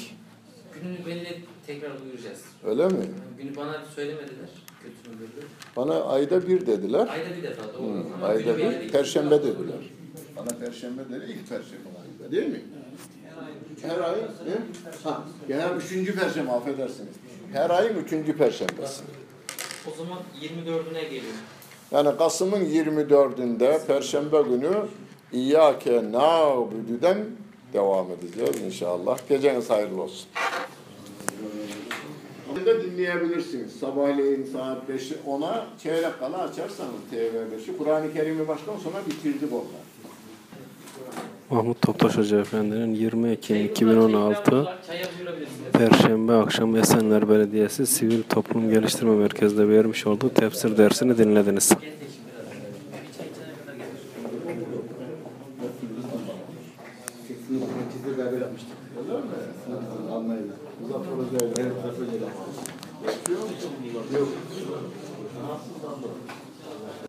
Gününü 0.74 1.07
belli 1.07 1.43
tekrar 1.67 2.03
duyuracağız. 2.03 2.45
öyle 2.67 2.89
mi? 2.89 3.07
Günü 3.39 3.57
bana 3.57 3.85
söylemediler. 3.95 4.49
Kötü. 4.83 5.47
Bana 5.77 6.05
ayda 6.05 6.49
bir 6.49 6.67
dediler. 6.67 7.09
Ayda 7.09 7.37
bir 7.37 7.43
defa 7.43 7.63
doğru. 7.75 8.07
Ama 8.15 8.27
ayda 8.27 8.59
bir, 8.59 8.63
değil. 8.81 8.93
perşembe 8.93 9.39
dediler. 9.39 9.91
Bana 10.37 10.59
perşembe 10.59 11.03
dedi, 11.05 11.33
ilk 11.33 11.49
perşembe 11.49 11.89
ayında 12.03 12.33
değil 12.33 12.49
mi? 12.49 12.63
Her 13.83 13.99
ay, 13.99 14.15
ne? 14.21 14.57
Ha, 15.05 15.25
genel 15.49 15.77
üçüncü 15.77 16.15
perşembe, 16.15 16.51
affedersiniz. 16.53 17.15
Her 17.53 17.71
ayın 17.71 17.97
üçüncü 18.05 18.37
perşembesi. 18.37 19.03
O 19.87 19.97
zaman 19.97 20.19
24'üne 20.41 21.03
geliyor. 21.03 21.35
Yani 21.91 22.17
Kasım'ın 22.19 22.65
24'ünde 22.65 23.87
perşembe 23.87 24.43
günü 24.43 24.73
İyyâke 25.33 26.13
nâbüdüden 26.13 27.19
devam 27.73 28.07
edeceğiz 28.11 28.63
inşallah. 28.67 29.19
Geceniz 29.29 29.71
hayırlı 29.71 30.03
olsun. 30.03 30.29
Da 32.67 32.83
dinleyebilirsiniz. 32.83 33.73
Sabahleyin 33.81 34.45
saat 34.53 34.79
5'i 34.89 35.17
10'a 35.29 35.67
çeyrek 35.83 36.19
kala 36.19 36.39
açarsanız 36.39 37.01
TV5'i. 37.13 37.77
Kur'an-ı 37.79 38.13
Kerim'i 38.13 38.49
baştan 38.49 38.77
sona 38.77 39.07
bitirdik 39.07 39.53
orada. 39.53 39.81
Mahmut 41.51 41.83
Toptaş 41.83 42.17
Hoca 42.17 42.41
Efendi'nin 42.41 42.95
20 42.95 43.31
Ekim 43.31 43.57
Şey, 43.57 43.67
2016 43.67 44.51
bunlar 44.53 44.79
çaya 44.87 45.05
buyurabilirsiniz. 45.19 45.73
Perşembe 45.73 46.33
akşam 46.33 46.77
Esenler 46.77 47.29
Belediyesi 47.29 47.87
Sivil 47.87 48.23
Toplum 48.23 48.71
Geliştirme 48.71 49.15
Merkezi'nde 49.15 49.69
vermiş 49.69 50.07
olduğu 50.07 50.35
tefsir 50.35 50.77
dersini 50.79 51.19
dinlediniz. 51.19 51.73